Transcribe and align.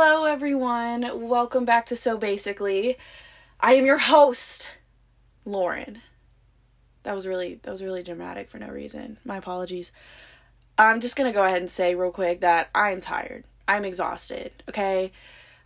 Hello, 0.00 0.26
everyone. 0.26 1.28
Welcome 1.28 1.64
back 1.64 1.84
to 1.86 1.96
So 1.96 2.16
Basically. 2.16 2.96
I 3.58 3.72
am 3.72 3.84
your 3.84 3.98
host, 3.98 4.68
Lauren. 5.44 6.02
That 7.02 7.16
was 7.16 7.26
really 7.26 7.56
that 7.64 7.70
was 7.72 7.82
really 7.82 8.04
dramatic 8.04 8.48
for 8.48 8.60
no 8.60 8.68
reason. 8.68 9.18
My 9.24 9.38
apologies. 9.38 9.90
I'm 10.78 11.00
just 11.00 11.16
gonna 11.16 11.32
go 11.32 11.42
ahead 11.42 11.60
and 11.60 11.68
say 11.68 11.96
real 11.96 12.12
quick 12.12 12.42
that 12.42 12.70
I'm 12.76 13.00
tired. 13.00 13.42
I'm 13.66 13.84
exhausted. 13.84 14.62
Okay, 14.68 15.10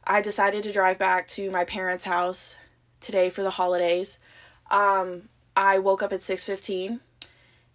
I 0.07 0.23
decided 0.23 0.63
to 0.63 0.73
drive 0.73 0.99
back 0.99 1.29
to 1.29 1.51
my 1.51 1.67
parents' 1.67 2.07
house 2.07 2.57
today 3.01 3.29
for 3.29 3.43
the 3.43 3.51
holidays. 3.51 4.19
Um, 4.71 5.29
I 5.55 5.79
woke 5.79 6.03
up 6.03 6.11
at 6.15 6.23
six 6.23 6.43
fifteen, 6.43 7.01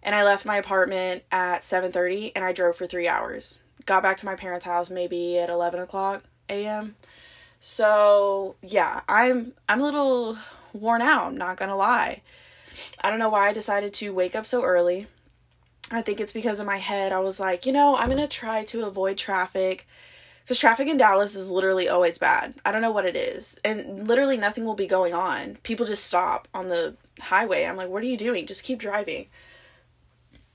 and 0.02 0.12
I 0.12 0.24
left 0.24 0.44
my 0.44 0.56
apartment 0.56 1.22
at 1.30 1.62
seven 1.62 1.92
thirty, 1.92 2.34
and 2.34 2.44
I 2.44 2.50
drove 2.50 2.74
for 2.74 2.86
three 2.86 3.06
hours 3.06 3.60
got 3.86 4.02
back 4.02 4.18
to 4.18 4.26
my 4.26 4.34
parents' 4.34 4.66
house 4.66 4.90
maybe 4.90 5.38
at 5.38 5.48
11 5.48 5.80
o'clock 5.80 6.22
a.m. 6.48 6.96
So 7.60 8.56
yeah, 8.62 9.00
I'm 9.08 9.52
I'm 9.68 9.80
a 9.80 9.84
little 9.84 10.38
worn 10.72 11.02
out, 11.02 11.26
I'm 11.26 11.36
not 11.36 11.56
gonna 11.56 11.76
lie. 11.76 12.22
I 13.02 13.10
don't 13.10 13.18
know 13.18 13.28
why 13.28 13.48
I 13.48 13.52
decided 13.52 13.92
to 13.94 14.14
wake 14.14 14.36
up 14.36 14.46
so 14.46 14.62
early. 14.62 15.06
I 15.90 16.02
think 16.02 16.20
it's 16.20 16.32
because 16.32 16.60
in 16.60 16.66
my 16.66 16.76
head 16.78 17.12
I 17.12 17.20
was 17.20 17.40
like, 17.40 17.66
you 17.66 17.72
know, 17.72 17.96
I'm 17.96 18.08
gonna 18.08 18.28
try 18.28 18.64
to 18.64 18.84
avoid 18.84 19.16
traffic. 19.18 19.86
Because 20.44 20.58
traffic 20.58 20.88
in 20.88 20.96
Dallas 20.96 21.36
is 21.36 21.50
literally 21.50 21.90
always 21.90 22.16
bad. 22.16 22.54
I 22.64 22.72
don't 22.72 22.80
know 22.80 22.90
what 22.90 23.04
it 23.04 23.16
is. 23.16 23.58
And 23.66 24.08
literally 24.08 24.38
nothing 24.38 24.64
will 24.64 24.74
be 24.74 24.86
going 24.86 25.12
on. 25.12 25.56
People 25.62 25.84
just 25.84 26.06
stop 26.06 26.48
on 26.54 26.68
the 26.68 26.96
highway. 27.20 27.64
I'm 27.64 27.76
like, 27.76 27.90
what 27.90 28.02
are 28.02 28.06
you 28.06 28.16
doing? 28.16 28.46
Just 28.46 28.64
keep 28.64 28.78
driving. 28.78 29.26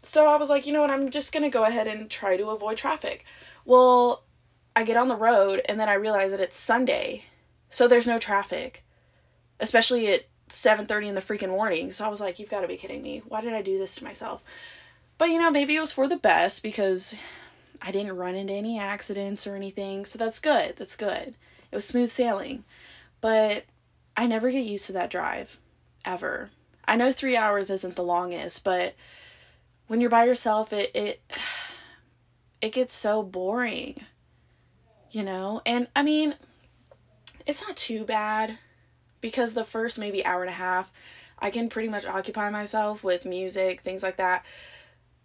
So 0.02 0.28
I 0.28 0.36
was 0.38 0.50
like, 0.50 0.66
you 0.66 0.74
know 0.74 0.82
what, 0.82 0.90
I'm 0.90 1.10
just 1.10 1.32
gonna 1.32 1.50
go 1.50 1.66
ahead 1.66 1.88
and 1.88 2.10
try 2.10 2.38
to 2.38 2.50
avoid 2.50 2.78
traffic. 2.78 3.24
Well, 3.66 4.23
I 4.76 4.84
get 4.84 4.98
on 4.98 5.08
the 5.08 5.16
road 5.16 5.62
and 5.66 5.80
then 5.80 5.90
I 5.90 5.94
realize 5.94 6.32
that 6.32 6.40
it's 6.40 6.58
Sunday, 6.58 7.26
so 7.70 7.88
there's 7.88 8.08
no 8.08 8.18
traffic, 8.18 8.84
especially 9.60 10.08
at 10.12 10.26
7:30 10.50 11.08
in 11.10 11.16
the 11.16 11.22
freaking 11.22 11.50
morning. 11.50 11.92
So 11.92 12.06
I 12.06 12.10
was 12.10 12.22
like, 12.22 12.40
you've 12.40 12.50
got 12.50 12.62
to 12.62 12.68
be 12.68 12.78
kidding 12.78 13.02
me. 13.02 13.22
Why 13.28 13.42
did 13.42 13.54
I 13.54 13.62
do 13.62 13.78
this 13.78 13.96
to 13.96 14.04
myself? 14.04 14.44
But 15.18 15.30
you 15.30 15.40
know, 15.40 15.52
maybe 15.52 15.76
it 15.76 15.80
was 15.80 15.94
for 15.94 16.08
the 16.08 16.16
best 16.16 16.64
because 16.64 17.16
I 17.82 17.92
didn't 17.92 18.18
run 18.18 18.36
into 18.36 18.54
any 18.54 18.80
accidents 18.80 19.46
or 19.46 19.56
anything. 19.56 20.06
So 20.06 20.18
that's 20.18 20.40
good. 20.40 20.76
That's 20.78 20.96
good. 20.96 21.36
It 21.72 21.76
was 21.76 21.86
smooth 21.86 22.12
sailing. 22.12 22.64
But 23.22 23.66
I 24.16 24.28
never 24.28 24.52
get 24.52 24.66
used 24.66 24.86
to 24.88 24.94
that 24.94 25.10
drive 25.10 25.58
ever. 26.06 26.50
I 26.86 26.96
know 26.96 27.12
3 27.12 27.38
hours 27.38 27.70
isn't 27.70 27.96
the 27.96 28.04
longest, 28.04 28.64
but 28.64 28.96
when 29.88 30.02
you're 30.02 30.10
by 30.10 30.26
yourself, 30.26 30.74
it 30.74 30.92
it 30.94 31.22
it 32.62 32.74
gets 32.74 32.94
so 32.94 33.24
boring. 33.24 34.06
You 35.14 35.24
know? 35.24 35.62
And 35.66 35.88
I 35.96 36.04
mean, 36.04 36.36
it's 37.46 37.62
not 37.62 37.78
too 37.78 38.04
bad 38.04 38.58
because 39.22 39.54
the 39.54 39.64
first 39.64 39.98
maybe 39.98 40.26
hour 40.26 40.42
and 40.42 40.50
a 40.50 40.54
half 40.54 40.92
I 41.44 41.50
can 41.50 41.68
pretty 41.68 41.90
much 41.90 42.06
occupy 42.06 42.50
myself 42.50 43.04
with 43.04 43.26
music, 43.26 43.82
things 43.82 44.02
like 44.02 44.16
that. 44.16 44.46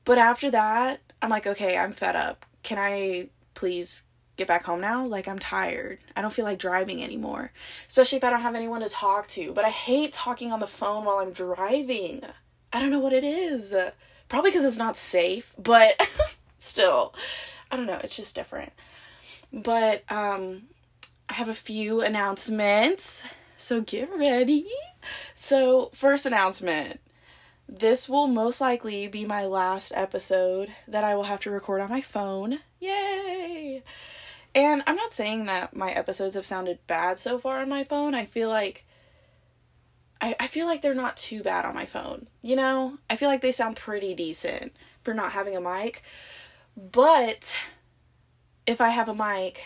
But 0.04 0.18
after 0.18 0.50
that, 0.50 1.00
I'm 1.22 1.30
like, 1.30 1.46
okay, 1.46 1.78
I'm 1.78 1.92
fed 1.92 2.16
up. 2.16 2.44
Can 2.64 2.76
I 2.76 3.28
please 3.54 4.02
get 4.36 4.48
back 4.48 4.64
home 4.64 4.80
now? 4.80 5.06
Like, 5.06 5.28
I'm 5.28 5.38
tired. 5.38 5.98
I 6.16 6.20
don't 6.20 6.32
feel 6.32 6.44
like 6.44 6.58
driving 6.58 7.04
anymore, 7.04 7.52
especially 7.86 8.18
if 8.18 8.24
I 8.24 8.30
don't 8.30 8.40
have 8.40 8.56
anyone 8.56 8.80
to 8.80 8.88
talk 8.88 9.28
to. 9.28 9.52
But 9.52 9.64
I 9.64 9.70
hate 9.70 10.12
talking 10.12 10.50
on 10.50 10.58
the 10.58 10.66
phone 10.66 11.04
while 11.04 11.18
I'm 11.18 11.32
driving. 11.32 12.22
I 12.72 12.80
don't 12.80 12.90
know 12.90 12.98
what 12.98 13.12
it 13.12 13.22
is. 13.22 13.72
Probably 14.28 14.50
because 14.50 14.64
it's 14.64 14.76
not 14.76 14.96
safe, 14.96 15.54
but 15.56 16.00
still, 16.58 17.14
I 17.70 17.76
don't 17.76 17.86
know. 17.86 18.00
It's 18.02 18.16
just 18.16 18.34
different. 18.34 18.72
But 19.52 20.04
um, 20.10 20.64
I 21.28 21.34
have 21.34 21.48
a 21.48 21.54
few 21.54 22.00
announcements, 22.00 23.24
so 23.56 23.80
get 23.80 24.10
ready. 24.16 24.66
So, 25.34 25.90
first 25.94 26.26
announcement 26.26 27.00
this 27.68 28.08
will 28.08 28.26
most 28.26 28.60
likely 28.62 29.06
be 29.08 29.26
my 29.26 29.44
last 29.44 29.92
episode 29.94 30.70
that 30.88 31.04
I 31.04 31.14
will 31.14 31.24
have 31.24 31.40
to 31.40 31.50
record 31.50 31.82
on 31.82 31.90
my 31.90 32.00
phone. 32.00 32.60
Yay! 32.80 33.82
And 34.54 34.82
I'm 34.86 34.96
not 34.96 35.12
saying 35.12 35.44
that 35.46 35.76
my 35.76 35.90
episodes 35.90 36.34
have 36.34 36.46
sounded 36.46 36.78
bad 36.86 37.18
so 37.18 37.38
far 37.38 37.60
on 37.60 37.68
my 37.68 37.84
phone. 37.84 38.14
I 38.14 38.24
feel 38.24 38.48
like 38.48 38.86
I, 40.20 40.34
I 40.40 40.46
feel 40.46 40.66
like 40.66 40.80
they're 40.80 40.94
not 40.94 41.18
too 41.18 41.42
bad 41.42 41.66
on 41.66 41.74
my 41.74 41.84
phone. 41.84 42.28
You 42.40 42.56
know? 42.56 42.98
I 43.10 43.16
feel 43.16 43.28
like 43.28 43.42
they 43.42 43.52
sound 43.52 43.76
pretty 43.76 44.14
decent 44.14 44.72
for 45.04 45.12
not 45.12 45.32
having 45.32 45.54
a 45.54 45.60
mic. 45.60 46.02
But 46.74 47.54
if 48.68 48.82
I 48.82 48.90
have 48.90 49.08
a 49.08 49.14
mic, 49.14 49.64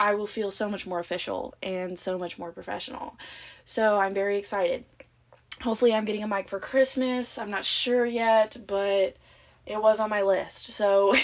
I 0.00 0.14
will 0.14 0.26
feel 0.26 0.50
so 0.50 0.68
much 0.68 0.84
more 0.84 0.98
official 0.98 1.54
and 1.62 1.96
so 1.96 2.18
much 2.18 2.40
more 2.40 2.50
professional. 2.50 3.16
So 3.64 4.00
I'm 4.00 4.12
very 4.12 4.36
excited. 4.36 4.84
Hopefully, 5.60 5.94
I'm 5.94 6.04
getting 6.04 6.24
a 6.24 6.28
mic 6.28 6.48
for 6.48 6.58
Christmas. 6.58 7.38
I'm 7.38 7.50
not 7.50 7.64
sure 7.64 8.04
yet, 8.04 8.56
but 8.66 9.16
it 9.64 9.80
was 9.80 10.00
on 10.00 10.10
my 10.10 10.22
list. 10.22 10.66
So 10.66 11.14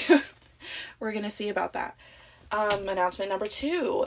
we're 1.00 1.10
going 1.10 1.24
to 1.24 1.30
see 1.30 1.48
about 1.48 1.72
that. 1.72 1.96
Um, 2.52 2.88
announcement 2.88 3.30
number 3.30 3.48
two. 3.48 4.06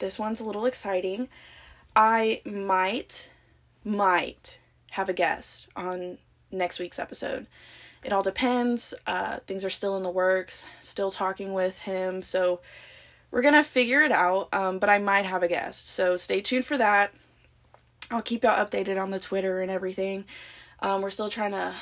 This 0.00 0.18
one's 0.18 0.40
a 0.40 0.44
little 0.44 0.66
exciting. 0.66 1.28
I 1.94 2.42
might 2.44 3.30
might 3.84 4.58
have 4.90 5.08
a 5.08 5.12
guest 5.12 5.68
on 5.76 6.18
next 6.50 6.80
week's 6.80 6.98
episode. 6.98 7.46
It 8.02 8.12
all 8.12 8.22
depends. 8.22 8.94
Uh, 9.06 9.38
things 9.46 9.64
are 9.64 9.70
still 9.70 9.96
in 9.96 10.02
the 10.02 10.10
works, 10.10 10.64
still 10.80 11.10
talking 11.10 11.52
with 11.52 11.80
him. 11.80 12.22
So 12.22 12.60
we're 13.30 13.42
going 13.42 13.54
to 13.54 13.62
figure 13.62 14.02
it 14.02 14.12
out. 14.12 14.52
Um, 14.52 14.78
but 14.78 14.88
I 14.88 14.98
might 14.98 15.26
have 15.26 15.42
a 15.42 15.48
guest. 15.48 15.88
So 15.88 16.16
stay 16.16 16.40
tuned 16.40 16.64
for 16.64 16.78
that. 16.78 17.12
I'll 18.10 18.22
keep 18.22 18.42
y'all 18.42 18.64
updated 18.64 19.00
on 19.00 19.10
the 19.10 19.20
Twitter 19.20 19.60
and 19.60 19.70
everything. 19.70 20.24
Um, 20.80 21.02
we're 21.02 21.10
still 21.10 21.28
trying 21.28 21.52
to 21.52 21.74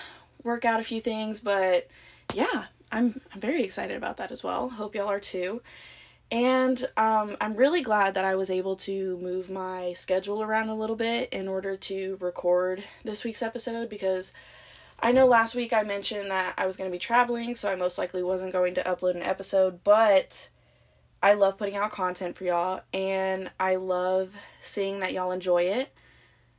work 0.43 0.65
out 0.65 0.81
a 0.81 0.85
few 0.85 1.01
things, 1.01 1.41
but 1.41 1.89
yeah, 2.35 2.65
I'm 2.93 3.21
I'm 3.33 3.41
very 3.41 3.63
excited 3.63 3.97
about 3.97 4.19
that 4.19 4.31
as 4.31 4.43
well. 4.43 4.69
Hope 4.69 4.95
y'all 4.95 5.09
are 5.09 5.21
too. 5.21 5.63
And 6.31 6.87
um, 6.99 7.37
I'm 7.41 7.55
really 7.55 7.81
glad 7.81 8.15
that 8.15 8.25
I 8.25 8.35
was 8.35 8.51
able 8.51 8.77
to 8.77 9.17
move 9.19 9.49
my 9.49 9.95
schedule 9.95 10.43
around 10.43 10.69
a 10.69 10.75
little 10.75 10.97
bit 10.97 11.33
in 11.33 11.49
order 11.49 11.77
to 11.77 12.19
record 12.21 12.85
this 13.03 13.25
week's 13.25 13.43
episode 13.43 13.89
because 13.89 14.33
I 15.01 15.13
know 15.13 15.27
last 15.27 15.55
week 15.55 15.73
I 15.73 15.83
mentioned 15.85 16.31
that 16.31 16.55
I 16.59 16.67
was 16.67 16.77
going 16.77 16.91
to 16.91 16.95
be 16.95 16.99
traveling, 16.99 17.55
so 17.55 17.71
I 17.71 17.77
most 17.77 17.99
likely 17.99 18.23
wasn't 18.23 18.53
going 18.53 18.75
to 18.75 18.83
upload 18.83 19.15
an 19.15 19.23
episode, 19.23 19.85
but 19.85 20.49
I 21.23 21.35
love 21.35 21.57
putting 21.57 21.77
out 21.77 21.91
content 21.91 22.37
for 22.37 22.45
y'all 22.45 22.83
and 22.93 23.51
I 23.61 23.77
love 23.77 24.35
seeing 24.61 24.99
that 25.01 25.13
y'all 25.13 25.31
enjoy 25.31 25.63
it. 25.63 25.95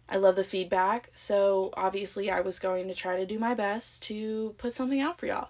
I 0.07 0.15
love 0.15 0.35
the 0.35 0.43
feedback, 0.43 1.11
so 1.13 1.69
obviously 1.75 2.31
I 2.31 2.39
was 2.39 2.59
going 2.59 2.87
to 2.87 2.95
try 2.95 3.17
to 3.17 3.25
do 3.25 3.37
my 3.37 3.53
best 3.53 4.01
to 4.03 4.55
put 4.57 4.73
something 4.73 5.01
out 5.01 5.19
for 5.19 5.27
y'all. 5.27 5.49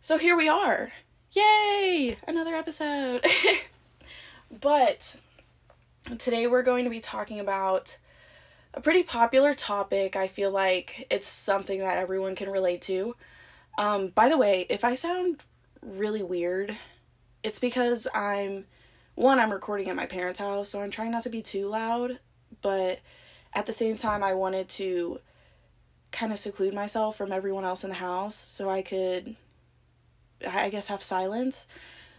So 0.00 0.16
here 0.16 0.36
we 0.36 0.48
are. 0.48 0.92
Yay! 1.32 2.16
Another 2.26 2.54
episode. 2.54 3.26
but 4.60 5.16
today 6.18 6.46
we're 6.46 6.62
going 6.62 6.84
to 6.84 6.90
be 6.90 7.00
talking 7.00 7.40
about 7.40 7.98
a 8.76 8.80
pretty 8.80 9.02
popular 9.02 9.54
topic. 9.54 10.14
I 10.14 10.28
feel 10.28 10.50
like 10.50 11.06
it's 11.10 11.26
something 11.26 11.80
that 11.80 11.98
everyone 11.98 12.36
can 12.36 12.50
relate 12.50 12.82
to. 12.82 13.16
Um, 13.78 14.08
by 14.08 14.28
the 14.28 14.38
way, 14.38 14.66
if 14.68 14.84
I 14.84 14.94
sound 14.94 15.42
really 15.82 16.22
weird, 16.22 16.76
it's 17.42 17.58
because 17.58 18.06
I'm 18.14 18.66
one, 19.14 19.40
I'm 19.40 19.50
recording 19.50 19.88
at 19.88 19.96
my 19.96 20.06
parents' 20.06 20.40
house, 20.40 20.68
so 20.68 20.82
I'm 20.82 20.90
trying 20.90 21.10
not 21.10 21.22
to 21.22 21.30
be 21.30 21.40
too 21.40 21.68
loud, 21.68 22.18
but 22.60 23.00
at 23.54 23.64
the 23.64 23.72
same 23.72 23.96
time, 23.96 24.22
I 24.22 24.34
wanted 24.34 24.68
to 24.70 25.20
kind 26.12 26.32
of 26.32 26.38
seclude 26.38 26.74
myself 26.74 27.16
from 27.16 27.32
everyone 27.32 27.64
else 27.64 27.82
in 27.82 27.90
the 27.90 27.96
house 27.96 28.36
so 28.36 28.68
I 28.68 28.82
could 28.82 29.36
I 30.46 30.68
guess 30.68 30.88
have 30.88 31.02
silence. 31.02 31.66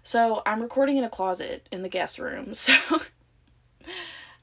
So 0.04 0.42
I'm 0.46 0.62
recording 0.62 0.98
in 0.98 1.04
a 1.04 1.10
closet 1.10 1.68
in 1.72 1.84
the 1.84 1.90
guest 1.90 2.20
room. 2.20 2.54
So 2.54 2.74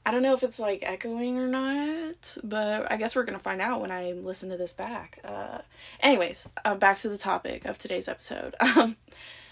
I 0.05 0.11
don't 0.11 0.21
know 0.21 0.35
if 0.35 0.43
it's 0.43 0.59
like 0.59 0.83
echoing 0.83 1.37
or 1.37 1.47
not, 1.47 2.37
but 2.43 2.91
I 2.91 2.97
guess 2.97 3.15
we're 3.15 3.23
gonna 3.23 3.39
find 3.39 3.59
out 3.59 3.81
when 3.81 3.91
I 3.91 4.11
listen 4.11 4.49
to 4.49 4.57
this 4.57 4.71
back. 4.71 5.19
Uh, 5.23 5.59
anyways, 5.99 6.47
uh, 6.63 6.75
back 6.75 6.97
to 6.99 7.09
the 7.09 7.17
topic 7.17 7.65
of 7.65 7.77
today's 7.77 8.07
episode. 8.07 8.55
Um, 8.75 8.97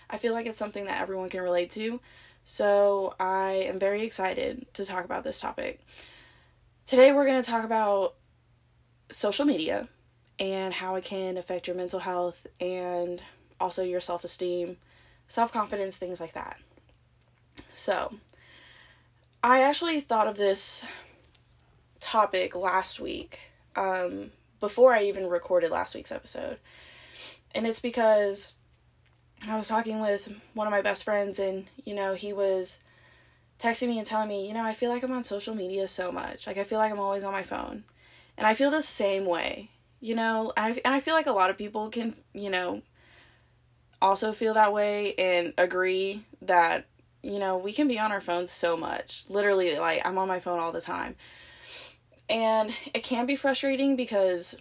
I 0.10 0.18
feel 0.18 0.34
like 0.34 0.46
it's 0.46 0.60
something 0.60 0.86
that 0.86 1.02
everyone 1.02 1.30
can 1.30 1.42
relate 1.42 1.72
to, 1.72 2.00
so 2.46 3.16
I 3.20 3.66
am 3.68 3.80
very 3.80 4.04
excited 4.04 4.68
to 4.74 4.86
talk 4.86 5.06
about 5.06 5.24
this 5.24 5.40
topic. 5.40 5.80
Today 6.86 7.12
we're 7.12 7.26
gonna 7.26 7.42
talk 7.42 7.64
about 7.64 8.16
social 9.10 9.46
media 9.46 9.88
and 10.40 10.74
how 10.74 10.96
it 10.96 11.04
can 11.04 11.38
affect 11.38 11.68
your 11.68 11.76
mental 11.76 12.00
health 12.00 12.46
and 12.60 13.24
also 13.60 13.84
your 13.84 14.00
self 14.00 14.24
esteem, 14.24 14.78
self 15.28 15.52
confidence, 15.52 15.98
things 15.98 16.20
like 16.20 16.34
that. 16.34 16.58
So, 17.74 18.14
I 19.44 19.62
actually 19.62 20.00
thought 20.00 20.28
of 20.28 20.38
this 20.38 20.86
topic 22.00 22.56
last 22.56 22.98
week, 23.00 23.40
um, 23.76 24.32
before 24.62 24.94
I 24.94 25.04
even 25.04 25.28
recorded 25.28 25.70
last 25.70 25.94
week's 25.96 26.14
episode. 26.14 26.60
And 27.54 27.68
it's 27.68 27.82
because 27.82 28.56
I 29.48 29.58
was 29.58 29.68
talking 29.68 30.00
with 30.00 30.34
one 30.54 30.66
of 30.66 30.72
my 30.72 30.82
best 30.82 31.04
friends, 31.04 31.40
and 31.40 31.70
you 31.84 31.94
know, 31.94 32.14
he 32.14 32.32
was 32.32 32.80
texting 33.60 33.90
me 33.90 33.98
and 33.98 34.08
telling 34.08 34.30
me, 34.30 34.48
you 34.48 34.54
know, 34.54 34.64
I 34.64 34.74
feel 34.74 34.90
like 34.90 35.04
I'm 35.04 35.12
on 35.12 35.26
social 35.26 35.54
media 35.54 35.90
so 35.90 36.10
much. 36.10 36.48
Like 36.48 36.58
I 36.58 36.64
feel 36.64 36.80
like 36.80 36.92
I'm 36.92 37.00
always 37.00 37.26
on 37.26 37.34
my 37.34 37.44
phone. 37.44 37.84
And 38.38 38.48
I 38.48 38.54
feel 38.54 38.72
the 38.72 38.82
same 38.82 39.26
way, 39.26 39.70
you 40.00 40.16
know, 40.16 40.54
and 40.56 40.74
I, 40.74 40.82
and 40.86 40.94
I 40.94 41.02
feel 41.02 41.14
like 41.14 41.28
a 41.28 41.34
lot 41.34 41.50
of 41.50 41.58
people 41.58 41.90
can, 41.90 42.16
you 42.34 42.50
know, 42.50 42.82
also 44.02 44.32
feel 44.32 44.54
that 44.54 44.74
way 44.74 45.14
and 45.16 45.54
agree 45.58 46.24
that, 46.42 46.86
you 47.24 47.40
know, 47.40 47.58
we 47.58 47.74
can 47.74 47.88
be 47.88 47.98
on 47.98 48.12
our 48.12 48.22
phones 48.22 48.52
so 48.52 48.78
much. 48.78 49.24
Literally, 49.30 49.80
like, 49.80 50.06
I'm 50.06 50.18
on 50.18 50.28
my 50.28 50.40
phone 50.40 50.60
all 50.60 50.72
the 50.72 50.82
time. 50.82 51.16
And 52.30 52.72
it 52.94 53.04
can 53.04 53.26
be 53.26 53.36
frustrating 53.36 53.96
because 53.96 54.56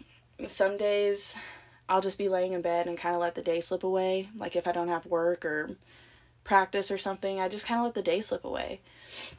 some 0.47 0.77
days 0.77 1.37
I'll 1.89 2.01
just 2.01 2.19
be 2.19 2.29
laying 2.29 2.53
in 2.53 2.63
bed 2.63 2.87
and 2.87 2.97
kind 2.97 3.15
of 3.15 3.21
let 3.21 3.35
the 3.35 3.43
day 3.43 3.61
slip 3.61 3.85
away. 3.85 4.29
Like 4.37 4.57
if 4.57 4.67
I 4.67 4.73
don't 4.73 4.89
have 4.89 5.07
work 5.07 5.45
or 5.45 5.77
practice 6.45 6.91
or 6.91 6.99
something, 6.99 7.41
I 7.41 7.49
just 7.49 7.67
kind 7.67 7.79
of 7.79 7.85
let 7.85 7.95
the 7.95 8.03
day 8.03 8.21
slip 8.21 8.45
away 8.45 8.81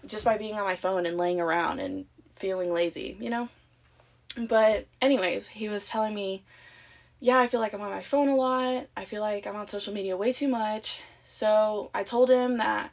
just 0.06 0.24
by 0.24 0.38
being 0.38 0.56
on 0.56 0.64
my 0.64 0.76
phone 0.76 1.06
and 1.06 1.18
laying 1.18 1.42
around 1.42 1.80
and 1.80 2.06
feeling 2.36 2.72
lazy, 2.72 3.18
you 3.20 3.30
know? 3.30 3.50
But, 4.38 4.88
anyways, 5.02 5.48
he 5.48 5.70
was 5.70 5.88
telling 5.88 6.16
me, 6.16 6.44
yeah, 7.20 7.40
I 7.40 7.48
feel 7.48 7.60
like 7.60 7.74
I'm 7.74 7.82
on 7.82 7.92
my 7.92 8.02
phone 8.02 8.30
a 8.30 8.36
lot. 8.36 8.88
I 8.98 9.06
feel 9.06 9.22
like 9.22 9.46
I'm 9.46 9.56
on 9.56 9.68
social 9.68 9.94
media 9.94 10.18
way 10.18 10.34
too 10.34 10.48
much. 10.48 11.02
So 11.26 11.92
I 11.94 12.04
told 12.04 12.30
him 12.30 12.58
that 12.58 12.92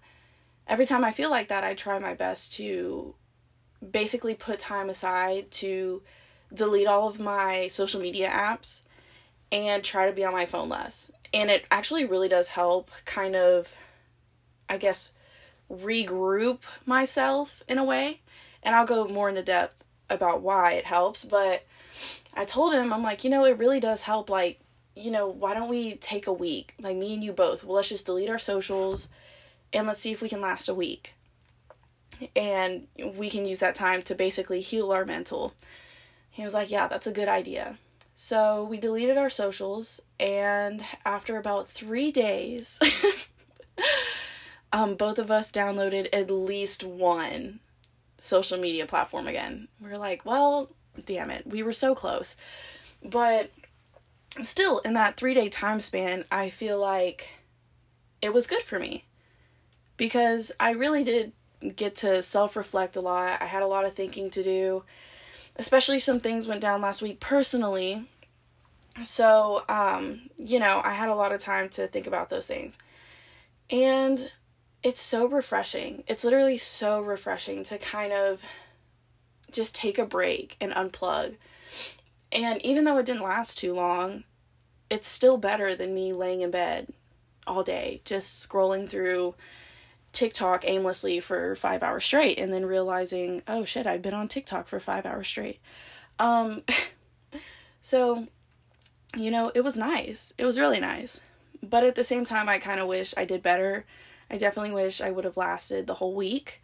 every 0.71 0.87
time 0.87 1.05
I 1.05 1.11
feel 1.11 1.31
like 1.31 1.49
that, 1.49 1.65
I 1.65 1.75
try 1.75 1.99
my 1.99 2.15
best 2.15 2.53
to 2.55 3.15
basically 3.91 4.35
put 4.35 4.61
time 4.61 4.89
aside 4.89 5.51
to 5.51 6.03
delete 6.55 6.87
all 6.87 7.09
of 7.09 7.19
my 7.19 7.69
social 7.69 8.01
media 8.01 8.31
apps 8.31 8.83
and 9.51 9.83
try 9.83 10.07
to 10.07 10.13
be 10.13 10.25
on 10.25 10.33
my 10.33 10.47
phone 10.47 10.69
less. 10.69 11.11
And 11.35 11.51
it 11.51 11.67
actually 11.71 12.05
really 12.05 12.29
does 12.29 12.49
help 12.49 12.91
kind 13.05 13.35
of, 13.35 13.75
I 14.69 14.79
guess, 14.79 15.13
regroup 15.71 16.61
myself 16.87 17.63
in 17.69 17.79
a 17.79 17.85
way. 17.85 18.21
And 18.63 18.75
I'll 18.75 18.87
go 18.87 19.09
more 19.09 19.29
into 19.29 19.43
depth 19.43 19.85
about 20.09 20.41
why 20.41 20.75
it 20.75 20.85
helps. 20.85 21.25
But 21.25 21.67
I 22.35 22.45
told 22.45 22.73
him, 22.75 22.93
I'm 22.93 23.03
like, 23.03 23.25
you 23.25 23.31
know, 23.31 23.45
it 23.45 23.59
really 23.59 23.81
does 23.81 24.03
help. 24.03 24.31
Like, 24.31 24.61
you 24.95 25.11
know, 25.11 25.29
why 25.29 25.55
don't 25.55 25.69
we 25.69 25.97
take 25.97 26.29
a 26.29 26.33
week? 26.33 26.75
Like, 26.81 26.97
me 26.97 27.15
and 27.15 27.25
you 27.25 27.33
both. 27.33 27.65
Well, 27.65 27.77
let's 27.77 27.89
just 27.89 28.07
delete 28.07 28.31
our 28.31 28.39
socials 28.39 29.09
and 29.73 29.87
let's 29.87 30.01
see 30.01 30.13
if 30.13 30.23
we 30.23 30.29
can 30.29 30.41
last 30.41 30.69
a 30.69 30.75
week. 30.75 31.15
And 32.37 32.87
we 33.17 33.31
can 33.31 33.45
use 33.45 33.61
that 33.61 33.75
time 33.75 34.03
to 34.03 34.15
basically 34.15 34.61
heal 34.61 34.93
our 34.93 35.05
mental. 35.05 35.55
He 36.31 36.43
was 36.43 36.55
like, 36.55 36.71
yeah, 36.71 36.87
that's 36.87 37.07
a 37.07 37.13
good 37.13 37.29
idea. 37.29 37.79
So 38.15 38.65
we 38.65 38.79
deleted 38.79 39.17
our 39.17 39.31
socials, 39.31 40.03
and 40.19 40.85
after 41.07 41.39
about 41.39 41.69
three 41.69 42.13
days, 42.13 42.79
um, 44.73 44.95
both 44.95 45.19
of 45.19 45.31
us 45.31 45.51
downloaded 45.51 46.09
at 46.13 46.31
least 46.31 46.85
one 46.85 47.61
social 48.19 48.59
media 48.59 48.85
platform 48.85 49.27
again. 49.27 49.69
We 49.81 49.91
are 49.91 49.97
like, 49.97 50.27
well, 50.27 50.71
damn 51.03 51.31
it, 51.31 51.47
we 51.47 51.63
were 51.63 51.73
so 51.73 51.95
close. 51.95 52.37
But 53.03 53.51
still, 54.43 54.81
in 54.81 54.93
that 54.93 55.17
three 55.17 55.33
day 55.33 55.49
time 55.49 55.81
span, 55.81 56.27
I 56.31 56.51
feel 56.51 56.79
like 56.79 57.31
it 58.21 58.35
was 58.35 58.47
good 58.47 58.63
for 58.63 58.79
me 58.79 59.05
because 60.01 60.51
I 60.59 60.71
really 60.73 61.05
did 61.05 61.33
get 61.77 61.95
to 61.97 62.23
self 62.23 62.57
reflect 62.57 62.97
a 62.97 63.01
lot. 63.01 63.41
I 63.41 63.45
had 63.45 63.63
a 63.63 63.67
lot 63.69 63.85
of 63.85 63.95
thinking 63.95 64.31
to 64.31 64.43
do 64.43 64.83
especially 65.57 65.99
some 65.99 66.21
things 66.21 66.47
went 66.47 66.63
down 66.63 66.81
last 66.81 67.03
week 67.03 67.21
personally. 67.21 68.07
So, 69.03 69.63
um, 69.69 70.23
you 70.39 70.59
know, 70.59 70.81
I 70.83 70.95
had 70.95 71.11
a 71.11 71.15
lot 71.15 71.33
of 71.33 71.41
time 71.41 71.69
to 71.71 71.87
think 71.87 72.07
about 72.07 72.31
those 72.31 72.47
things. 72.47 72.79
And 73.69 74.31
it's 74.83 75.03
so 75.03 75.27
refreshing. 75.27 76.03
It's 76.07 76.25
literally 76.25 76.57
so 76.57 77.01
refreshing 77.01 77.63
to 77.65 77.77
kind 77.77 78.13
of 78.13 78.41
just 79.53 79.75
take 79.75 79.99
a 79.99 80.07
break 80.07 80.57
and 80.63 80.73
unplug. 80.73 81.37
And 82.33 82.65
even 82.65 82.85
though 82.85 82.97
it 82.97 83.05
didn't 83.05 83.23
last 83.23 83.59
too 83.59 83.75
long, 83.75 84.25
it's 84.89 85.09
still 85.09 85.37
better 85.37 85.75
than 85.75 85.95
me 85.95 86.15
laying 86.15 86.41
in 86.41 86.51
bed 86.51 86.89
all 87.47 87.63
day, 87.63 88.01
just 88.05 88.49
scrolling 88.49 88.89
through 88.89 89.35
TikTok 90.13 90.65
aimlessly 90.67 91.21
for 91.21 91.55
five 91.55 91.83
hours 91.83 92.05
straight 92.05 92.39
and 92.39 92.53
then 92.53 92.67
realizing, 92.67 93.43
oh 93.47 93.65
shit, 93.65 93.87
I've 93.87 94.03
been 94.03 94.15
on 94.15 94.29
TikTok 94.29 94.67
for 94.67 94.81
five 94.81 95.07
hours 95.07 95.29
straight. 95.29 95.61
Um, 96.19 96.63
so, 97.83 98.27
you 99.17 99.31
know, 99.31 99.53
it 99.55 99.63
was 99.63 99.77
nice. 99.77 100.33
It 100.39 100.45
was 100.45 100.59
really 100.59 100.81
nice. 100.81 101.21
But 101.63 101.85
at 101.85 101.95
the 101.95 102.05
same 102.05 102.25
time, 102.25 102.49
I 102.49 102.59
kind 102.59 102.81
of 102.81 102.89
wish 102.89 103.15
I 103.17 103.25
did 103.25 103.43
better. 103.43 103.85
I 104.31 104.39
definitely 104.39 104.73
wish 104.73 105.01
I 105.01 105.11
would 105.11 105.25
have 105.25 105.37
lasted 105.37 105.87
the 105.87 105.95
whole 105.95 106.15
week. 106.15 106.63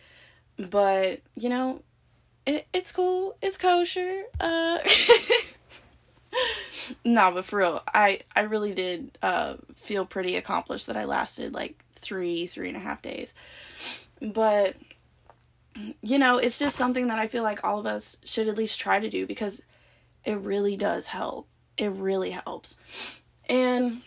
But, 0.58 1.20
you 1.36 1.48
know, 1.48 1.82
it, 2.46 2.66
it's 2.72 2.92
cool. 2.92 3.36
It's 3.42 3.58
kosher. 3.58 4.24
Uh, 4.40 4.78
no, 7.04 7.32
but 7.32 7.44
for 7.44 7.58
real, 7.58 7.82
I, 7.92 8.20
I 8.34 8.42
really 8.42 8.74
did 8.74 9.18
uh, 9.22 9.54
feel 9.74 10.04
pretty 10.06 10.36
accomplished 10.36 10.86
that 10.86 10.96
I 10.96 11.04
lasted 11.04 11.54
like 11.54 11.82
three, 11.92 12.46
three 12.46 12.68
and 12.68 12.76
a 12.76 12.80
half 12.80 13.02
days. 13.02 13.34
But, 14.20 14.76
you 16.02 16.18
know, 16.18 16.38
it's 16.38 16.58
just 16.58 16.76
something 16.76 17.08
that 17.08 17.18
I 17.18 17.26
feel 17.26 17.42
like 17.42 17.64
all 17.64 17.78
of 17.78 17.86
us 17.86 18.16
should 18.24 18.48
at 18.48 18.56
least 18.56 18.80
try 18.80 19.00
to 19.00 19.08
do 19.08 19.26
because 19.26 19.62
it 20.24 20.38
really 20.38 20.76
does 20.76 21.08
help. 21.08 21.46
It 21.76 21.90
really 21.90 22.30
helps. 22.30 22.76
And 23.48 24.02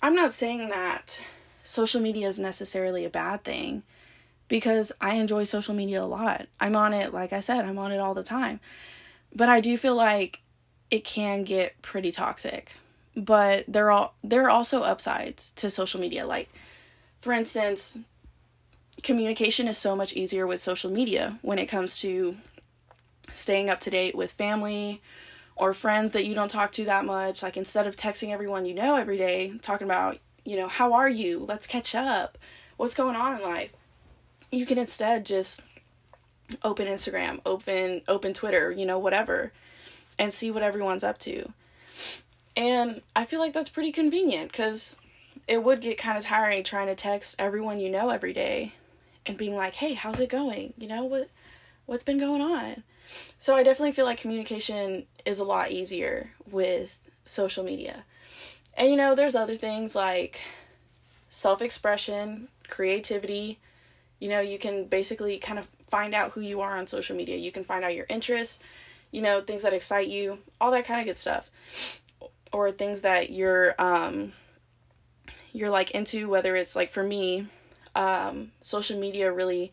I'm 0.00 0.14
not 0.14 0.32
saying 0.32 0.68
that 0.68 1.20
social 1.64 2.00
media 2.00 2.28
is 2.28 2.38
necessarily 2.38 3.04
a 3.04 3.10
bad 3.10 3.44
thing 3.44 3.82
because 4.48 4.92
I 5.00 5.14
enjoy 5.14 5.44
social 5.44 5.74
media 5.74 6.02
a 6.02 6.04
lot. 6.04 6.46
I'm 6.60 6.76
on 6.76 6.92
it, 6.92 7.12
like 7.12 7.32
I 7.32 7.40
said, 7.40 7.64
I'm 7.64 7.78
on 7.78 7.92
it 7.92 7.98
all 7.98 8.14
the 8.14 8.22
time. 8.22 8.60
But 9.34 9.48
I 9.48 9.60
do 9.60 9.76
feel 9.76 9.94
like 9.94 10.41
it 10.92 11.04
can 11.04 11.42
get 11.42 11.80
pretty 11.80 12.12
toxic. 12.12 12.76
But 13.16 13.64
there 13.66 13.90
are 13.90 14.12
there 14.22 14.44
are 14.44 14.50
also 14.50 14.82
upsides 14.82 15.50
to 15.52 15.70
social 15.70 15.98
media. 15.98 16.26
Like 16.26 16.48
for 17.20 17.32
instance, 17.32 17.98
communication 19.02 19.66
is 19.66 19.78
so 19.78 19.96
much 19.96 20.12
easier 20.12 20.46
with 20.46 20.60
social 20.60 20.90
media 20.90 21.38
when 21.42 21.58
it 21.58 21.66
comes 21.66 21.98
to 22.00 22.36
staying 23.32 23.70
up 23.70 23.80
to 23.80 23.90
date 23.90 24.14
with 24.14 24.32
family 24.32 25.00
or 25.56 25.72
friends 25.72 26.12
that 26.12 26.26
you 26.26 26.34
don't 26.34 26.50
talk 26.50 26.72
to 26.72 26.84
that 26.84 27.06
much. 27.06 27.42
Like 27.42 27.56
instead 27.56 27.86
of 27.86 27.96
texting 27.96 28.30
everyone 28.30 28.66
you 28.66 28.74
know 28.74 28.96
every 28.96 29.16
day, 29.16 29.54
talking 29.62 29.86
about, 29.86 30.18
you 30.44 30.56
know, 30.56 30.68
how 30.68 30.92
are 30.92 31.08
you? 31.08 31.44
Let's 31.48 31.66
catch 31.66 31.94
up. 31.94 32.36
What's 32.76 32.94
going 32.94 33.16
on 33.16 33.38
in 33.38 33.42
life? 33.42 33.72
You 34.50 34.66
can 34.66 34.76
instead 34.76 35.24
just 35.24 35.62
open 36.62 36.86
Instagram, 36.86 37.40
open 37.46 38.02
open 38.08 38.34
Twitter, 38.34 38.70
you 38.70 38.84
know, 38.84 38.98
whatever, 38.98 39.52
and 40.18 40.32
see 40.32 40.50
what 40.50 40.62
everyone's 40.62 41.04
up 41.04 41.18
to. 41.18 41.52
And 42.56 43.02
I 43.16 43.24
feel 43.24 43.40
like 43.40 43.52
that's 43.52 43.68
pretty 43.68 43.92
convenient 43.92 44.52
cuz 44.52 44.96
it 45.48 45.62
would 45.64 45.80
get 45.80 45.98
kind 45.98 46.18
of 46.18 46.24
tiring 46.24 46.62
trying 46.62 46.86
to 46.86 46.94
text 46.94 47.34
everyone 47.38 47.80
you 47.80 47.88
know 47.88 48.10
every 48.10 48.32
day 48.32 48.72
and 49.26 49.36
being 49.36 49.56
like, 49.56 49.74
"Hey, 49.74 49.94
how's 49.94 50.20
it 50.20 50.28
going? 50.28 50.74
You 50.76 50.88
know 50.88 51.04
what 51.04 51.28
what's 51.86 52.04
been 52.04 52.18
going 52.18 52.42
on?" 52.42 52.84
So 53.38 53.56
I 53.56 53.62
definitely 53.62 53.92
feel 53.92 54.04
like 54.04 54.18
communication 54.20 55.06
is 55.24 55.38
a 55.38 55.44
lot 55.44 55.70
easier 55.70 56.32
with 56.50 56.98
social 57.24 57.64
media. 57.64 58.04
And 58.74 58.90
you 58.90 58.96
know, 58.96 59.14
there's 59.14 59.34
other 59.34 59.56
things 59.56 59.94
like 59.94 60.40
self-expression, 61.30 62.48
creativity. 62.68 63.58
You 64.18 64.28
know, 64.28 64.40
you 64.40 64.58
can 64.58 64.84
basically 64.84 65.38
kind 65.38 65.58
of 65.58 65.68
find 65.88 66.14
out 66.14 66.32
who 66.32 66.40
you 66.40 66.60
are 66.60 66.76
on 66.76 66.86
social 66.86 67.16
media. 67.16 67.36
You 67.36 67.52
can 67.52 67.64
find 67.64 67.84
out 67.84 67.94
your 67.94 68.06
interests, 68.08 68.60
you 69.12 69.22
know, 69.22 69.40
things 69.40 69.62
that 69.62 69.72
excite 69.72 70.08
you, 70.08 70.38
all 70.60 70.72
that 70.72 70.84
kind 70.84 71.00
of 71.00 71.06
good 71.06 71.18
stuff. 71.18 71.50
Or 72.52 72.70
things 72.72 73.02
that 73.02 73.30
you're 73.30 73.74
um 73.80 74.32
you're 75.52 75.70
like 75.70 75.92
into 75.92 76.28
whether 76.28 76.56
it's 76.56 76.74
like 76.74 76.90
for 76.90 77.02
me 77.02 77.46
um, 77.94 78.52
social 78.60 78.98
media 78.98 79.30
really 79.32 79.72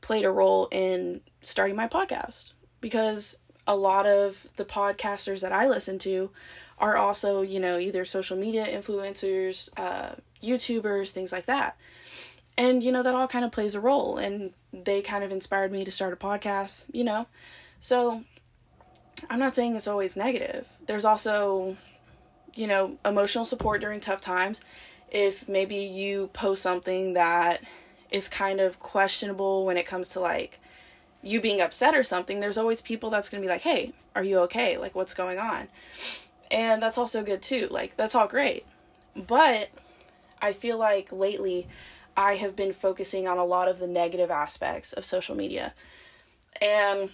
played 0.00 0.24
a 0.24 0.30
role 0.30 0.68
in 0.70 1.20
starting 1.42 1.76
my 1.76 1.86
podcast 1.86 2.52
because 2.80 3.38
a 3.66 3.76
lot 3.76 4.06
of 4.06 4.46
the 4.56 4.64
podcasters 4.64 5.42
that 5.42 5.52
I 5.52 5.68
listen 5.68 5.98
to 6.00 6.30
are 6.78 6.96
also, 6.96 7.42
you 7.42 7.60
know, 7.60 7.78
either 7.78 8.04
social 8.04 8.36
media 8.36 8.66
influencers, 8.66 9.70
uh, 9.78 10.16
YouTubers, 10.42 11.10
things 11.10 11.30
like 11.30 11.46
that. 11.46 11.76
And, 12.58 12.82
you 12.82 12.90
know, 12.90 13.02
that 13.02 13.14
all 13.14 13.28
kind 13.28 13.44
of 13.44 13.52
plays 13.52 13.74
a 13.74 13.80
role. 13.80 14.18
And 14.18 14.52
they 14.72 15.00
kind 15.00 15.22
of 15.22 15.30
inspired 15.30 15.70
me 15.70 15.84
to 15.84 15.92
start 15.92 16.12
a 16.12 16.16
podcast, 16.16 16.86
you 16.92 17.04
know. 17.04 17.26
So 17.80 18.24
I'm 19.30 19.38
not 19.38 19.54
saying 19.54 19.76
it's 19.76 19.88
always 19.88 20.16
negative. 20.16 20.68
There's 20.86 21.04
also, 21.04 21.76
you 22.54 22.66
know, 22.66 22.96
emotional 23.04 23.44
support 23.44 23.80
during 23.80 24.00
tough 24.00 24.20
times 24.20 24.62
if 25.12 25.46
maybe 25.48 25.76
you 25.76 26.28
post 26.32 26.62
something 26.62 27.12
that 27.12 27.62
is 28.10 28.28
kind 28.28 28.60
of 28.60 28.80
questionable 28.80 29.64
when 29.64 29.76
it 29.76 29.86
comes 29.86 30.08
to 30.08 30.20
like 30.20 30.58
you 31.22 31.40
being 31.40 31.60
upset 31.60 31.94
or 31.94 32.02
something, 32.02 32.40
there's 32.40 32.58
always 32.58 32.80
people 32.80 33.10
that's 33.10 33.28
going 33.28 33.40
to 33.40 33.46
be 33.46 33.52
like, 33.52 33.60
"Hey, 33.62 33.92
are 34.16 34.24
you 34.24 34.38
okay? 34.40 34.76
Like 34.78 34.94
what's 34.94 35.14
going 35.14 35.38
on?" 35.38 35.68
And 36.50 36.82
that's 36.82 36.98
also 36.98 37.22
good 37.22 37.42
too. 37.42 37.68
Like 37.70 37.96
that's 37.96 38.14
all 38.14 38.26
great. 38.26 38.66
But 39.14 39.70
I 40.40 40.52
feel 40.52 40.78
like 40.78 41.12
lately 41.12 41.68
I 42.16 42.34
have 42.36 42.56
been 42.56 42.72
focusing 42.72 43.28
on 43.28 43.38
a 43.38 43.44
lot 43.44 43.68
of 43.68 43.78
the 43.78 43.86
negative 43.86 44.30
aspects 44.30 44.92
of 44.92 45.04
social 45.04 45.36
media. 45.36 45.74
And 46.60 47.10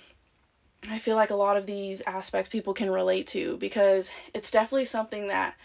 I 0.91 0.99
feel 0.99 1.17
like 1.17 1.31
a 1.31 1.37
lot 1.37 1.57
of 1.57 1.67
these 1.67 2.01
aspects 2.03 2.49
people 2.49 2.73
can 2.73 2.91
relate 2.91 3.27
to 3.29 3.57
because 3.57 4.11
it's 4.33 4.51
definitely 4.51 4.85
something 4.85 5.29
that 5.29 5.57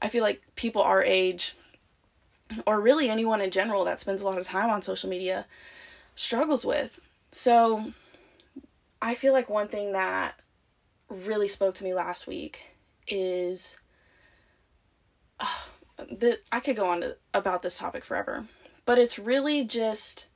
I 0.00 0.08
feel 0.08 0.22
like 0.22 0.42
people 0.56 0.82
our 0.82 1.02
age 1.02 1.54
or 2.66 2.80
really 2.80 3.08
anyone 3.08 3.40
in 3.40 3.50
general 3.50 3.84
that 3.84 4.00
spends 4.00 4.20
a 4.20 4.26
lot 4.26 4.38
of 4.38 4.44
time 4.44 4.70
on 4.70 4.82
social 4.82 5.08
media 5.08 5.46
struggles 6.14 6.64
with. 6.64 7.00
So 7.30 7.92
I 9.00 9.14
feel 9.14 9.32
like 9.32 9.48
one 9.48 9.68
thing 9.68 9.92
that 9.92 10.34
really 11.08 11.48
spoke 11.48 11.74
to 11.76 11.84
me 11.84 11.94
last 11.94 12.26
week 12.26 12.60
is 13.06 13.76
uh, 15.40 15.46
that 16.10 16.38
I 16.50 16.60
could 16.60 16.76
go 16.76 16.88
on 16.88 17.00
to, 17.02 17.16
about 17.34 17.62
this 17.62 17.78
topic 17.78 18.04
forever, 18.04 18.46
but 18.86 18.98
it's 18.98 19.18
really 19.18 19.64
just 19.64 20.26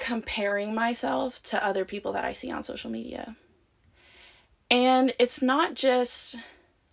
comparing 0.00 0.74
myself 0.74 1.42
to 1.42 1.64
other 1.64 1.84
people 1.84 2.12
that 2.12 2.24
I 2.24 2.32
see 2.32 2.50
on 2.50 2.62
social 2.62 2.90
media. 2.90 3.36
And 4.70 5.12
it's 5.18 5.42
not 5.42 5.74
just 5.74 6.36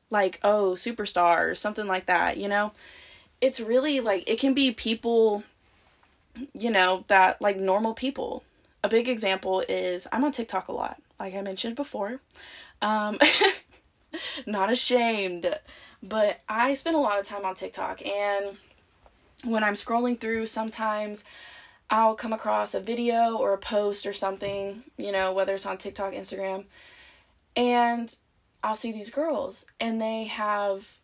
like, 0.09 0.39
oh, 0.43 0.73
superstar 0.75 1.49
or 1.49 1.55
something 1.55 1.87
like 1.87 2.05
that, 2.07 2.37
you 2.37 2.49
know? 2.49 2.73
It's 3.39 3.61
really 3.61 4.01
like, 4.01 4.29
it 4.29 4.39
can 4.39 4.53
be 4.53 4.71
people, 4.71 5.43
you 6.53 6.69
know, 6.69 7.05
that 7.07 7.41
like 7.41 7.57
normal 7.57 7.93
people. 7.93 8.43
A 8.83 8.89
big 8.89 9.07
example 9.07 9.63
is 9.69 10.05
I'm 10.11 10.25
on 10.25 10.33
TikTok 10.33 10.67
a 10.67 10.73
lot, 10.73 11.01
like 11.17 11.33
I 11.33 11.41
mentioned 11.41 11.77
before. 11.77 12.19
Um, 12.81 13.17
not 14.45 14.69
ashamed, 14.69 15.57
but 16.03 16.41
I 16.49 16.73
spend 16.73 16.97
a 16.97 16.99
lot 16.99 17.19
of 17.19 17.25
time 17.25 17.45
on 17.45 17.55
TikTok, 17.55 18.05
and 18.05 18.57
when 19.43 19.63
I'm 19.63 19.73
scrolling 19.73 20.19
through, 20.19 20.45
sometimes 20.47 21.23
I'll 21.89 22.15
come 22.15 22.33
across 22.33 22.73
a 22.73 22.81
video 22.81 23.37
or 23.37 23.53
a 23.53 23.57
post 23.57 24.05
or 24.05 24.13
something, 24.13 24.83
you 24.97 25.11
know, 25.11 25.31
whether 25.31 25.55
it's 25.55 25.65
on 25.65 25.77
TikTok, 25.77 26.13
Instagram, 26.13 26.65
and 27.55 28.13
I'll 28.63 28.75
see 28.75 28.91
these 28.91 29.09
girls, 29.09 29.65
and 29.79 30.01
they 30.01 30.25
have 30.25 30.97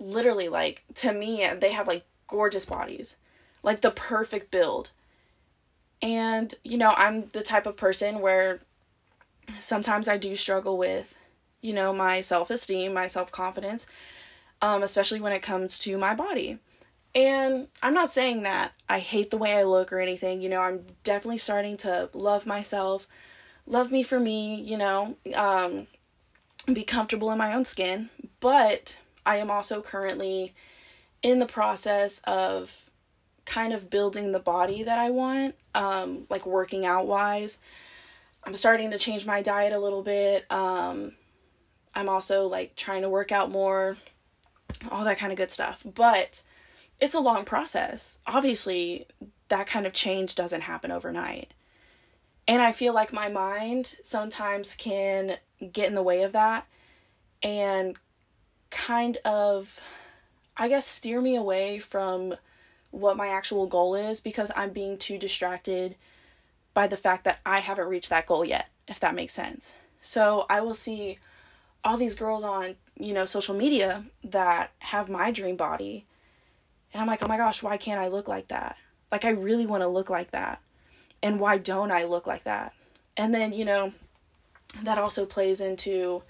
literally, 0.00 0.48
like, 0.48 0.84
to 0.96 1.12
me, 1.12 1.48
they 1.60 1.72
have 1.72 1.86
like 1.86 2.04
gorgeous 2.26 2.64
bodies, 2.64 3.16
like 3.62 3.80
the 3.80 3.90
perfect 3.90 4.50
build. 4.50 4.90
And, 6.00 6.54
you 6.64 6.78
know, 6.78 6.94
I'm 6.96 7.28
the 7.28 7.42
type 7.42 7.66
of 7.66 7.76
person 7.76 8.20
where 8.20 8.60
sometimes 9.60 10.08
I 10.08 10.16
do 10.16 10.36
struggle 10.36 10.78
with, 10.78 11.16
you 11.60 11.72
know, 11.72 11.92
my 11.92 12.20
self 12.20 12.50
esteem, 12.50 12.94
my 12.94 13.06
self 13.06 13.32
confidence, 13.32 13.86
um, 14.62 14.82
especially 14.82 15.20
when 15.20 15.32
it 15.32 15.42
comes 15.42 15.78
to 15.80 15.98
my 15.98 16.14
body. 16.14 16.58
And 17.18 17.66
I'm 17.82 17.94
not 17.94 18.12
saying 18.12 18.44
that 18.44 18.74
I 18.88 19.00
hate 19.00 19.30
the 19.30 19.38
way 19.38 19.54
I 19.54 19.64
look 19.64 19.92
or 19.92 19.98
anything, 19.98 20.40
you 20.40 20.48
know, 20.48 20.60
I'm 20.60 20.86
definitely 21.02 21.38
starting 21.38 21.76
to 21.78 22.08
love 22.14 22.46
myself, 22.46 23.08
love 23.66 23.90
me 23.90 24.04
for 24.04 24.20
me, 24.20 24.60
you 24.60 24.78
know, 24.78 25.16
um, 25.34 25.88
be 26.72 26.84
comfortable 26.84 27.32
in 27.32 27.38
my 27.38 27.52
own 27.52 27.64
skin. 27.64 28.10
But 28.38 29.00
I 29.26 29.38
am 29.38 29.50
also 29.50 29.82
currently 29.82 30.54
in 31.20 31.40
the 31.40 31.46
process 31.46 32.20
of 32.20 32.84
kind 33.44 33.72
of 33.72 33.90
building 33.90 34.30
the 34.30 34.38
body 34.38 34.84
that 34.84 35.00
I 35.00 35.10
want, 35.10 35.56
um, 35.74 36.26
like 36.30 36.46
working 36.46 36.86
out 36.86 37.08
wise. 37.08 37.58
I'm 38.44 38.54
starting 38.54 38.92
to 38.92 38.98
change 38.98 39.26
my 39.26 39.42
diet 39.42 39.72
a 39.72 39.80
little 39.80 40.04
bit. 40.04 40.46
Um, 40.52 41.14
I'm 41.96 42.08
also 42.08 42.46
like 42.46 42.76
trying 42.76 43.02
to 43.02 43.08
work 43.08 43.32
out 43.32 43.50
more, 43.50 43.96
all 44.88 45.04
that 45.04 45.18
kind 45.18 45.32
of 45.32 45.36
good 45.36 45.50
stuff. 45.50 45.82
But 45.84 46.42
it's 47.00 47.14
a 47.14 47.20
long 47.20 47.44
process. 47.44 48.18
Obviously, 48.26 49.06
that 49.48 49.66
kind 49.66 49.86
of 49.86 49.92
change 49.92 50.34
doesn't 50.34 50.62
happen 50.62 50.90
overnight. 50.90 51.52
And 52.46 52.62
I 52.62 52.72
feel 52.72 52.94
like 52.94 53.12
my 53.12 53.28
mind 53.28 53.96
sometimes 54.02 54.74
can 54.74 55.36
get 55.72 55.88
in 55.88 55.94
the 55.94 56.02
way 56.02 56.22
of 56.22 56.32
that 56.32 56.66
and 57.42 57.96
kind 58.70 59.18
of, 59.24 59.80
I 60.56 60.68
guess, 60.68 60.86
steer 60.86 61.20
me 61.20 61.36
away 61.36 61.78
from 61.78 62.34
what 62.90 63.16
my 63.16 63.28
actual 63.28 63.66
goal 63.66 63.94
is 63.94 64.20
because 64.20 64.50
I'm 64.56 64.70
being 64.70 64.96
too 64.96 65.18
distracted 65.18 65.94
by 66.72 66.86
the 66.86 66.96
fact 66.96 67.24
that 67.24 67.40
I 67.44 67.60
haven't 67.60 67.88
reached 67.88 68.10
that 68.10 68.26
goal 68.26 68.44
yet, 68.44 68.68
if 68.86 68.98
that 69.00 69.14
makes 69.14 69.34
sense. 69.34 69.74
So 70.00 70.46
I 70.48 70.60
will 70.60 70.74
see 70.74 71.18
all 71.84 71.96
these 71.96 72.14
girls 72.14 72.44
on, 72.44 72.76
you 72.98 73.12
know, 73.12 73.24
social 73.24 73.54
media 73.54 74.04
that 74.24 74.72
have 74.78 75.08
my 75.08 75.30
dream 75.30 75.56
body. 75.56 76.06
And 76.92 77.00
I'm 77.00 77.06
like, 77.06 77.22
oh 77.22 77.28
my 77.28 77.36
gosh, 77.36 77.62
why 77.62 77.76
can't 77.76 78.00
I 78.00 78.08
look 78.08 78.28
like 78.28 78.48
that? 78.48 78.76
Like, 79.10 79.24
I 79.24 79.30
really 79.30 79.66
want 79.66 79.82
to 79.82 79.88
look 79.88 80.10
like 80.10 80.30
that. 80.32 80.60
And 81.22 81.40
why 81.40 81.58
don't 81.58 81.90
I 81.90 82.04
look 82.04 82.26
like 82.26 82.44
that? 82.44 82.72
And 83.16 83.34
then, 83.34 83.52
you 83.52 83.64
know, 83.64 83.92
that 84.82 84.98
also 84.98 85.26
plays 85.26 85.60
into 85.60 86.22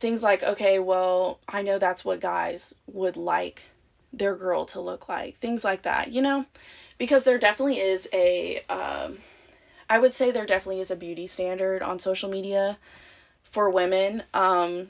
things 0.00 0.22
like, 0.22 0.42
okay, 0.42 0.78
well, 0.78 1.38
I 1.48 1.62
know 1.62 1.78
that's 1.78 2.04
what 2.04 2.20
guys 2.20 2.74
would 2.86 3.16
like 3.16 3.62
their 4.12 4.36
girl 4.36 4.64
to 4.66 4.80
look 4.80 5.08
like. 5.08 5.36
Things 5.36 5.64
like 5.64 5.82
that, 5.82 6.12
you 6.12 6.20
know? 6.20 6.46
Because 6.98 7.24
there 7.24 7.38
definitely 7.38 7.78
is 7.78 8.08
a, 8.12 8.62
um, 8.68 9.18
I 9.88 9.98
would 9.98 10.14
say 10.14 10.30
there 10.30 10.46
definitely 10.46 10.80
is 10.80 10.90
a 10.90 10.96
beauty 10.96 11.26
standard 11.26 11.82
on 11.82 11.98
social 11.98 12.30
media 12.30 12.78
for 13.42 13.70
women. 13.70 14.24
Um, 14.32 14.88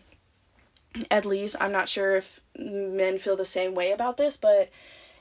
at 1.11 1.27
least 1.27 1.57
I'm 1.61 1.73
not 1.73 1.89
sure 1.89 2.17
if 2.17 2.41
men 2.59 3.19
feel 3.19 3.37
the 3.37 3.45
same 3.45 3.75
way 3.75 3.93
about 3.93 4.17
this, 4.17 4.37
but 4.37 4.71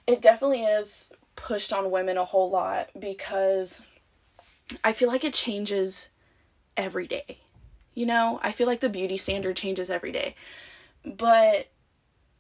it 0.06 0.22
definitely 0.22 0.64
is 0.64 1.12
pushed 1.36 1.74
on 1.74 1.92
women 1.92 2.18
a 2.18 2.26
whole 2.26 2.50
lot 2.50 2.90
because 2.98 3.82
I 4.84 4.94
feel 4.94 5.08
like 5.08 5.24
it 5.24 5.34
changes 5.34 6.10
every 6.78 7.08
day. 7.08 7.40
You 7.94 8.06
know, 8.06 8.40
I 8.44 8.52
feel 8.52 8.68
like 8.68 8.80
the 8.80 8.90
beauty 8.90 9.18
standard 9.18 9.56
changes 9.56 9.90
every 9.90 10.12
day. 10.12 10.36
But 11.06 11.68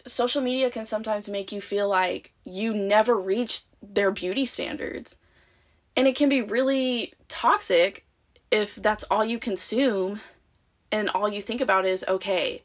social 0.05 0.41
media 0.41 0.69
can 0.69 0.85
sometimes 0.85 1.29
make 1.29 1.51
you 1.51 1.61
feel 1.61 1.87
like 1.87 2.31
you 2.43 2.73
never 2.73 3.15
reach 3.15 3.61
their 3.81 4.11
beauty 4.11 4.45
standards. 4.45 5.15
And 5.95 6.07
it 6.07 6.15
can 6.15 6.29
be 6.29 6.41
really 6.41 7.13
toxic 7.27 8.05
if 8.51 8.75
that's 8.75 9.03
all 9.05 9.23
you 9.23 9.39
consume 9.39 10.21
and 10.91 11.09
all 11.09 11.29
you 11.29 11.41
think 11.41 11.61
about 11.61 11.85
is, 11.85 12.05
okay, 12.07 12.61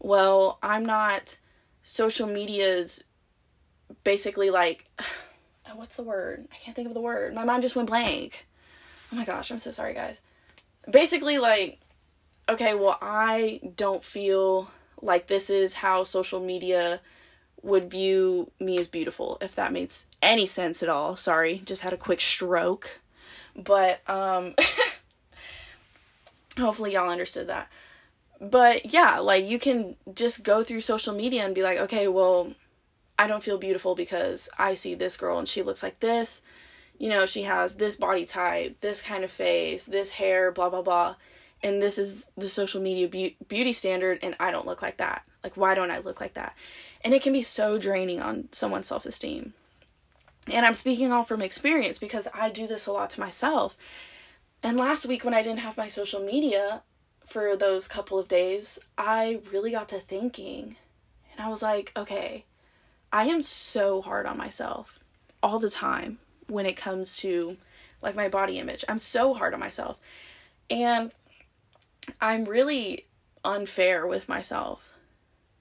well, 0.00 0.58
I'm 0.62 0.84
not 0.84 1.38
social 1.82 2.26
media's 2.26 3.04
basically 4.02 4.50
like, 4.50 4.86
what's 5.74 5.96
the 5.96 6.02
word? 6.02 6.48
I 6.52 6.56
can't 6.56 6.74
think 6.74 6.88
of 6.88 6.94
the 6.94 7.00
word. 7.00 7.34
My 7.34 7.44
mind 7.44 7.62
just 7.62 7.76
went 7.76 7.88
blank. 7.88 8.46
Oh 9.12 9.16
my 9.16 9.24
gosh, 9.24 9.50
I'm 9.50 9.58
so 9.58 9.70
sorry, 9.70 9.94
guys. 9.94 10.20
Basically, 10.90 11.38
like, 11.38 11.78
okay, 12.48 12.74
well, 12.74 12.98
I 13.00 13.60
don't 13.76 14.02
feel 14.02 14.70
like 15.02 15.26
this 15.26 15.50
is 15.50 15.74
how 15.74 16.04
social 16.04 16.40
media 16.40 17.00
would 17.62 17.90
view 17.90 18.50
me 18.58 18.78
as 18.78 18.88
beautiful, 18.88 19.38
if 19.40 19.54
that 19.54 19.72
makes 19.72 20.06
any 20.22 20.46
sense 20.46 20.82
at 20.82 20.88
all. 20.88 21.16
Sorry, 21.16 21.62
just 21.64 21.82
had 21.82 21.92
a 21.92 21.98
quick 21.98 22.20
stroke. 22.20 23.00
But 23.56 24.08
um 24.08 24.54
hopefully 26.58 26.94
y'all 26.94 27.10
understood 27.10 27.48
that. 27.48 27.68
But 28.40 28.92
yeah, 28.92 29.18
like 29.18 29.44
you 29.44 29.58
can 29.58 29.96
just 30.14 30.44
go 30.44 30.62
through 30.62 30.80
social 30.80 31.14
media 31.14 31.44
and 31.44 31.54
be 31.54 31.62
like, 31.62 31.78
okay, 31.78 32.08
well, 32.08 32.52
I 33.18 33.26
don't 33.26 33.42
feel 33.42 33.58
beautiful 33.58 33.94
because 33.94 34.48
I 34.58 34.74
see 34.74 34.94
this 34.94 35.16
girl 35.16 35.38
and 35.38 35.46
she 35.46 35.62
looks 35.62 35.82
like 35.82 36.00
this. 36.00 36.40
You 36.98 37.10
know, 37.10 37.26
she 37.26 37.42
has 37.42 37.76
this 37.76 37.96
body 37.96 38.24
type, 38.24 38.80
this 38.80 39.02
kind 39.02 39.24
of 39.24 39.30
face, 39.30 39.84
this 39.84 40.12
hair, 40.12 40.50
blah 40.50 40.70
blah 40.70 40.82
blah. 40.82 41.16
And 41.62 41.82
this 41.82 41.98
is 41.98 42.30
the 42.36 42.48
social 42.48 42.80
media 42.80 43.08
be- 43.08 43.36
beauty 43.46 43.74
standard 43.74 44.18
and 44.22 44.34
I 44.40 44.50
don't 44.50 44.66
look 44.66 44.80
like 44.80 44.96
that. 44.96 45.26
Like 45.44 45.56
why 45.58 45.74
don't 45.74 45.90
I 45.90 45.98
look 45.98 46.20
like 46.20 46.34
that? 46.34 46.56
And 47.02 47.12
it 47.12 47.22
can 47.22 47.34
be 47.34 47.42
so 47.42 47.78
draining 47.78 48.22
on 48.22 48.48
someone's 48.52 48.86
self 48.86 49.04
esteem. 49.04 49.52
And 50.50 50.64
I'm 50.64 50.74
speaking 50.74 51.12
all 51.12 51.22
from 51.22 51.42
experience 51.42 51.98
because 51.98 52.26
I 52.32 52.48
do 52.48 52.66
this 52.66 52.86
a 52.86 52.92
lot 52.92 53.10
to 53.10 53.20
myself. 53.20 53.76
And 54.62 54.78
last 54.78 55.06
week, 55.06 55.24
when 55.24 55.34
I 55.34 55.42
didn't 55.42 55.60
have 55.60 55.76
my 55.76 55.88
social 55.88 56.20
media 56.20 56.82
for 57.30 57.54
those 57.54 57.86
couple 57.86 58.18
of 58.18 58.26
days, 58.26 58.80
I 58.98 59.40
really 59.52 59.70
got 59.70 59.88
to 59.90 60.00
thinking. 60.00 60.74
And 61.30 61.40
I 61.40 61.48
was 61.48 61.62
like, 61.62 61.92
okay, 61.96 62.44
I 63.12 63.26
am 63.26 63.40
so 63.40 64.02
hard 64.02 64.26
on 64.26 64.36
myself 64.36 64.98
all 65.40 65.60
the 65.60 65.70
time 65.70 66.18
when 66.48 66.66
it 66.66 66.76
comes 66.76 67.16
to 67.18 67.56
like 68.02 68.16
my 68.16 68.28
body 68.28 68.58
image. 68.58 68.84
I'm 68.88 68.98
so 68.98 69.32
hard 69.32 69.54
on 69.54 69.60
myself. 69.60 69.96
And 70.68 71.12
I'm 72.20 72.46
really 72.46 73.06
unfair 73.44 74.08
with 74.08 74.28
myself 74.28 74.94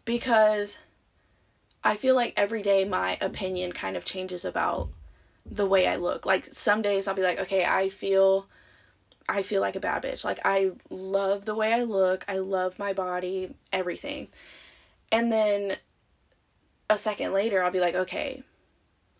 because 0.06 0.80
I 1.84 1.96
feel 1.96 2.16
like 2.16 2.34
every 2.36 2.64
day 2.64 2.84
my 2.84 3.16
opinion 3.22 3.74
kind 3.74 3.96
of 3.96 4.04
changes 4.04 4.44
about 4.44 4.90
the 5.46 5.68
way 5.68 5.86
I 5.86 5.98
look. 5.98 6.26
Like 6.26 6.52
some 6.52 6.82
days 6.82 7.08
I'll 7.08 7.14
be 7.14 7.22
like, 7.22 7.40
okay, 7.40 7.64
I 7.64 7.90
feel 7.90 8.48
I 9.30 9.42
feel 9.44 9.62
like 9.62 9.76
a 9.76 9.80
bad 9.80 10.04
bitch. 10.04 10.26
Like 10.26 10.40
I 10.44 10.72
love 10.90 11.46
the 11.46 11.56
way 11.56 11.74
I 11.74 11.84
look. 11.84 12.26
I 12.28 12.38
love 12.38 12.80
my 12.80 12.94
body, 12.94 13.56
everything. 13.72 14.28
And 15.12 15.32
then 15.32 15.78
a 16.90 16.98
second 16.98 17.34
later 17.34 17.64
I'll 17.64 17.72
be 17.72 17.80
like, 17.80 17.96
okay, 17.96 18.44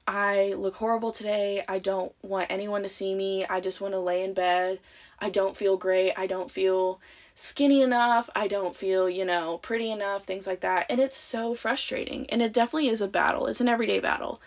I 0.08 0.56
look 0.58 0.76
horrible 0.76 1.12
today. 1.12 1.64
I 1.68 1.78
don't 1.78 2.14
want 2.24 2.52
anyone 2.52 2.82
to 2.82 2.90
see 2.90 3.14
me. 3.14 3.46
I 3.46 3.60
just 3.60 3.80
want 3.80 3.94
to 3.94 4.00
lay 4.00 4.24
in 4.24 4.34
bed. 4.34 4.80
I 5.20 5.30
don't 5.30 5.56
feel 5.56 5.78
great. 5.78 6.14
I 6.18 6.26
don't 6.26 6.50
feel 6.50 7.00
skinny 7.36 7.82
enough. 7.82 8.30
I 8.36 8.48
don't 8.48 8.76
feel, 8.76 9.08
you 9.08 9.24
know, 9.24 9.60
pretty 9.60 9.92
enough, 9.92 10.24
things 10.24 10.48
like 10.48 10.62
that. 10.62 10.88
And 10.90 11.00
it's 11.00 11.18
so 11.18 11.54
frustrating. 11.54 12.28
And 12.32 12.42
it 12.42 12.54
definitely 12.54 12.90
is 12.90 13.02
a 13.02 13.08
battle. 13.08 13.46
It's 13.46 13.62
an 13.62 13.68
everyday 13.68 14.00
battle. 14.00 14.42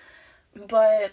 But 0.55 1.13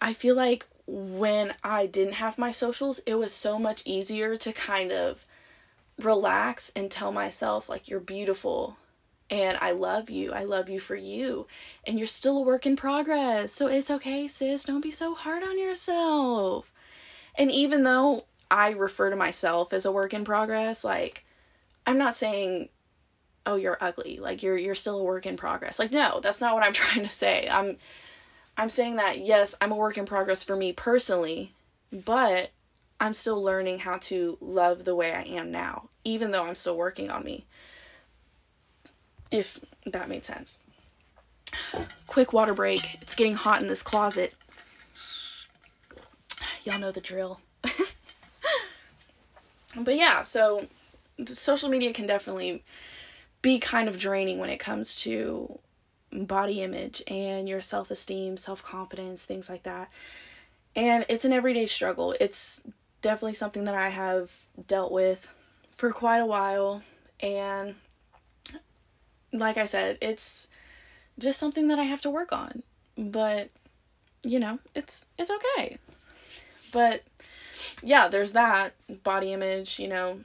I 0.00 0.12
feel 0.12 0.34
like 0.34 0.66
when 0.92 1.54
I 1.64 1.86
didn't 1.86 2.14
have 2.14 2.36
my 2.36 2.50
socials, 2.50 2.98
it 3.06 3.14
was 3.14 3.32
so 3.32 3.58
much 3.58 3.82
easier 3.86 4.36
to 4.36 4.52
kind 4.52 4.92
of 4.92 5.24
relax 5.98 6.70
and 6.76 6.90
tell 6.90 7.10
myself, 7.10 7.70
like, 7.70 7.88
you're 7.88 7.98
beautiful 7.98 8.76
and 9.30 9.56
I 9.62 9.70
love 9.70 10.10
you. 10.10 10.34
I 10.34 10.44
love 10.44 10.68
you 10.68 10.78
for 10.78 10.94
you. 10.94 11.46
And 11.86 11.96
you're 11.96 12.06
still 12.06 12.36
a 12.36 12.42
work 12.42 12.66
in 12.66 12.76
progress. 12.76 13.52
So 13.52 13.68
it's 13.68 13.90
okay, 13.90 14.28
sis. 14.28 14.64
Don't 14.64 14.82
be 14.82 14.90
so 14.90 15.14
hard 15.14 15.42
on 15.42 15.58
yourself. 15.58 16.70
And 17.36 17.50
even 17.50 17.84
though 17.84 18.26
I 18.50 18.72
refer 18.72 19.08
to 19.08 19.16
myself 19.16 19.72
as 19.72 19.86
a 19.86 19.92
work 19.92 20.12
in 20.12 20.24
progress, 20.24 20.84
like, 20.84 21.24
I'm 21.86 21.96
not 21.96 22.14
saying 22.14 22.68
oh 23.44 23.56
you're 23.56 23.78
ugly 23.80 24.18
like 24.18 24.40
you're 24.44 24.56
you're 24.56 24.72
still 24.72 25.00
a 25.00 25.02
work 25.02 25.26
in 25.26 25.36
progress 25.36 25.76
like 25.80 25.90
no 25.90 26.20
that's 26.20 26.40
not 26.40 26.54
what 26.54 26.62
i'm 26.62 26.72
trying 26.72 27.02
to 27.02 27.10
say 27.10 27.48
i'm 27.50 27.76
I'm 28.56 28.68
saying 28.68 28.96
that 28.96 29.18
yes, 29.18 29.54
I'm 29.60 29.72
a 29.72 29.76
work 29.76 29.96
in 29.96 30.04
progress 30.04 30.44
for 30.44 30.56
me 30.56 30.72
personally, 30.72 31.52
but 31.92 32.50
I'm 33.00 33.14
still 33.14 33.42
learning 33.42 33.80
how 33.80 33.98
to 33.98 34.38
love 34.40 34.84
the 34.84 34.94
way 34.94 35.12
I 35.12 35.22
am 35.22 35.50
now, 35.50 35.88
even 36.04 36.30
though 36.30 36.46
I'm 36.46 36.54
still 36.54 36.76
working 36.76 37.10
on 37.10 37.24
me. 37.24 37.46
If 39.30 39.58
that 39.86 40.08
made 40.08 40.24
sense. 40.24 40.58
Quick 42.06 42.32
water 42.32 42.54
break. 42.54 43.00
It's 43.02 43.14
getting 43.14 43.34
hot 43.34 43.60
in 43.62 43.68
this 43.68 43.82
closet. 43.82 44.34
Y'all 46.62 46.78
know 46.78 46.92
the 46.92 47.00
drill. 47.00 47.40
but 49.76 49.96
yeah, 49.96 50.22
so 50.22 50.66
social 51.26 51.68
media 51.68 51.92
can 51.92 52.06
definitely 52.06 52.62
be 53.40 53.58
kind 53.58 53.88
of 53.88 53.98
draining 53.98 54.38
when 54.38 54.50
it 54.50 54.58
comes 54.58 54.94
to 54.94 55.58
body 56.12 56.62
image 56.62 57.02
and 57.06 57.48
your 57.48 57.60
self 57.60 57.90
esteem, 57.90 58.36
self 58.36 58.62
confidence, 58.62 59.24
things 59.24 59.48
like 59.48 59.62
that. 59.64 59.90
And 60.74 61.04
it's 61.08 61.24
an 61.24 61.32
everyday 61.32 61.66
struggle. 61.66 62.14
It's 62.20 62.62
definitely 63.02 63.34
something 63.34 63.64
that 63.64 63.74
I 63.74 63.90
have 63.90 64.32
dealt 64.66 64.92
with 64.92 65.32
for 65.72 65.90
quite 65.90 66.18
a 66.18 66.26
while. 66.26 66.82
And 67.20 67.74
like 69.32 69.56
I 69.56 69.64
said, 69.64 69.98
it's 70.00 70.48
just 71.18 71.38
something 71.38 71.68
that 71.68 71.78
I 71.78 71.84
have 71.84 72.00
to 72.02 72.10
work 72.10 72.32
on. 72.32 72.62
But 72.96 73.50
you 74.22 74.38
know, 74.38 74.58
it's 74.74 75.06
it's 75.18 75.30
okay. 75.30 75.78
But 76.70 77.02
yeah, 77.82 78.08
there's 78.08 78.32
that 78.32 78.74
body 79.02 79.32
image, 79.32 79.78
you 79.78 79.88
know, 79.88 80.20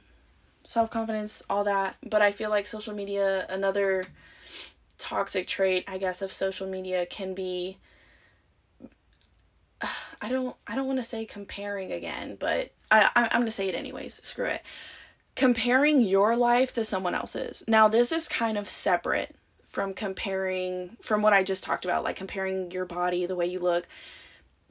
self 0.62 0.90
confidence, 0.90 1.42
all 1.50 1.64
that. 1.64 1.96
But 2.02 2.22
I 2.22 2.32
feel 2.32 2.50
like 2.50 2.66
social 2.66 2.94
media, 2.94 3.46
another 3.48 4.04
toxic 4.98 5.46
trait, 5.46 5.84
I 5.86 5.98
guess, 5.98 6.22
of 6.22 6.32
social 6.32 6.66
media 6.66 7.06
can 7.06 7.34
be 7.34 7.78
I 10.20 10.28
don't 10.28 10.56
I 10.66 10.74
don't 10.74 10.86
want 10.86 10.98
to 10.98 11.04
say 11.04 11.24
comparing 11.24 11.92
again, 11.92 12.36
but 12.38 12.72
I 12.90 13.10
I'm 13.14 13.40
going 13.40 13.44
to 13.46 13.50
say 13.50 13.68
it 13.68 13.74
anyways. 13.74 14.20
Screw 14.26 14.46
it. 14.46 14.62
Comparing 15.36 16.00
your 16.00 16.36
life 16.36 16.72
to 16.72 16.84
someone 16.84 17.14
else's. 17.14 17.62
Now, 17.68 17.86
this 17.86 18.10
is 18.10 18.26
kind 18.26 18.58
of 18.58 18.68
separate 18.68 19.36
from 19.68 19.94
comparing 19.94 20.96
from 21.00 21.22
what 21.22 21.32
I 21.32 21.44
just 21.44 21.62
talked 21.62 21.84
about, 21.84 22.02
like 22.02 22.16
comparing 22.16 22.70
your 22.72 22.84
body, 22.84 23.26
the 23.26 23.36
way 23.36 23.46
you 23.46 23.60
look. 23.60 23.86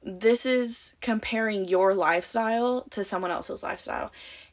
This 0.03 0.45
is 0.45 0.95
comparing 1.01 1.67
your 1.67 1.93
lifestyle 1.93 2.81
to 2.89 3.03
someone 3.03 3.31
else's 3.31 3.63
lifestyle. 3.63 4.11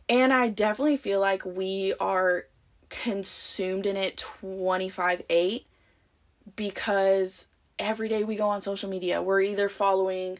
And 0.08 0.32
I 0.32 0.48
definitely 0.48 0.98
feel 0.98 1.18
like 1.18 1.44
we 1.44 1.94
are 1.98 2.44
consumed 3.02 3.87
in 3.87 3.96
it 3.96 4.16
25 4.16 5.22
8 5.28 5.66
because 6.57 7.48
every 7.78 8.09
day 8.09 8.22
we 8.22 8.37
go 8.37 8.48
on 8.48 8.61
social 8.61 8.88
media, 8.88 9.20
we're 9.20 9.40
either 9.40 9.68
following 9.68 10.38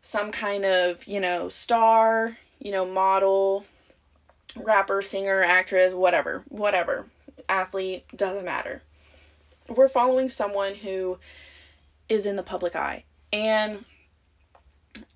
some 0.00 0.32
kind 0.32 0.64
of, 0.64 1.06
you 1.06 1.20
know, 1.20 1.48
star, 1.48 2.38
you 2.58 2.72
know, 2.72 2.86
model, 2.86 3.66
rapper, 4.56 5.02
singer, 5.02 5.42
actress, 5.42 5.92
whatever, 5.92 6.42
whatever, 6.48 7.06
athlete, 7.48 8.04
doesn't 8.16 8.44
matter. 8.46 8.82
We're 9.68 9.88
following 9.88 10.28
someone 10.28 10.76
who 10.76 11.18
is 12.08 12.24
in 12.24 12.36
the 12.36 12.42
public 12.42 12.74
eye. 12.74 13.04
And 13.32 13.84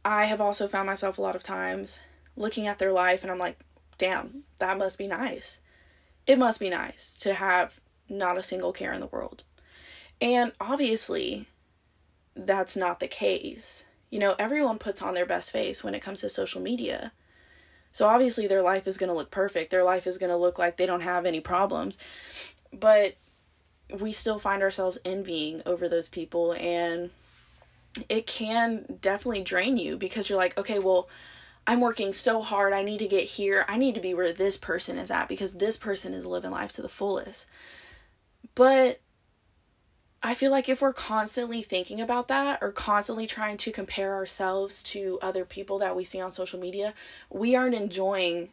I 0.04 0.26
have 0.26 0.40
also 0.40 0.68
found 0.68 0.86
myself 0.86 1.16
a 1.16 1.22
lot 1.22 1.34
of 1.34 1.42
times 1.42 2.00
looking 2.36 2.66
at 2.66 2.78
their 2.78 2.92
life 2.92 3.22
and 3.22 3.32
I'm 3.32 3.38
like, 3.38 3.58
damn, 3.96 4.44
that 4.58 4.76
must 4.76 4.98
be 4.98 5.06
nice 5.06 5.60
it 6.26 6.38
must 6.38 6.60
be 6.60 6.70
nice 6.70 7.16
to 7.18 7.34
have 7.34 7.80
not 8.08 8.38
a 8.38 8.42
single 8.42 8.72
care 8.72 8.92
in 8.92 9.00
the 9.00 9.06
world. 9.06 9.42
And 10.20 10.52
obviously, 10.60 11.46
that's 12.34 12.76
not 12.76 13.00
the 13.00 13.08
case. 13.08 13.84
You 14.10 14.18
know, 14.18 14.34
everyone 14.38 14.78
puts 14.78 15.02
on 15.02 15.14
their 15.14 15.26
best 15.26 15.50
face 15.50 15.82
when 15.82 15.94
it 15.94 16.02
comes 16.02 16.20
to 16.20 16.28
social 16.28 16.60
media. 16.60 17.12
So 17.92 18.06
obviously, 18.06 18.46
their 18.46 18.62
life 18.62 18.86
is 18.86 18.96
going 18.96 19.08
to 19.08 19.14
look 19.14 19.30
perfect. 19.30 19.70
Their 19.70 19.84
life 19.84 20.06
is 20.06 20.18
going 20.18 20.30
to 20.30 20.36
look 20.36 20.58
like 20.58 20.76
they 20.76 20.86
don't 20.86 21.02
have 21.02 21.26
any 21.26 21.40
problems. 21.40 21.98
But 22.72 23.16
we 24.00 24.12
still 24.12 24.38
find 24.38 24.62
ourselves 24.62 24.98
envying 25.04 25.62
over 25.66 25.88
those 25.88 26.08
people, 26.08 26.54
and 26.54 27.10
it 28.08 28.26
can 28.26 28.98
definitely 29.00 29.42
drain 29.42 29.76
you 29.76 29.96
because 29.96 30.28
you're 30.28 30.38
like, 30.38 30.58
okay, 30.58 30.78
well, 30.78 31.08
I'm 31.66 31.80
working 31.80 32.12
so 32.12 32.42
hard. 32.42 32.72
I 32.72 32.82
need 32.82 32.98
to 32.98 33.08
get 33.08 33.24
here. 33.24 33.64
I 33.68 33.76
need 33.76 33.94
to 33.94 34.00
be 34.00 34.12
where 34.12 34.32
this 34.32 34.56
person 34.56 34.98
is 34.98 35.10
at 35.10 35.28
because 35.28 35.54
this 35.54 35.76
person 35.76 36.12
is 36.12 36.26
living 36.26 36.50
life 36.50 36.72
to 36.72 36.82
the 36.82 36.88
fullest. 36.88 37.46
But 38.54 39.00
I 40.22 40.34
feel 40.34 40.50
like 40.50 40.68
if 40.68 40.82
we're 40.82 40.92
constantly 40.92 41.62
thinking 41.62 42.00
about 42.00 42.28
that 42.28 42.58
or 42.62 42.72
constantly 42.72 43.26
trying 43.26 43.56
to 43.58 43.72
compare 43.72 44.14
ourselves 44.14 44.82
to 44.84 45.18
other 45.22 45.44
people 45.44 45.78
that 45.78 45.96
we 45.96 46.04
see 46.04 46.20
on 46.20 46.32
social 46.32 46.58
media, 46.60 46.94
we 47.30 47.54
aren't 47.54 47.74
enjoying 47.74 48.50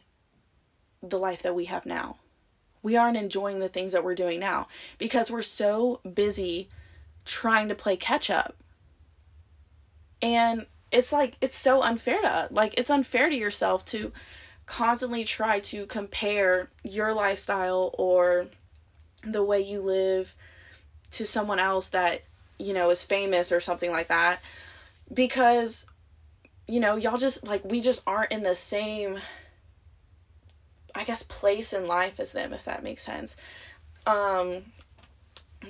the 1.02 1.18
life 1.18 1.42
that 1.42 1.54
we 1.54 1.66
have 1.66 1.84
now. 1.84 2.16
We 2.82 2.96
aren't 2.96 3.16
enjoying 3.16 3.60
the 3.60 3.68
things 3.68 3.92
that 3.92 4.04
we're 4.04 4.14
doing 4.14 4.40
now 4.40 4.68
because 4.98 5.30
we're 5.30 5.42
so 5.42 6.00
busy 6.00 6.68
trying 7.24 7.68
to 7.68 7.74
play 7.74 7.96
catch 7.96 8.30
up. 8.30 8.56
And 10.20 10.66
it's 10.92 11.12
like 11.12 11.36
it's 11.40 11.56
so 11.56 11.82
unfair 11.82 12.20
to 12.20 12.48
like 12.50 12.74
it's 12.78 12.90
unfair 12.90 13.28
to 13.28 13.36
yourself 13.36 13.84
to 13.86 14.12
constantly 14.66 15.24
try 15.24 15.58
to 15.58 15.86
compare 15.86 16.68
your 16.84 17.12
lifestyle 17.12 17.94
or 17.98 18.46
the 19.24 19.42
way 19.42 19.60
you 19.60 19.80
live 19.80 20.34
to 21.10 21.26
someone 21.26 21.58
else 21.58 21.88
that 21.88 22.22
you 22.58 22.72
know 22.72 22.90
is 22.90 23.04
famous 23.04 23.50
or 23.50 23.60
something 23.60 23.90
like 23.90 24.08
that. 24.08 24.40
Because 25.12 25.86
you 26.68 26.80
know 26.80 26.96
y'all 26.96 27.18
just 27.18 27.46
like 27.46 27.64
we 27.64 27.80
just 27.80 28.02
aren't 28.06 28.30
in 28.30 28.44
the 28.44 28.54
same 28.54 29.18
i 30.94 31.02
guess 31.02 31.24
place 31.24 31.72
in 31.72 31.86
life 31.86 32.20
as 32.20 32.32
them 32.32 32.52
if 32.52 32.64
that 32.64 32.82
makes 32.82 33.02
sense. 33.02 33.36
Um 34.06 34.62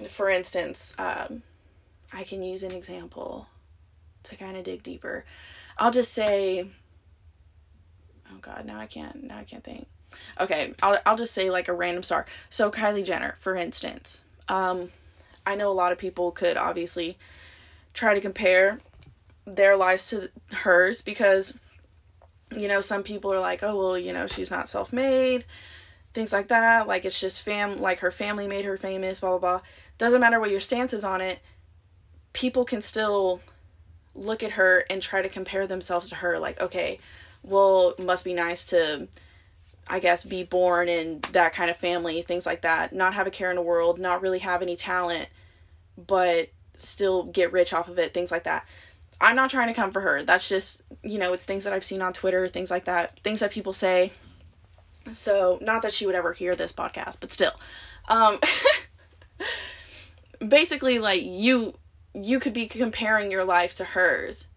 for 0.09 0.31
instance 0.31 0.95
um 0.99 1.43
i 2.13 2.25
can 2.25 2.43
use 2.43 2.63
an 2.63 2.73
example 2.73 3.47
to 4.25 4.37
kind 4.37 4.57
of 4.57 4.65
dig 4.65 4.83
deeper. 4.83 5.25
I'll 5.79 5.91
just 5.91 6.13
say 6.13 6.67
Oh 8.31 8.39
god, 8.41 8.65
now 8.65 8.79
I 8.79 8.87
can't 8.87 9.25
now 9.25 9.39
I 9.39 9.45
can't 9.45 9.65
think. 9.65 9.87
Okay, 10.41 10.75
I'll 10.83 10.99
I'll 11.07 11.17
just 11.17 11.35
say 11.35 11.51
like 11.51 11.69
a 11.69 11.73
random 11.75 12.03
star. 12.03 12.27
So 12.51 12.71
Kylie 12.71 13.05
Jenner, 13.05 13.37
for 13.39 13.57
instance. 13.57 14.25
Um 14.49 14.91
I 15.47 15.57
know 15.57 15.71
a 15.71 15.75
lot 15.75 15.93
of 15.93 15.99
people 15.99 16.31
could 16.31 16.57
obviously 16.57 17.19
try 17.95 18.15
to 18.15 18.21
compare 18.21 18.81
their 19.45 19.77
lives 19.77 20.09
to 20.11 20.31
hers 20.53 21.03
because 21.03 21.59
you 22.55 22.69
know, 22.69 22.81
some 22.81 23.03
people 23.03 23.33
are 23.33 23.41
like, 23.41 23.63
"Oh, 23.63 23.77
well, 23.77 23.99
you 23.99 24.13
know, 24.13 24.27
she's 24.27 24.51
not 24.51 24.69
self-made." 24.69 25.45
Things 26.13 26.33
like 26.33 26.49
that, 26.49 26.87
like 26.87 27.07
it's 27.07 27.19
just 27.19 27.43
fam 27.43 27.81
like 27.81 28.01
her 28.01 28.11
family 28.11 28.47
made 28.47 28.67
her 28.67 28.77
famous, 28.77 29.21
blah 29.21 29.31
blah 29.31 29.39
blah. 29.39 29.61
Doesn't 29.97 30.21
matter 30.21 30.39
what 30.39 30.51
your 30.51 30.61
stance 30.61 30.93
is 30.93 31.05
on 31.05 31.23
it. 31.23 31.41
People 32.35 32.65
can 32.67 32.83
still 32.83 33.41
look 34.15 34.43
at 34.43 34.53
her 34.53 34.85
and 34.91 35.03
try 35.03 35.23
to 35.23 35.29
compare 35.29 35.67
themselves 35.67 36.09
to 36.09 36.17
her 36.17 36.39
like 36.39 36.61
okay 36.61 36.99
well 37.43 37.95
must 37.99 38.25
be 38.25 38.35
nice 38.35 38.67
to 38.67 39.09
i 39.89 39.99
guess 39.99 40.25
be 40.25 40.45
born 40.45 40.89
in 40.89 41.21
that 41.33 41.53
kind 41.53 41.71
of 41.71 41.77
family 41.77 42.23
things 42.23 42.47
like 42.47 42.63
that. 42.63 42.93
Not 42.93 43.15
have 43.15 43.27
a 43.27 43.31
care 43.31 43.51
in 43.51 43.57
the 43.57 43.63
world 43.63 43.99
not 43.99 44.23
really 44.23 44.39
have 44.41 44.63
any 44.63 44.77
talent 44.77 45.29
but 45.97 46.51
still 46.77 47.25
get 47.25 47.53
rich 47.53 47.73
off 47.73 47.89
of 47.89 47.99
it 47.99 48.15
things 48.15 48.31
like 48.31 48.45
that. 48.45 48.67
I'm 49.21 49.37
not 49.37 49.51
trying 49.51 49.69
to 49.69 49.75
come 49.75 49.93
for 49.93 50.01
her. 50.01 50.23
That's 50.23 50.49
just 50.49 50.83
you 51.03 51.19
know 51.19 51.33
it's 51.33 51.45
things 51.45 51.65
that 51.65 51.73
i've 51.73 51.85
seen 51.85 52.03
on 52.03 52.13
twitter 52.13 52.49
things 52.49 52.71
like 52.71 52.85
that 52.85 53.19
things 53.21 53.41
that 53.41 53.51
people 53.51 53.73
say. 53.73 54.13
So 55.11 55.59
not 55.61 55.83
that 55.83 55.93
she 55.93 56.07
would 56.07 56.15
ever 56.15 56.33
hear 56.33 56.55
this 56.55 56.73
podcast 56.73 57.19
but 57.21 57.33
still. 57.33 57.53
Um 58.09 58.39
basically 60.49 60.99
like 60.99 61.23
you 61.25 61.75
you 62.15 62.39
could 62.39 62.53
be 62.53 62.67
comparing 62.67 63.31
your 63.31 63.45
life 63.45 63.75
to 63.75 63.85
hers. 63.85 64.49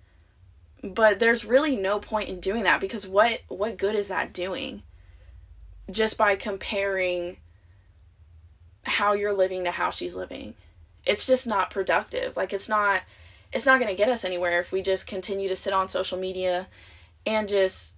But 0.84 1.20
there's 1.20 1.46
really 1.46 1.76
no 1.76 2.00
point 2.00 2.30
in 2.30 2.40
doing 2.40 2.64
that 2.64 2.82
because 2.82 3.08
what 3.08 3.42
what 3.48 3.78
good 3.78 3.96
is 3.96 4.08
that 4.10 4.34
doing? 4.34 4.84
Just 5.90 6.18
by 6.18 6.36
comparing 6.36 7.38
how 8.84 9.14
you're 9.14 9.34
living 9.34 9.64
to 9.64 9.72
how 9.72 9.90
she's 9.90 10.16
living. 10.16 10.54
It's 11.06 11.26
just 11.26 11.48
not 11.48 11.72
productive. 11.72 12.38
Like 12.38 12.54
it's 12.54 12.70
not 12.70 13.02
it's 13.52 13.66
not 13.66 13.80
going 13.80 13.92
to 13.92 13.98
get 13.98 14.10
us 14.10 14.26
anywhere 14.26 14.60
if 14.60 14.72
we 14.72 14.82
just 14.82 15.08
continue 15.08 15.48
to 15.48 15.56
sit 15.56 15.74
on 15.74 15.88
social 15.88 16.18
media 16.18 16.68
and 17.26 17.48
just 17.48 17.94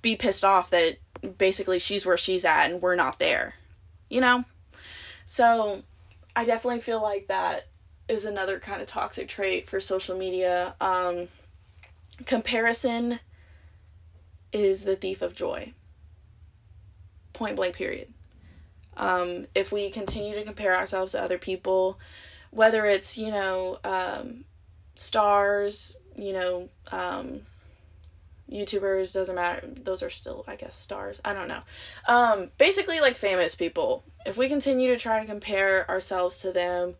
be 0.00 0.16
pissed 0.16 0.44
off 0.44 0.70
that 0.70 0.98
basically 1.38 1.78
she's 1.78 2.06
where 2.06 2.16
she's 2.16 2.44
at 2.44 2.70
and 2.70 2.80
we're 2.80 2.94
not 2.94 3.18
there. 3.18 3.54
You 4.08 4.20
know? 4.20 4.44
So 5.26 5.82
I 6.34 6.44
definitely 6.44 6.80
feel 6.80 7.02
like 7.02 7.26
that 7.28 7.64
is 8.10 8.24
another 8.24 8.58
kind 8.58 8.82
of 8.82 8.88
toxic 8.88 9.28
trait 9.28 9.68
for 9.68 9.78
social 9.78 10.18
media. 10.18 10.74
Um, 10.80 11.28
comparison 12.26 13.20
is 14.52 14.84
the 14.84 14.96
thief 14.96 15.22
of 15.22 15.34
joy. 15.34 15.72
Point 17.32 17.56
blank, 17.56 17.76
period. 17.76 18.12
Um, 18.96 19.46
if 19.54 19.70
we 19.70 19.90
continue 19.90 20.34
to 20.34 20.44
compare 20.44 20.76
ourselves 20.76 21.12
to 21.12 21.22
other 21.22 21.38
people, 21.38 22.00
whether 22.50 22.84
it's, 22.84 23.16
you 23.16 23.30
know, 23.30 23.78
um, 23.84 24.44
stars, 24.96 25.96
you 26.16 26.32
know, 26.32 26.68
um, 26.90 27.42
YouTubers, 28.50 29.14
doesn't 29.14 29.36
matter. 29.36 29.68
Those 29.68 30.02
are 30.02 30.10
still, 30.10 30.44
I 30.48 30.56
guess, 30.56 30.74
stars. 30.74 31.20
I 31.24 31.32
don't 31.32 31.46
know. 31.46 31.62
Um, 32.08 32.50
basically, 32.58 33.00
like 33.00 33.14
famous 33.14 33.54
people. 33.54 34.02
If 34.26 34.36
we 34.36 34.48
continue 34.48 34.88
to 34.88 34.98
try 34.98 35.20
to 35.20 35.26
compare 35.26 35.88
ourselves 35.88 36.40
to 36.42 36.50
them, 36.50 36.96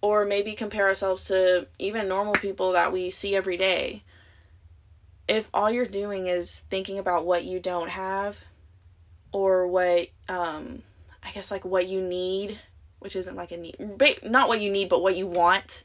or 0.00 0.24
maybe 0.24 0.54
compare 0.54 0.86
ourselves 0.86 1.24
to 1.24 1.66
even 1.78 2.08
normal 2.08 2.34
people 2.34 2.72
that 2.72 2.92
we 2.92 3.10
see 3.10 3.34
every 3.34 3.56
day, 3.56 4.02
if 5.26 5.50
all 5.52 5.70
you're 5.70 5.86
doing 5.86 6.26
is 6.26 6.60
thinking 6.70 6.98
about 6.98 7.26
what 7.26 7.44
you 7.44 7.60
don't 7.60 7.90
have, 7.90 8.40
or 9.32 9.66
what, 9.66 10.08
um, 10.28 10.82
I 11.22 11.30
guess, 11.32 11.50
like 11.50 11.64
what 11.64 11.86
you 11.86 12.00
need, 12.00 12.58
which 12.98 13.14
isn't 13.14 13.36
like 13.36 13.52
a 13.52 13.56
need, 13.56 13.76
not 14.22 14.48
what 14.48 14.60
you 14.60 14.70
need, 14.70 14.88
but 14.88 15.02
what 15.02 15.16
you 15.16 15.26
want, 15.26 15.84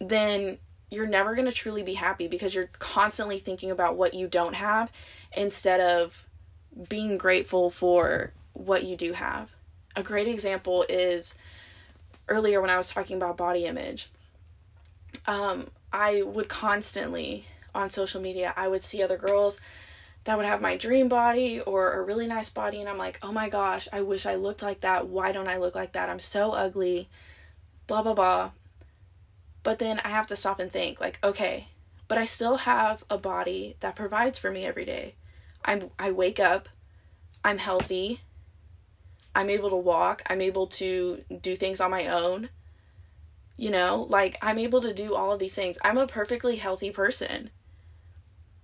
then 0.00 0.58
you're 0.90 1.06
never 1.06 1.34
going 1.34 1.46
to 1.46 1.52
truly 1.52 1.82
be 1.82 1.94
happy 1.94 2.28
because 2.28 2.54
you're 2.54 2.70
constantly 2.78 3.38
thinking 3.38 3.70
about 3.70 3.96
what 3.96 4.14
you 4.14 4.28
don't 4.28 4.54
have 4.54 4.92
instead 5.34 5.80
of 5.80 6.28
being 6.88 7.18
grateful 7.18 7.70
for 7.70 8.32
what 8.52 8.84
you 8.84 8.96
do 8.96 9.14
have. 9.14 9.52
A 9.96 10.02
great 10.02 10.28
example 10.28 10.84
is 10.88 11.34
earlier 12.28 12.60
when 12.60 12.70
I 12.70 12.76
was 12.76 12.90
talking 12.90 13.16
about 13.16 13.36
body 13.36 13.66
image. 13.66 14.10
Um, 15.26 15.68
I 15.92 16.22
would 16.22 16.48
constantly 16.48 17.44
on 17.74 17.90
social 17.90 18.20
media, 18.20 18.52
I 18.56 18.68
would 18.68 18.82
see 18.82 19.02
other 19.02 19.16
girls 19.16 19.60
that 20.24 20.36
would 20.36 20.46
have 20.46 20.60
my 20.60 20.76
dream 20.76 21.08
body 21.08 21.60
or 21.60 21.92
a 21.92 22.02
really 22.02 22.26
nice 22.26 22.50
body, 22.50 22.80
and 22.80 22.88
I'm 22.88 22.98
like, 22.98 23.18
oh 23.22 23.32
my 23.32 23.48
gosh, 23.48 23.88
I 23.92 24.02
wish 24.02 24.26
I 24.26 24.36
looked 24.36 24.62
like 24.62 24.80
that. 24.80 25.08
Why 25.08 25.32
don't 25.32 25.48
I 25.48 25.56
look 25.56 25.74
like 25.74 25.92
that? 25.92 26.08
I'm 26.08 26.20
so 26.20 26.52
ugly. 26.52 27.08
Blah, 27.86 28.02
blah, 28.02 28.14
blah. 28.14 28.50
But 29.62 29.78
then 29.78 30.00
I 30.04 30.08
have 30.08 30.26
to 30.28 30.36
stop 30.36 30.60
and 30.60 30.70
think 30.70 31.00
like, 31.00 31.18
okay, 31.24 31.68
but 32.08 32.18
I 32.18 32.24
still 32.24 32.58
have 32.58 33.04
a 33.10 33.18
body 33.18 33.76
that 33.80 33.96
provides 33.96 34.38
for 34.38 34.50
me 34.50 34.64
every 34.64 34.84
day. 34.84 35.14
I'm 35.64 35.90
I 35.98 36.10
wake 36.10 36.40
up, 36.40 36.68
I'm 37.44 37.58
healthy. 37.58 38.20
I'm 39.34 39.50
able 39.50 39.70
to 39.70 39.76
walk, 39.76 40.22
I'm 40.28 40.40
able 40.40 40.66
to 40.68 41.24
do 41.40 41.56
things 41.56 41.80
on 41.80 41.90
my 41.90 42.06
own. 42.06 42.50
You 43.56 43.70
know, 43.70 44.06
like 44.08 44.36
I'm 44.42 44.58
able 44.58 44.80
to 44.80 44.92
do 44.92 45.14
all 45.14 45.32
of 45.32 45.38
these 45.38 45.54
things. 45.54 45.78
I'm 45.84 45.98
a 45.98 46.06
perfectly 46.06 46.56
healthy 46.56 46.90
person. 46.90 47.50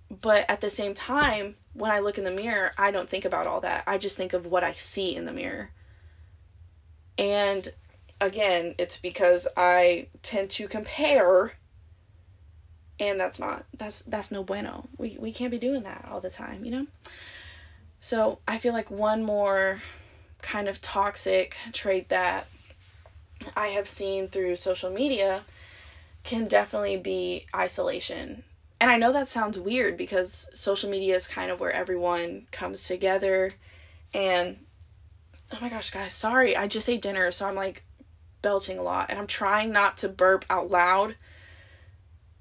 But 0.09 0.49
at 0.49 0.61
the 0.61 0.69
same 0.69 0.93
time, 0.93 1.55
when 1.73 1.91
I 1.91 1.99
look 1.99 2.17
in 2.17 2.23
the 2.23 2.31
mirror, 2.31 2.71
I 2.77 2.91
don't 2.91 3.07
think 3.07 3.25
about 3.25 3.47
all 3.47 3.61
that. 3.61 3.83
I 3.85 3.97
just 3.97 4.17
think 4.17 4.33
of 4.33 4.47
what 4.47 4.63
I 4.63 4.73
see 4.73 5.15
in 5.15 5.25
the 5.25 5.31
mirror. 5.31 5.69
And 7.17 7.71
again, 8.19 8.75
it's 8.77 8.97
because 8.97 9.47
I 9.55 10.07
tend 10.21 10.49
to 10.51 10.67
compare 10.67 11.53
and 12.99 13.19
that's 13.19 13.39
not 13.39 13.65
that's 13.75 14.01
that's 14.01 14.31
no 14.31 14.43
bueno. 14.43 14.89
We 14.97 15.17
we 15.19 15.31
can't 15.31 15.51
be 15.51 15.57
doing 15.57 15.83
that 15.83 16.07
all 16.09 16.19
the 16.19 16.29
time, 16.29 16.65
you 16.65 16.71
know? 16.71 16.87
So, 18.01 18.39
I 18.47 18.57
feel 18.57 18.73
like 18.73 18.89
one 18.89 19.23
more 19.23 19.81
kind 20.41 20.67
of 20.67 20.81
toxic 20.81 21.57
trait 21.73 22.09
that 22.09 22.47
I 23.55 23.67
have 23.67 23.87
seen 23.87 24.27
through 24.27 24.55
social 24.55 24.89
media 24.89 25.41
can 26.23 26.47
definitely 26.47 26.97
be 26.97 27.45
isolation. 27.55 28.43
And 28.81 28.89
I 28.89 28.97
know 28.97 29.11
that 29.11 29.27
sounds 29.27 29.59
weird 29.59 29.97
because 29.97 30.49
social 30.53 30.89
media 30.89 31.15
is 31.15 31.27
kind 31.27 31.51
of 31.51 31.59
where 31.59 31.71
everyone 31.71 32.47
comes 32.51 32.87
together 32.87 33.51
and 34.13 34.57
oh 35.51 35.57
my 35.61 35.69
gosh, 35.69 35.91
guys, 35.91 36.13
sorry. 36.13 36.55
I 36.55 36.67
just 36.67 36.89
ate 36.89 37.01
dinner, 37.01 37.31
so 37.31 37.47
I'm 37.47 37.55
like 37.55 37.83
belching 38.41 38.79
a 38.79 38.83
lot 38.83 39.09
and 39.09 39.19
I'm 39.19 39.27
trying 39.27 39.71
not 39.71 39.97
to 39.97 40.09
burp 40.09 40.45
out 40.49 40.69
loud 40.69 41.15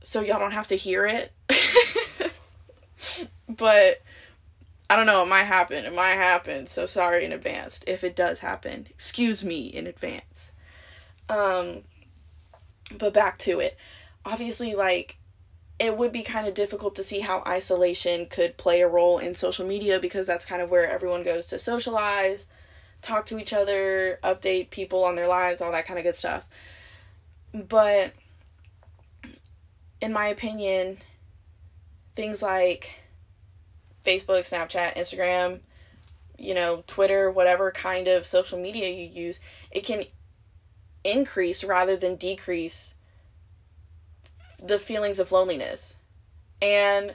so 0.02 0.20
y'all 0.20 0.38
don't 0.38 0.52
have 0.52 0.68
to 0.68 0.76
hear 0.76 1.06
it. 1.06 1.32
but 3.48 4.02
I 4.90 4.96
don't 4.96 5.06
know, 5.06 5.22
it 5.22 5.28
might 5.28 5.44
happen. 5.44 5.84
It 5.84 5.94
might 5.94 6.14
happen. 6.14 6.66
So 6.66 6.86
sorry 6.86 7.24
in 7.24 7.32
advance 7.32 7.82
if 7.86 8.02
it 8.02 8.16
does 8.16 8.40
happen. 8.40 8.86
Excuse 8.90 9.44
me 9.44 9.66
in 9.66 9.86
advance. 9.86 10.52
Um 11.28 11.82
but 12.96 13.12
back 13.12 13.38
to 13.38 13.60
it. 13.60 13.76
Obviously 14.24 14.74
like 14.74 15.18
it 15.78 15.96
would 15.96 16.10
be 16.10 16.22
kind 16.22 16.48
of 16.48 16.54
difficult 16.54 16.96
to 16.96 17.04
see 17.04 17.20
how 17.20 17.42
isolation 17.46 18.26
could 18.26 18.56
play 18.56 18.80
a 18.80 18.88
role 18.88 19.18
in 19.18 19.34
social 19.34 19.66
media 19.66 20.00
because 20.00 20.26
that's 20.26 20.44
kind 20.44 20.60
of 20.60 20.70
where 20.70 20.90
everyone 20.90 21.22
goes 21.22 21.46
to 21.46 21.58
socialize 21.58 22.48
talk 23.02 23.26
to 23.26 23.38
each 23.38 23.52
other, 23.52 24.18
update 24.22 24.70
people 24.70 25.04
on 25.04 25.14
their 25.14 25.28
lives, 25.28 25.60
all 25.60 25.72
that 25.72 25.86
kind 25.86 25.98
of 25.98 26.04
good 26.04 26.16
stuff. 26.16 26.46
But 27.52 28.12
in 30.00 30.12
my 30.12 30.26
opinion, 30.28 30.98
things 32.14 32.42
like 32.42 32.92
Facebook, 34.08 34.40
Snapchat, 34.40 34.96
Instagram, 34.96 35.60
you 36.38 36.54
know, 36.54 36.82
Twitter, 36.86 37.30
whatever 37.30 37.70
kind 37.70 38.08
of 38.08 38.24
social 38.24 38.58
media 38.58 38.88
you 38.88 39.04
use, 39.04 39.40
it 39.70 39.84
can 39.84 40.04
increase 41.04 41.62
rather 41.62 41.96
than 41.96 42.16
decrease 42.16 42.94
the 44.62 44.78
feelings 44.78 45.18
of 45.18 45.30
loneliness. 45.30 45.96
And 46.62 47.14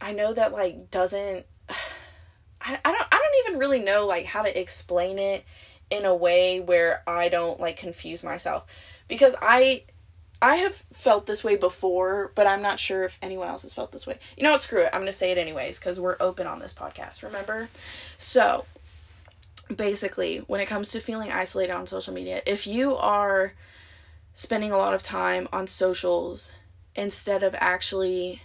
I 0.00 0.12
know 0.12 0.32
that 0.32 0.52
like 0.52 0.90
doesn't 0.90 1.46
I, 2.62 2.78
I 2.84 2.92
don't 2.92 3.06
I 3.10 3.16
don't 3.16 3.46
even 3.48 3.58
really 3.58 3.82
know 3.82 4.06
like 4.06 4.26
how 4.26 4.42
to 4.42 4.60
explain 4.60 5.18
it 5.18 5.44
in 5.90 6.04
a 6.04 6.14
way 6.14 6.60
where 6.60 7.02
I 7.06 7.28
don't 7.28 7.58
like 7.58 7.76
confuse 7.76 8.22
myself 8.22 8.66
because 9.08 9.34
I 9.42 9.84
I 10.42 10.56
have 10.56 10.74
felt 10.92 11.26
this 11.26 11.44
way 11.44 11.56
before, 11.56 12.32
but 12.34 12.46
I'm 12.46 12.62
not 12.62 12.80
sure 12.80 13.04
if 13.04 13.18
anyone 13.20 13.48
else 13.48 13.62
has 13.62 13.74
felt 13.74 13.92
this 13.92 14.06
way. 14.06 14.18
You 14.36 14.42
know 14.42 14.52
what? 14.52 14.62
Screw 14.62 14.82
it. 14.82 14.90
I'm 14.92 15.00
going 15.00 15.06
to 15.06 15.12
say 15.12 15.30
it 15.30 15.38
anyways 15.38 15.78
because 15.78 16.00
we're 16.00 16.16
open 16.18 16.46
on 16.46 16.60
this 16.60 16.72
podcast, 16.72 17.22
remember? 17.22 17.68
So, 18.16 18.64
basically, 19.74 20.38
when 20.38 20.60
it 20.60 20.66
comes 20.66 20.90
to 20.92 21.00
feeling 21.00 21.30
isolated 21.30 21.72
on 21.72 21.86
social 21.86 22.14
media, 22.14 22.42
if 22.46 22.66
you 22.66 22.96
are 22.96 23.52
spending 24.34 24.72
a 24.72 24.78
lot 24.78 24.94
of 24.94 25.02
time 25.02 25.46
on 25.52 25.66
socials 25.66 26.50
instead 26.94 27.42
of 27.42 27.54
actually 27.58 28.40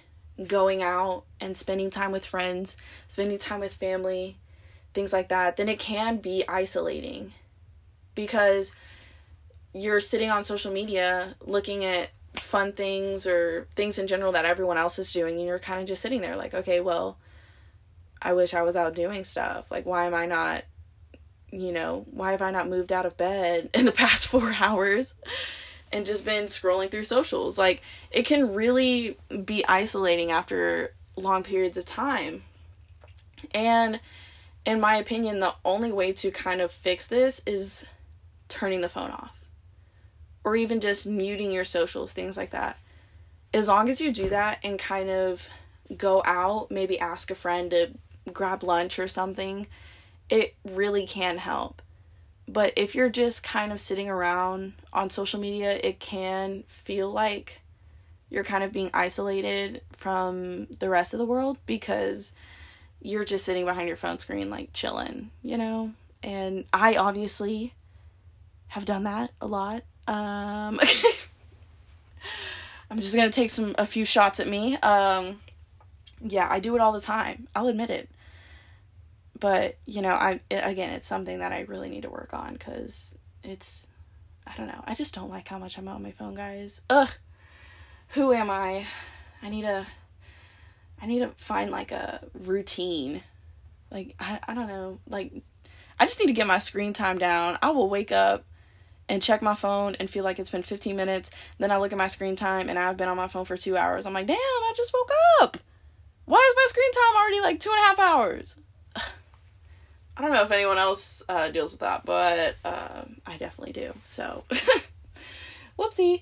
going 0.47 0.84
out 0.84 1.23
and 1.39 1.55
spending 1.55 1.89
time 1.89 2.12
with 2.12 2.25
friends, 2.25 2.75
spending 3.08 3.38
time 3.38 3.62
with 3.62 3.73
family, 3.73 4.38
things 4.93 5.13
like 5.13 5.29
that, 5.29 5.55
then 5.55 5.69
it 5.69 5.79
can 5.79 6.17
be 6.17 6.43
isolating 6.47 7.31
because 8.15 8.73
you're 9.75 9.99
sitting 9.99 10.31
on 10.31 10.43
social 10.43 10.71
media 10.71 11.35
looking 11.41 11.83
at 11.83 12.09
fun 12.33 12.71
things 12.71 13.27
or 13.27 13.67
things 13.75 13.99
in 13.99 14.07
general 14.07 14.31
that 14.31 14.45
everyone 14.45 14.77
else 14.77 14.97
is 14.97 15.11
doing 15.11 15.38
and 15.38 15.45
you're 15.45 15.59
kind 15.59 15.81
of 15.81 15.88
just 15.88 16.01
sitting 16.01 16.21
there 16.21 16.38
like, 16.38 16.53
okay, 16.53 16.79
well, 16.79 17.17
I 18.21 18.33
wish 18.33 18.53
I 18.53 18.61
was 18.61 18.77
out 18.77 18.95
doing 18.95 19.25
stuff. 19.25 19.69
Like 19.69 19.85
why 19.85 20.05
am 20.05 20.13
I 20.13 20.25
not 20.25 20.63
you 21.51 21.71
know, 21.71 22.05
why 22.11 22.31
have 22.31 22.41
I 22.41 22.51
not 22.51 22.67
moved 22.67 22.91
out 22.91 23.05
of 23.05 23.17
bed 23.17 23.69
in 23.73 23.85
the 23.85 23.91
past 23.91 24.27
4 24.29 24.55
hours? 24.59 25.13
and 25.91 26.05
just 26.05 26.25
been 26.25 26.45
scrolling 26.45 26.91
through 26.91 27.03
socials. 27.03 27.57
Like 27.57 27.81
it 28.11 28.25
can 28.25 28.53
really 28.53 29.17
be 29.45 29.63
isolating 29.65 30.31
after 30.31 30.93
long 31.15 31.43
periods 31.43 31.77
of 31.77 31.85
time. 31.85 32.41
And 33.53 34.01
in 34.65 34.81
my 34.81 34.95
opinion, 34.95 35.39
the 35.39 35.53
only 35.63 35.93
way 35.93 36.11
to 36.13 36.31
kind 36.31 36.59
of 36.59 36.71
fix 36.71 37.07
this 37.07 37.41
is 37.45 37.85
turning 38.49 38.81
the 38.81 38.89
phone 38.89 39.11
off 39.11 39.44
or 40.45 40.55
even 40.55 40.79
just 40.79 41.05
muting 41.05 41.51
your 41.51 41.65
socials, 41.65 42.13
things 42.13 42.38
like 42.38 42.51
that. 42.51 42.77
As 43.53 43.67
long 43.67 43.89
as 43.89 43.99
you 43.99 44.13
do 44.13 44.29
that 44.29 44.60
and 44.63 44.79
kind 44.79 45.10
of 45.10 45.49
go 45.97 46.21
out, 46.25 46.71
maybe 46.71 46.97
ask 46.99 47.29
a 47.29 47.36
friend 47.36 47.71
to 47.71 47.89
grab 48.31 48.63
lunch 48.63 48.97
or 48.99 49.08
something, 49.08 49.67
it 50.29 50.55
really 50.63 51.05
can 51.05 51.38
help. 51.39 51.81
but 52.47 52.73
if 52.75 52.93
you're 52.93 53.10
just 53.10 53.43
kind 53.43 53.71
of 53.71 53.79
sitting 53.79 54.08
around 54.10 54.73
on 54.93 55.10
social 55.10 55.39
media, 55.39 55.79
it 55.84 55.99
can 55.99 56.63
feel 56.67 57.10
like 57.12 57.62
you're 58.29 58.43
kind 58.43 58.63
of 58.63 58.71
being 58.71 58.89
isolated 58.93 59.81
from 59.91 60.65
the 60.79 60.89
rest 60.89 61.13
of 61.13 61.19
the 61.19 61.25
world 61.25 61.58
because 61.65 62.34
you're 63.01 63.23
just 63.23 63.45
sitting 63.45 63.65
behind 63.65 63.88
your 63.88 63.97
phone 63.97 64.19
screen 64.19 64.49
like 64.49 64.73
chilling, 64.73 65.31
you 65.41 65.58
know? 65.58 65.91
And 66.23 66.65
I 66.73 66.95
obviously 66.95 67.73
have 68.67 68.86
done 68.86 69.03
that 69.03 69.31
a 69.39 69.47
lot. 69.47 69.84
Um 70.08 70.80
I'm 72.89 73.00
just 73.00 73.15
to 73.15 73.30
take 73.30 73.50
some 73.50 73.76
a 73.78 73.86
few 73.86 74.06
shots 74.06 74.39
at 74.39 74.48
me. 74.48 74.76
Um 74.78 75.39
yeah, 76.22 76.48
I 76.50 76.60
do 76.60 76.76
it 76.76 76.82
all 76.82 76.91
the 76.91 77.02
time. 77.02 77.48
I'll 77.56 77.68
admit 77.68 77.89
it. 77.89 78.10
But, 79.38 79.78
you 79.86 80.02
know, 80.02 80.12
I 80.12 80.39
again, 80.50 80.94
it's 80.94 81.08
something 81.08 81.39
that 81.39 81.52
I 81.52 81.62
really 81.62 81.89
need 81.89 82.04
to 82.04 82.10
work 82.10 82.34
on 82.34 82.58
cuz 82.58 83.18
it's 83.44 83.88
I 84.48 84.56
don't 84.58 84.68
know. 84.68 84.84
I 84.86 84.94
just 84.94 85.13
don't 85.15 85.30
like 85.30 85.48
how 85.48 85.58
much 85.58 85.78
I'm 85.78 85.88
on 85.88 86.04
my 86.04 86.12
phone, 86.12 86.36
guys. 86.36 86.82
Ugh. 86.89 87.10
Who 88.10 88.32
am 88.32 88.50
I? 88.50 88.86
I 89.41 89.50
need 89.50 89.65
a 89.65 89.86
I 91.02 91.08
need 91.08 91.20
to 91.20 91.30
find 91.36 91.72
like 91.72 91.91
a 91.91 92.22
routine. 92.34 93.24
Like 93.91 94.15
I 94.20 94.39
I 94.48 94.54
don't 94.54 94.68
know. 94.68 95.00
Like 95.08 95.34
I 96.00 96.06
just 96.06 96.20
need 96.20 96.28
to 96.28 96.34
get 96.34 96.48
my 96.48 96.58
screen 96.58 96.94
time 96.94 97.18
down. 97.18 97.58
I 97.62 97.72
will 97.72 97.89
wake 97.89 98.12
up 98.12 98.46
and 99.08 99.22
check 99.22 99.41
my 99.41 99.54
phone 99.54 99.96
and 100.00 100.10
feel 100.10 100.24
like 100.24 100.39
it's 100.39 100.50
been 100.50 100.63
15 100.63 100.96
minutes. 100.96 101.30
Then 101.58 101.72
I 101.72 101.78
look 101.78 101.91
at 101.91 101.98
my 101.98 102.08
screen 102.08 102.36
time 102.36 102.70
and 102.70 102.80
I've 102.80 102.98
been 102.98 103.10
on 103.10 103.18
my 103.18 103.28
phone 103.28 103.46
for 103.46 103.58
two 103.58 103.78
hours. 103.78 104.06
I'm 104.06 104.13
like, 104.13 104.28
damn, 104.28 104.38
I 104.38 104.74
just 104.76 104.94
woke 104.94 105.12
up. 105.41 105.58
Why 106.26 106.38
is 106.38 106.56
my 106.56 106.65
screen 106.68 106.91
time 106.91 107.22
already 107.22 107.41
like 107.41 107.60
two 107.60 107.70
and 107.70 107.80
a 107.80 107.84
half 107.84 108.00
hours? 108.00 108.56
I 110.18 110.22
don't 110.22 110.34
know 110.34 110.44
if 110.44 110.52
anyone 110.52 110.78
else 110.78 111.22
uh, 111.30 111.50
deals 111.50 111.72
with 111.72 111.82
that, 111.82 112.06
but 112.06 112.56
uh, 112.65 113.04
I 113.28 113.38
definitely 113.38 113.74
do. 113.74 113.94
So, 114.06 114.44
whoopsie. 115.80 116.22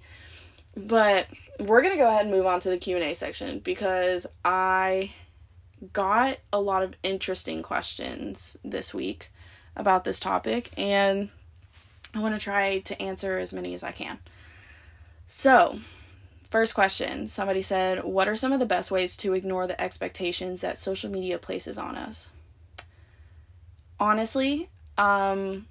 But 0.75 1.27
we're 1.59 1.83
gonna 1.83 1.97
go 1.97 2.09
ahead 2.09 2.25
and 2.25 2.31
move 2.31 2.47
on 2.47 2.59
to 2.61 2.69
the 2.69 2.77
Q 2.77 2.95
and 2.95 3.05
A 3.05 3.13
section 3.13 3.59
because 3.59 4.25
I 4.43 5.11
got 5.91 6.37
a 6.51 6.59
lot 6.59 6.81
of 6.81 6.95
interesting 7.03 7.61
questions 7.61 8.57
this 8.63 8.93
week 8.93 9.29
about 9.75 10.03
this 10.03 10.19
topic, 10.19 10.71
and 10.77 11.29
I 12.13 12.19
want 12.19 12.35
to 12.35 12.41
try 12.41 12.79
to 12.79 13.01
answer 13.01 13.39
as 13.39 13.53
many 13.53 13.73
as 13.73 13.83
I 13.83 13.91
can. 13.91 14.19
So, 15.25 15.79
first 16.49 16.75
question 16.75 17.27
somebody 17.27 17.61
said, 17.61 18.03
What 18.03 18.27
are 18.27 18.35
some 18.35 18.51
of 18.51 18.59
the 18.59 18.65
best 18.65 18.91
ways 18.91 19.17
to 19.17 19.33
ignore 19.33 19.65
the 19.65 19.79
expectations 19.81 20.61
that 20.61 20.77
social 20.77 21.09
media 21.09 21.39
places 21.39 21.77
on 21.77 21.95
us? 21.95 22.29
Honestly, 23.99 24.69
um, 24.97 25.67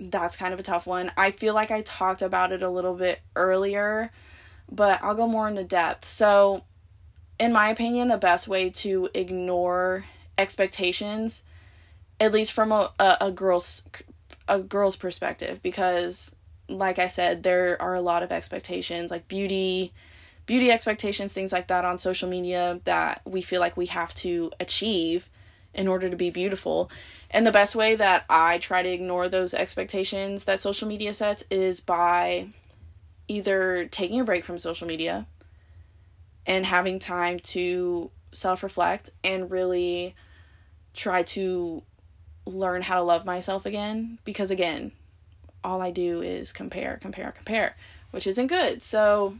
that's 0.00 0.36
kind 0.36 0.52
of 0.52 0.58
a 0.58 0.64
tough 0.64 0.86
one. 0.86 1.12
I 1.16 1.30
feel 1.30 1.54
like 1.54 1.70
I 1.70 1.82
talked 1.82 2.22
about 2.22 2.52
it 2.52 2.62
a 2.62 2.70
little 2.70 2.94
bit 2.94 3.20
earlier, 3.36 4.10
but 4.70 5.00
I'll 5.02 5.14
go 5.14 5.28
more 5.28 5.48
into 5.48 5.64
depth. 5.64 6.08
So, 6.08 6.62
in 7.38 7.52
my 7.52 7.68
opinion, 7.70 8.08
the 8.08 8.18
best 8.18 8.48
way 8.48 8.70
to 8.70 9.08
ignore 9.14 10.04
expectations, 10.36 11.42
at 12.18 12.32
least 12.32 12.52
from 12.52 12.72
a, 12.72 12.92
a, 12.98 13.16
a 13.20 13.30
girl's 13.30 13.82
a 14.50 14.58
girl's 14.58 14.96
perspective, 14.96 15.62
because 15.62 16.34
like 16.68 16.98
I 16.98 17.06
said, 17.06 17.42
there 17.42 17.80
are 17.80 17.94
a 17.94 18.00
lot 18.00 18.22
of 18.22 18.32
expectations, 18.32 19.10
like 19.10 19.28
beauty, 19.28 19.92
beauty 20.44 20.70
expectations, 20.70 21.32
things 21.32 21.52
like 21.52 21.68
that 21.68 21.84
on 21.84 21.98
social 21.98 22.28
media 22.28 22.80
that 22.84 23.22
we 23.24 23.40
feel 23.40 23.60
like 23.60 23.76
we 23.76 23.86
have 23.86 24.12
to 24.16 24.50
achieve 24.60 25.30
in 25.72 25.86
order 25.86 26.10
to 26.10 26.16
be 26.16 26.30
beautiful. 26.30 26.90
And 27.30 27.46
the 27.46 27.52
best 27.52 27.76
way 27.76 27.94
that 27.96 28.24
I 28.28 28.58
try 28.58 28.82
to 28.82 28.88
ignore 28.88 29.28
those 29.28 29.54
expectations 29.54 30.44
that 30.44 30.60
social 30.60 30.88
media 30.88 31.14
sets 31.14 31.44
is 31.50 31.80
by 31.80 32.48
either 33.28 33.86
taking 33.86 34.20
a 34.20 34.24
break 34.24 34.44
from 34.44 34.58
social 34.58 34.88
media 34.88 35.26
and 36.44 36.66
having 36.66 36.98
time 36.98 37.38
to 37.38 38.10
self 38.32 38.62
reflect 38.64 39.10
and 39.22 39.50
really 39.50 40.16
try 40.94 41.22
to 41.22 41.82
learn 42.46 42.82
how 42.82 42.96
to 42.96 43.02
love 43.02 43.24
myself 43.24 43.66
again. 43.66 44.18
Because 44.24 44.50
again, 44.50 44.92
all 45.62 45.80
I 45.80 45.90
do 45.90 46.22
is 46.22 46.52
compare, 46.52 46.98
compare, 47.00 47.32
compare, 47.32 47.76
which 48.10 48.26
isn't 48.26 48.48
good. 48.48 48.82
So 48.82 49.36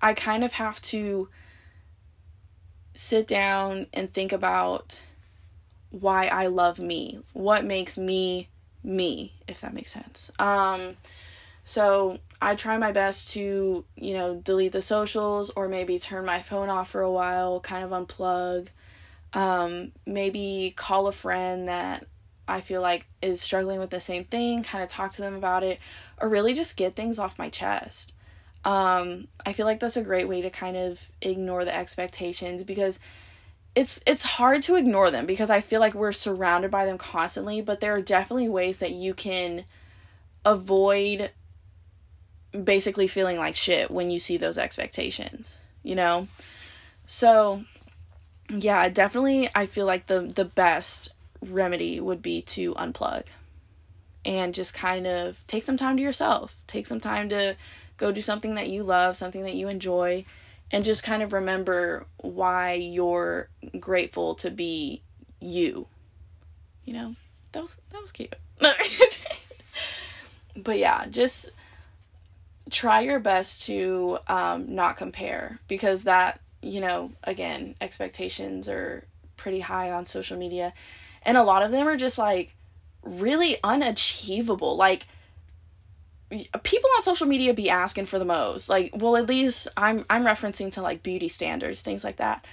I 0.00 0.14
kind 0.14 0.44
of 0.44 0.54
have 0.54 0.80
to 0.82 1.28
sit 2.94 3.28
down 3.28 3.86
and 3.92 4.12
think 4.12 4.32
about 4.32 5.02
why 5.90 6.26
I 6.26 6.46
love 6.46 6.78
me, 6.78 7.20
what 7.32 7.64
makes 7.64 7.96
me 7.96 8.48
me, 8.82 9.32
if 9.48 9.60
that 9.60 9.74
makes 9.74 9.92
sense. 9.92 10.30
Um, 10.38 10.96
so 11.64 12.18
I 12.40 12.54
try 12.54 12.78
my 12.78 12.92
best 12.92 13.30
to, 13.30 13.84
you 13.96 14.14
know, 14.14 14.36
delete 14.36 14.72
the 14.72 14.80
socials 14.80 15.50
or 15.50 15.68
maybe 15.68 15.98
turn 15.98 16.24
my 16.24 16.40
phone 16.40 16.68
off 16.68 16.90
for 16.90 17.02
a 17.02 17.10
while, 17.10 17.60
kind 17.60 17.84
of 17.84 17.90
unplug. 17.90 18.68
Um, 19.32 19.92
maybe 20.06 20.72
call 20.76 21.08
a 21.08 21.12
friend 21.12 21.68
that 21.68 22.06
I 22.48 22.60
feel 22.60 22.80
like 22.80 23.06
is 23.20 23.40
struggling 23.40 23.80
with 23.80 23.90
the 23.90 24.00
same 24.00 24.24
thing, 24.24 24.62
kind 24.62 24.82
of 24.82 24.88
talk 24.88 25.10
to 25.12 25.22
them 25.22 25.34
about 25.34 25.62
it, 25.62 25.80
or 26.20 26.28
really 26.28 26.54
just 26.54 26.76
get 26.76 26.94
things 26.94 27.18
off 27.18 27.38
my 27.38 27.48
chest. 27.48 28.12
Um, 28.64 29.28
I 29.44 29.52
feel 29.52 29.66
like 29.66 29.80
that's 29.80 29.96
a 29.96 30.02
great 30.02 30.28
way 30.28 30.42
to 30.42 30.50
kind 30.50 30.76
of 30.76 31.10
ignore 31.20 31.64
the 31.64 31.74
expectations 31.74 32.64
because 32.64 32.98
it's 33.76 34.00
it's 34.06 34.22
hard 34.22 34.62
to 34.62 34.74
ignore 34.74 35.10
them 35.10 35.26
because 35.26 35.50
I 35.50 35.60
feel 35.60 35.80
like 35.80 35.94
we're 35.94 36.12
surrounded 36.12 36.70
by 36.70 36.86
them 36.86 36.98
constantly, 36.98 37.60
but 37.60 37.80
there 37.80 37.94
are 37.94 38.00
definitely 38.00 38.48
ways 38.48 38.78
that 38.78 38.92
you 38.92 39.12
can 39.12 39.64
avoid 40.44 41.30
basically 42.64 43.06
feeling 43.06 43.38
like 43.38 43.54
shit 43.54 43.90
when 43.90 44.08
you 44.08 44.18
see 44.18 44.36
those 44.36 44.56
expectations, 44.56 45.58
you 45.82 45.94
know? 45.94 46.26
So 47.06 47.64
yeah, 48.48 48.88
definitely 48.88 49.48
I 49.54 49.66
feel 49.66 49.86
like 49.86 50.06
the 50.06 50.22
the 50.22 50.44
best 50.44 51.10
remedy 51.40 52.00
would 52.00 52.22
be 52.22 52.42
to 52.42 52.74
unplug 52.74 53.24
and 54.24 54.54
just 54.54 54.74
kind 54.74 55.06
of 55.06 55.44
take 55.46 55.62
some 55.62 55.76
time 55.76 55.96
to 55.96 56.02
yourself. 56.02 56.56
Take 56.66 56.86
some 56.86 57.00
time 57.00 57.28
to 57.28 57.56
go 57.96 58.12
do 58.12 58.20
something 58.20 58.54
that 58.56 58.68
you 58.68 58.82
love, 58.82 59.16
something 59.16 59.42
that 59.44 59.54
you 59.54 59.68
enjoy 59.68 60.24
and 60.72 60.84
just 60.84 61.04
kind 61.04 61.22
of 61.22 61.32
remember 61.32 62.06
why 62.18 62.72
you're 62.72 63.48
grateful 63.78 64.34
to 64.36 64.50
be 64.50 65.02
you. 65.40 65.86
You 66.84 66.92
know, 66.94 67.14
that 67.52 67.60
was 67.60 67.80
that 67.90 68.00
was 68.00 68.12
cute. 68.12 68.34
but 70.56 70.78
yeah, 70.78 71.06
just 71.06 71.50
try 72.70 73.00
your 73.00 73.20
best 73.20 73.62
to 73.62 74.18
um, 74.26 74.74
not 74.74 74.96
compare 74.96 75.60
because 75.68 76.04
that 76.04 76.40
you 76.66 76.80
know 76.80 77.12
again 77.24 77.74
expectations 77.80 78.68
are 78.68 79.06
pretty 79.36 79.60
high 79.60 79.90
on 79.90 80.04
social 80.04 80.36
media. 80.36 80.72
And 81.22 81.36
a 81.36 81.42
lot 81.42 81.62
of 81.62 81.70
them 81.70 81.86
are 81.86 81.96
just 81.96 82.18
like 82.18 82.54
really 83.02 83.56
unachievable. 83.62 84.76
Like 84.76 85.06
people 86.62 86.90
on 86.96 87.02
social 87.02 87.26
media 87.26 87.54
be 87.54 87.70
asking 87.70 88.06
for 88.06 88.18
the 88.18 88.24
most. 88.24 88.68
Like 88.68 88.92
well 88.94 89.16
at 89.16 89.28
least 89.28 89.68
i'm 89.76 90.04
i'm 90.10 90.24
referencing 90.24 90.72
to 90.72 90.82
like 90.82 91.02
beauty 91.02 91.28
standards 91.28 91.82
things 91.82 92.04
like 92.04 92.16
that. 92.16 92.44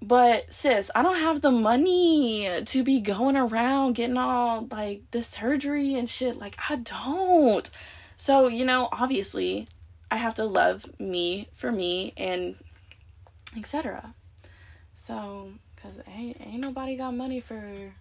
But 0.00 0.52
sis 0.52 0.90
i 0.94 1.02
don't 1.02 1.18
have 1.18 1.40
the 1.40 1.50
money 1.50 2.48
to 2.64 2.82
be 2.82 3.00
going 3.00 3.36
around 3.36 3.94
getting 3.94 4.18
all 4.18 4.68
like 4.70 5.02
this 5.10 5.28
surgery 5.28 5.94
and 5.94 6.08
shit. 6.08 6.36
Like 6.38 6.56
i 6.68 6.76
don't. 6.76 7.68
So 8.16 8.48
you 8.48 8.64
know 8.64 8.88
obviously 8.92 9.66
i 10.10 10.16
have 10.16 10.34
to 10.34 10.44
love 10.44 10.98
me 10.98 11.48
for 11.52 11.70
me 11.70 12.12
and 12.16 12.56
etc 13.56 14.14
so 14.94 15.50
because 15.74 15.98
ain't, 16.08 16.40
ain't 16.40 16.60
nobody 16.60 16.96
got 16.96 17.14
money 17.14 17.40
for 17.40 17.92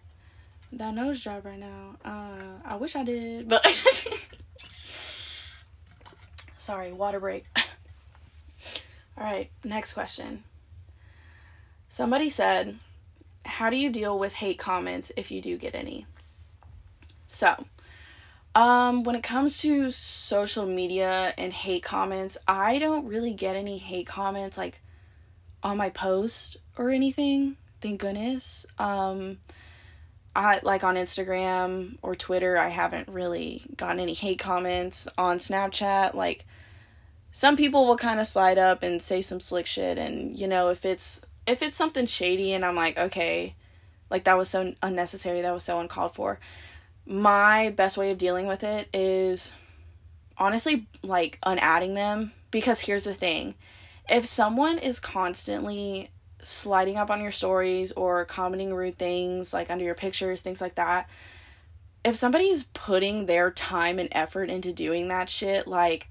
that 0.72 0.94
nose 0.94 1.20
job 1.20 1.46
right 1.46 1.60
now 1.60 1.96
uh 2.04 2.60
i 2.66 2.76
wish 2.76 2.96
i 2.96 3.04
did 3.04 3.48
but 3.48 3.66
Sorry, 6.68 6.92
water 6.92 7.22
break. 7.22 7.46
All 9.18 9.24
right, 9.24 9.50
next 9.64 9.94
question. 9.94 10.44
Somebody 11.88 12.30
said, 12.30 12.76
How 13.46 13.70
do 13.70 13.78
you 13.78 13.90
deal 13.90 14.20
with 14.20 14.34
hate 14.34 14.60
comments 14.60 15.10
if 15.16 15.32
you 15.32 15.42
do 15.42 15.58
get 15.58 15.76
any? 15.76 16.06
So, 17.26 17.64
um, 18.54 19.04
when 19.04 19.16
it 19.16 19.24
comes 19.24 19.60
to 19.60 19.90
social 19.92 20.66
media 20.66 21.34
and 21.38 21.54
hate 21.54 21.84
comments, 21.84 22.38
I 22.50 22.80
don't 22.80 23.08
really 23.08 23.34
get 23.34 23.56
any 23.56 23.78
hate 23.78 24.08
comments 24.08 24.58
like 24.58 24.82
on 25.64 25.78
my 25.78 25.90
post 25.90 26.58
or 26.78 26.90
anything. 26.90 27.58
Thank 27.82 28.02
goodness. 28.02 28.66
Um, 28.80 29.40
I 30.36 30.60
like 30.64 30.84
on 30.84 30.96
Instagram 30.96 31.98
or 32.02 32.16
Twitter, 32.16 32.58
I 32.58 32.70
haven't 32.70 33.08
really 33.08 33.64
gotten 33.76 34.00
any 34.00 34.14
hate 34.14 34.40
comments. 34.40 35.08
On 35.18 35.38
Snapchat, 35.38 36.14
like 36.14 36.46
some 37.32 37.58
people 37.58 37.86
will 37.86 37.98
kind 37.98 38.20
of 38.20 38.28
slide 38.28 38.58
up 38.58 38.84
and 38.84 39.02
say 39.02 39.22
some 39.22 39.40
slick 39.40 39.66
shit 39.66 39.98
and 39.98 40.40
you 40.40 40.48
know 40.48 40.70
if 40.70 40.86
it's 40.86 41.22
if 41.46 41.62
it's 41.62 41.78
something 41.78 42.08
shady 42.08 42.52
and 42.52 42.66
i'm 42.66 42.76
like 42.76 42.98
okay 42.98 43.54
like 44.10 44.24
that 44.24 44.36
was 44.38 44.50
so 44.50 44.74
unnecessary 44.82 45.42
that 45.42 45.54
was 45.54 45.64
so 45.64 45.80
uncalled 45.80 46.16
for 46.16 46.40
my 47.08 47.70
best 47.70 47.98
way 47.98 48.12
of 48.12 48.18
dealing 48.18 48.48
with 48.48 48.64
it 48.64 48.88
is 48.94 49.54
honestly 50.38 50.88
like 51.04 51.40
unadding 51.44 51.94
them 51.94 52.32
because 52.52 52.80
here's 52.82 53.06
the 53.06 53.14
thing. 53.14 53.56
If 54.10 54.26
someone 54.26 54.78
is 54.78 55.00
constantly 55.00 56.12
sliding 56.42 56.98
up 56.98 57.10
on 57.10 57.22
your 57.22 57.32
stories 57.32 57.92
or 57.92 58.24
commenting 58.26 58.74
rude 58.74 58.98
things 58.98 59.54
like 59.54 59.70
under 59.70 59.84
your 59.84 59.96
pictures, 59.96 60.42
things 60.42 60.62
like 60.62 60.76
that, 60.76 61.10
if 62.06 62.16
somebody's 62.16 62.64
putting 62.64 63.26
their 63.26 63.52
time 63.52 64.00
and 64.00 64.10
effort 64.12 64.50
into 64.50 64.72
doing 64.72 65.10
that 65.10 65.30
shit, 65.30 65.68
like 65.68 66.08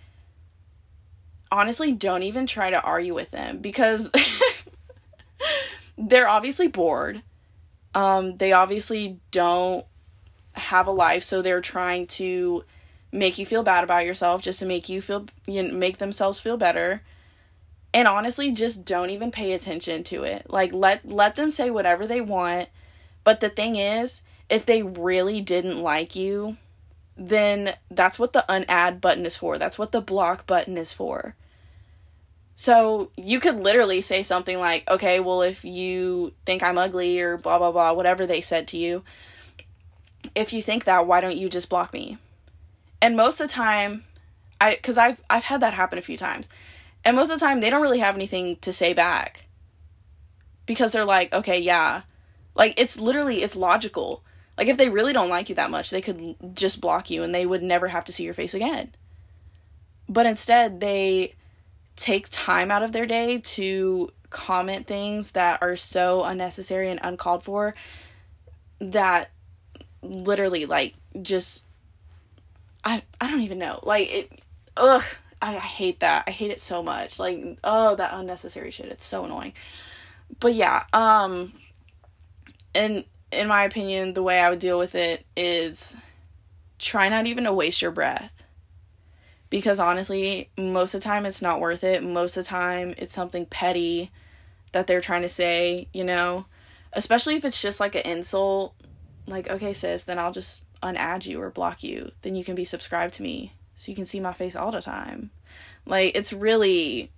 honestly 1.50 1.92
don't 1.92 2.22
even 2.22 2.46
try 2.46 2.70
to 2.70 2.82
argue 2.82 3.14
with 3.14 3.30
them 3.30 3.58
because 3.58 4.10
they're 5.98 6.28
obviously 6.28 6.68
bored. 6.68 7.22
Um, 7.94 8.36
they 8.36 8.52
obviously 8.52 9.20
don't 9.30 9.86
have 10.52 10.86
a 10.86 10.92
life, 10.92 11.22
so 11.22 11.40
they're 11.40 11.60
trying 11.62 12.06
to 12.08 12.64
make 13.12 13.38
you 13.38 13.46
feel 13.46 13.62
bad 13.62 13.84
about 13.84 14.04
yourself 14.04 14.42
just 14.42 14.58
to 14.58 14.66
make 14.66 14.88
you 14.88 15.00
feel 15.00 15.26
you 15.46 15.62
know, 15.62 15.72
make 15.72 15.98
themselves 15.98 16.38
feel 16.38 16.56
better. 16.56 17.02
And 17.96 18.06
honestly, 18.06 18.52
just 18.52 18.84
don't 18.84 19.08
even 19.08 19.30
pay 19.30 19.54
attention 19.54 20.04
to 20.04 20.22
it. 20.22 20.50
Like 20.50 20.70
let 20.74 21.08
let 21.08 21.34
them 21.36 21.50
say 21.50 21.70
whatever 21.70 22.06
they 22.06 22.20
want. 22.20 22.68
But 23.24 23.40
the 23.40 23.48
thing 23.48 23.76
is, 23.76 24.20
if 24.50 24.66
they 24.66 24.82
really 24.82 25.40
didn't 25.40 25.80
like 25.80 26.14
you, 26.14 26.58
then 27.16 27.74
that's 27.90 28.18
what 28.18 28.34
the 28.34 28.44
unadd 28.50 29.00
button 29.00 29.24
is 29.24 29.38
for. 29.38 29.56
That's 29.56 29.78
what 29.78 29.92
the 29.92 30.02
block 30.02 30.46
button 30.46 30.76
is 30.76 30.92
for. 30.92 31.36
So 32.54 33.10
you 33.16 33.40
could 33.40 33.60
literally 33.60 34.02
say 34.02 34.22
something 34.22 34.58
like, 34.58 34.88
okay, 34.90 35.18
well, 35.18 35.40
if 35.40 35.64
you 35.64 36.34
think 36.44 36.62
I'm 36.62 36.76
ugly 36.76 37.18
or 37.18 37.38
blah, 37.38 37.56
blah, 37.56 37.72
blah, 37.72 37.94
whatever 37.94 38.26
they 38.26 38.42
said 38.42 38.68
to 38.68 38.76
you, 38.76 39.04
if 40.34 40.52
you 40.52 40.60
think 40.60 40.84
that, 40.84 41.06
why 41.06 41.22
don't 41.22 41.36
you 41.36 41.48
just 41.48 41.70
block 41.70 41.94
me? 41.94 42.18
And 43.00 43.16
most 43.16 43.40
of 43.40 43.48
the 43.48 43.52
time, 43.54 44.04
I, 44.60 44.78
cause 44.82 44.96
I've, 44.96 45.22
I've 45.28 45.44
had 45.44 45.60
that 45.60 45.74
happen 45.74 45.98
a 45.98 46.02
few 46.02 46.16
times. 46.16 46.48
And 47.06 47.14
most 47.14 47.30
of 47.30 47.38
the 47.38 47.46
time, 47.46 47.60
they 47.60 47.70
don't 47.70 47.82
really 47.82 48.00
have 48.00 48.16
anything 48.16 48.56
to 48.56 48.72
say 48.72 48.92
back 48.92 49.46
because 50.66 50.92
they're 50.92 51.04
like, 51.04 51.32
okay, 51.32 51.60
yeah. 51.60 52.02
Like, 52.56 52.74
it's 52.76 52.98
literally, 52.98 53.44
it's 53.44 53.54
logical. 53.54 54.24
Like, 54.58 54.66
if 54.66 54.76
they 54.76 54.88
really 54.88 55.12
don't 55.12 55.30
like 55.30 55.48
you 55.48 55.54
that 55.54 55.70
much, 55.70 55.90
they 55.90 56.00
could 56.00 56.34
just 56.52 56.80
block 56.80 57.08
you 57.08 57.22
and 57.22 57.32
they 57.32 57.46
would 57.46 57.62
never 57.62 57.86
have 57.86 58.04
to 58.06 58.12
see 58.12 58.24
your 58.24 58.34
face 58.34 58.54
again. 58.54 58.92
But 60.08 60.26
instead, 60.26 60.80
they 60.80 61.34
take 61.94 62.26
time 62.28 62.72
out 62.72 62.82
of 62.82 62.90
their 62.90 63.06
day 63.06 63.38
to 63.38 64.10
comment 64.30 64.88
things 64.88 65.30
that 65.30 65.62
are 65.62 65.76
so 65.76 66.24
unnecessary 66.24 66.90
and 66.90 66.98
uncalled 67.04 67.44
for 67.44 67.76
that 68.80 69.30
literally 70.02 70.66
like 70.66 70.94
just 71.22 71.64
I 72.84 73.02
I 73.20 73.30
don't 73.30 73.40
even 73.42 73.58
know. 73.58 73.80
Like 73.82 74.12
it 74.12 74.40
ugh, 74.76 75.04
I, 75.54 75.58
hate 75.58 76.00
that. 76.00 76.24
I 76.26 76.30
hate 76.30 76.50
it 76.50 76.60
so 76.60 76.82
much. 76.82 77.18
Like, 77.18 77.58
oh, 77.62 77.94
that 77.96 78.14
unnecessary 78.14 78.70
shit. 78.70 78.86
It's 78.86 79.04
so 79.04 79.24
annoying. 79.24 79.52
But 80.40 80.54
yeah, 80.54 80.84
um 80.92 81.52
and 82.74 83.04
in 83.32 83.48
my 83.48 83.64
opinion, 83.64 84.12
the 84.12 84.22
way 84.22 84.38
I 84.38 84.50
would 84.50 84.58
deal 84.58 84.78
with 84.78 84.94
it 84.94 85.24
is 85.36 85.96
try 86.78 87.08
not 87.08 87.26
even 87.26 87.44
to 87.44 87.52
waste 87.52 87.80
your 87.80 87.90
breath 87.90 88.44
because 89.50 89.78
honestly, 89.78 90.50
most 90.58 90.94
of 90.94 91.00
the 91.00 91.04
time 91.04 91.26
it's 91.26 91.42
not 91.42 91.60
worth 91.60 91.84
it. 91.84 92.02
Most 92.02 92.36
of 92.36 92.44
the 92.44 92.48
time 92.48 92.94
it's 92.98 93.14
something 93.14 93.46
petty 93.46 94.10
that 94.72 94.86
they're 94.86 95.00
trying 95.00 95.22
to 95.22 95.28
say, 95.28 95.88
you 95.92 96.04
know, 96.04 96.46
especially 96.92 97.36
if 97.36 97.44
it's 97.44 97.62
just 97.62 97.80
like 97.80 97.94
an 97.94 98.02
insult, 98.02 98.74
like, 99.26 99.48
okay, 99.48 99.72
sis, 99.72 100.02
then 100.02 100.18
I'll 100.18 100.32
just 100.32 100.64
unadd 100.82 101.26
you 101.26 101.40
or 101.40 101.50
block 101.50 101.82
you. 101.82 102.12
Then 102.22 102.34
you 102.34 102.44
can 102.44 102.54
be 102.54 102.64
subscribed 102.64 103.14
to 103.14 103.22
me 103.22 103.52
so 103.74 103.90
you 103.90 103.96
can 103.96 104.04
see 104.04 104.20
my 104.20 104.32
face 104.32 104.56
all 104.56 104.70
the 104.70 104.82
time. 104.82 105.30
Like, 105.86 106.16
it's 106.16 106.32
really, 106.32 107.10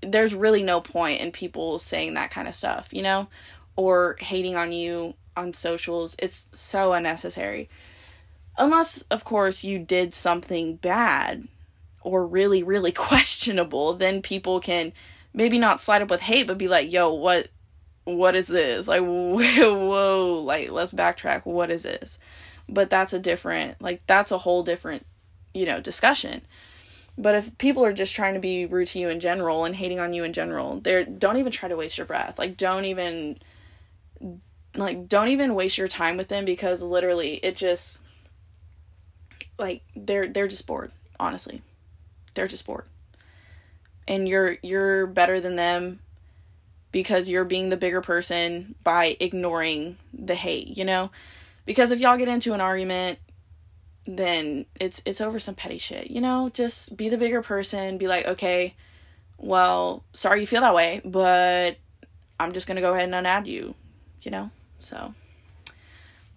there's 0.00 0.34
really 0.34 0.62
no 0.62 0.80
point 0.80 1.20
in 1.20 1.32
people 1.32 1.78
saying 1.78 2.14
that 2.14 2.30
kind 2.30 2.48
of 2.48 2.54
stuff, 2.54 2.88
you 2.92 3.02
know, 3.02 3.28
or 3.76 4.16
hating 4.20 4.56
on 4.56 4.72
you 4.72 5.14
on 5.36 5.52
socials. 5.52 6.14
It's 6.18 6.48
so 6.54 6.92
unnecessary. 6.92 7.68
Unless, 8.56 9.02
of 9.02 9.24
course, 9.24 9.64
you 9.64 9.78
did 9.78 10.14
something 10.14 10.76
bad 10.76 11.48
or 12.04 12.26
really 12.26 12.64
really 12.64 12.90
questionable 13.10 13.94
then 13.94 14.20
people 14.20 14.58
can 14.58 14.92
maybe 15.32 15.56
not 15.56 15.80
slide 15.80 16.02
up 16.02 16.10
with 16.10 16.20
hate 16.20 16.48
but 16.48 16.58
be 16.58 16.66
like 16.66 16.92
yo 16.92 17.12
what 17.12 17.48
what 18.04 18.34
is 18.34 18.48
this? 18.48 18.88
Like 18.88 19.02
whoa 19.02 20.42
like 20.44 20.70
let's 20.70 20.92
backtrack. 20.92 21.44
What 21.44 21.70
is 21.70 21.84
this? 21.84 22.18
But 22.68 22.90
that's 22.90 23.12
a 23.12 23.18
different 23.18 23.80
like 23.80 24.06
that's 24.06 24.32
a 24.32 24.38
whole 24.38 24.62
different 24.62 25.06
you 25.54 25.66
know 25.66 25.80
discussion 25.80 26.42
but 27.18 27.34
if 27.34 27.56
people 27.58 27.84
are 27.84 27.92
just 27.92 28.14
trying 28.14 28.34
to 28.34 28.40
be 28.40 28.66
rude 28.66 28.88
to 28.88 28.98
you 28.98 29.08
in 29.08 29.20
general 29.20 29.64
and 29.64 29.76
hating 29.76 30.00
on 30.00 30.12
you 30.12 30.24
in 30.24 30.32
general 30.32 30.80
they 30.80 31.04
don't 31.04 31.36
even 31.36 31.52
try 31.52 31.68
to 31.68 31.76
waste 31.76 31.98
your 31.98 32.06
breath 32.06 32.38
like 32.38 32.56
don't 32.56 32.84
even 32.84 33.38
like 34.74 35.08
don't 35.08 35.28
even 35.28 35.54
waste 35.54 35.76
your 35.76 35.88
time 35.88 36.16
with 36.16 36.28
them 36.28 36.44
because 36.44 36.80
literally 36.80 37.34
it 37.42 37.56
just 37.56 38.00
like 39.58 39.82
they're 39.94 40.28
they're 40.28 40.48
just 40.48 40.66
bored 40.66 40.90
honestly 41.20 41.62
they're 42.34 42.46
just 42.46 42.66
bored. 42.66 42.86
And 44.08 44.28
you're 44.28 44.56
you're 44.62 45.06
better 45.06 45.40
than 45.40 45.56
them 45.56 46.00
because 46.90 47.28
you're 47.28 47.44
being 47.44 47.68
the 47.68 47.76
bigger 47.76 48.00
person 48.00 48.74
by 48.82 49.16
ignoring 49.20 49.96
the 50.12 50.34
hate, 50.34 50.76
you 50.76 50.84
know? 50.84 51.10
Because 51.64 51.92
if 51.92 52.00
y'all 52.00 52.18
get 52.18 52.28
into 52.28 52.52
an 52.52 52.60
argument, 52.60 53.18
then 54.04 54.66
it's 54.80 55.00
it's 55.04 55.20
over 55.20 55.38
some 55.38 55.54
petty 55.54 55.78
shit, 55.78 56.10
you 56.10 56.20
know? 56.20 56.50
Just 56.52 56.96
be 56.96 57.08
the 57.08 57.18
bigger 57.18 57.42
person, 57.42 57.98
be 57.98 58.08
like, 58.08 58.26
"Okay, 58.26 58.74
well, 59.38 60.04
sorry 60.12 60.40
you 60.40 60.46
feel 60.46 60.60
that 60.62 60.74
way, 60.74 61.00
but 61.04 61.76
I'm 62.40 62.52
just 62.52 62.66
going 62.66 62.76
to 62.76 62.80
go 62.80 62.94
ahead 62.94 63.12
and 63.12 63.26
unadd 63.26 63.46
you." 63.46 63.74
You 64.22 64.30
know? 64.30 64.50
So, 64.78 65.14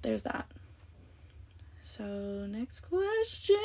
there's 0.01 0.23
that. 0.23 0.45
So, 1.81 2.03
next 2.03 2.81
question. 2.81 3.55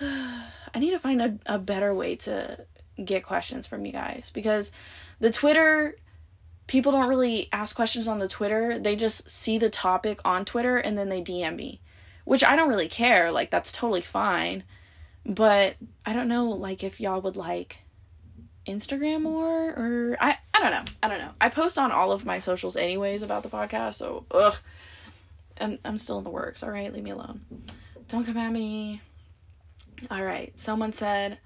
I 0.00 0.78
need 0.78 0.90
to 0.90 0.98
find 0.98 1.22
a, 1.22 1.38
a 1.46 1.58
better 1.58 1.94
way 1.94 2.16
to 2.16 2.64
get 3.02 3.22
questions 3.22 3.66
from 3.66 3.86
you 3.86 3.92
guys 3.92 4.30
because 4.34 4.72
the 5.20 5.30
Twitter 5.30 5.96
people 6.70 6.92
don't 6.92 7.08
really 7.08 7.48
ask 7.50 7.74
questions 7.74 8.06
on 8.06 8.18
the 8.18 8.28
Twitter. 8.28 8.78
They 8.78 8.94
just 8.94 9.28
see 9.28 9.58
the 9.58 9.68
topic 9.68 10.20
on 10.24 10.44
Twitter 10.44 10.76
and 10.76 10.96
then 10.96 11.08
they 11.08 11.20
DM 11.20 11.56
me, 11.56 11.80
which 12.24 12.44
I 12.44 12.54
don't 12.54 12.68
really 12.68 12.86
care. 12.86 13.32
Like 13.32 13.50
that's 13.50 13.72
totally 13.72 14.00
fine. 14.00 14.62
But 15.26 15.74
I 16.06 16.12
don't 16.12 16.28
know 16.28 16.46
like 16.46 16.84
if 16.84 17.00
y'all 17.00 17.20
would 17.22 17.34
like 17.34 17.78
Instagram 18.68 19.22
more 19.22 19.70
or 19.70 20.16
I 20.20 20.38
I 20.54 20.60
don't 20.60 20.70
know. 20.70 20.84
I 21.02 21.08
don't 21.08 21.18
know. 21.18 21.32
I 21.40 21.48
post 21.48 21.76
on 21.76 21.90
all 21.90 22.12
of 22.12 22.24
my 22.24 22.38
socials 22.38 22.76
anyways 22.76 23.24
about 23.24 23.42
the 23.42 23.48
podcast, 23.48 23.96
so 23.96 24.24
ugh. 24.30 24.54
I'm 25.60 25.80
I'm 25.84 25.98
still 25.98 26.18
in 26.18 26.24
the 26.24 26.30
works. 26.30 26.62
All 26.62 26.70
right, 26.70 26.92
leave 26.92 27.02
me 27.02 27.10
alone. 27.10 27.40
Don't 28.06 28.24
come 28.24 28.36
at 28.36 28.52
me. 28.52 29.02
All 30.08 30.22
right. 30.22 30.56
Someone 30.58 30.92
said, 30.92 31.38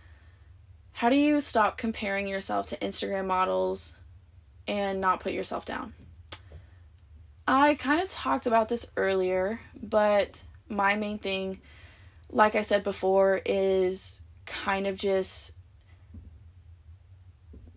How 0.93 1.09
do 1.09 1.17
you 1.17 1.41
stop 1.41 1.79
comparing 1.79 2.29
yourself 2.29 2.67
to 2.69 2.77
Instagram 2.77 3.25
models 3.25 3.95
and 4.67 5.01
not 5.01 5.21
put 5.21 5.33
yourself 5.33 5.65
down? 5.65 5.95
I 7.47 7.75
kind 7.75 8.01
of 8.01 8.09
talked 8.09 8.47
about 8.47 8.69
this 8.69 8.91
earlier, 8.97 9.61
but 9.83 10.43
my 10.69 10.95
main 10.97 11.19
thing, 11.19 11.61
like 12.31 12.55
I 12.55 12.63
said 12.63 12.83
before, 12.83 13.43
is 13.45 14.23
kind 14.47 14.87
of 14.87 14.97
just 14.97 15.53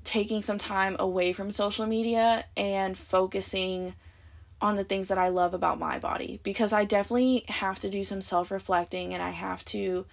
taking 0.03 0.41
some 0.41 0.57
time 0.57 0.95
away 0.99 1.33
from 1.33 1.51
social 1.51 1.85
media 1.85 2.45
and 2.55 2.97
focusing 2.97 3.93
on 4.61 4.75
the 4.75 4.83
things 4.83 5.09
that 5.09 5.17
I 5.17 5.27
love 5.27 5.53
about 5.53 5.79
my 5.79 5.99
body 5.99 6.39
because 6.43 6.73
I 6.73 6.85
definitely 6.85 7.43
have 7.49 7.77
to 7.79 7.89
do 7.89 8.03
some 8.03 8.21
self 8.21 8.49
reflecting 8.49 9.13
and 9.13 9.21
I 9.21 9.31
have 9.31 9.63
to 9.65 10.05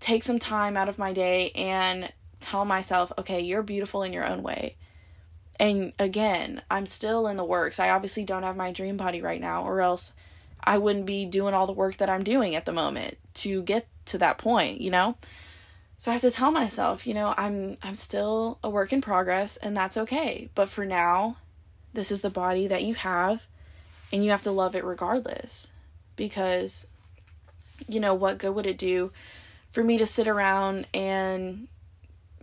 take 0.00 0.22
some 0.22 0.38
time 0.38 0.76
out 0.76 0.88
of 0.88 0.98
my 0.98 1.12
day 1.12 1.50
and 1.50 2.12
tell 2.40 2.64
myself, 2.64 3.12
okay, 3.18 3.40
you're 3.40 3.62
beautiful 3.62 4.02
in 4.02 4.12
your 4.12 4.24
own 4.24 4.42
way. 4.42 4.76
And 5.58 5.92
again, 5.98 6.62
I'm 6.70 6.86
still 6.86 7.26
in 7.26 7.36
the 7.36 7.44
works. 7.44 7.78
I 7.78 7.90
obviously 7.90 8.24
don't 8.24 8.42
have 8.42 8.56
my 8.56 8.72
dream 8.72 8.96
body 8.96 9.20
right 9.22 9.40
now, 9.40 9.64
or 9.64 9.80
else 9.80 10.12
I 10.62 10.78
wouldn't 10.78 11.06
be 11.06 11.24
doing 11.24 11.54
all 11.54 11.66
the 11.66 11.72
work 11.72 11.96
that 11.98 12.10
I'm 12.10 12.24
doing 12.24 12.54
at 12.54 12.66
the 12.66 12.72
moment 12.72 13.16
to 13.34 13.62
get 13.62 13.86
to 14.06 14.18
that 14.18 14.38
point, 14.38 14.80
you 14.80 14.90
know? 14.90 15.16
So 15.98 16.10
I 16.10 16.14
have 16.14 16.20
to 16.22 16.30
tell 16.30 16.50
myself, 16.50 17.06
you 17.06 17.14
know, 17.14 17.32
I'm 17.36 17.76
I'm 17.82 17.94
still 17.94 18.58
a 18.62 18.68
work 18.68 18.92
in 18.92 19.00
progress 19.00 19.56
and 19.56 19.76
that's 19.76 19.96
okay. 19.96 20.50
But 20.54 20.68
for 20.68 20.84
now, 20.84 21.36
this 21.94 22.12
is 22.12 22.20
the 22.20 22.30
body 22.30 22.66
that 22.66 22.82
you 22.82 22.94
have 22.94 23.46
and 24.12 24.22
you 24.22 24.30
have 24.30 24.42
to 24.42 24.50
love 24.50 24.74
it 24.74 24.84
regardless. 24.84 25.68
Because 26.16 26.86
you 27.88 28.00
know, 28.00 28.14
what 28.14 28.38
good 28.38 28.54
would 28.54 28.66
it 28.66 28.78
do 28.78 29.10
for 29.70 29.82
me 29.82 29.98
to 29.98 30.06
sit 30.06 30.28
around 30.28 30.86
and 30.92 31.68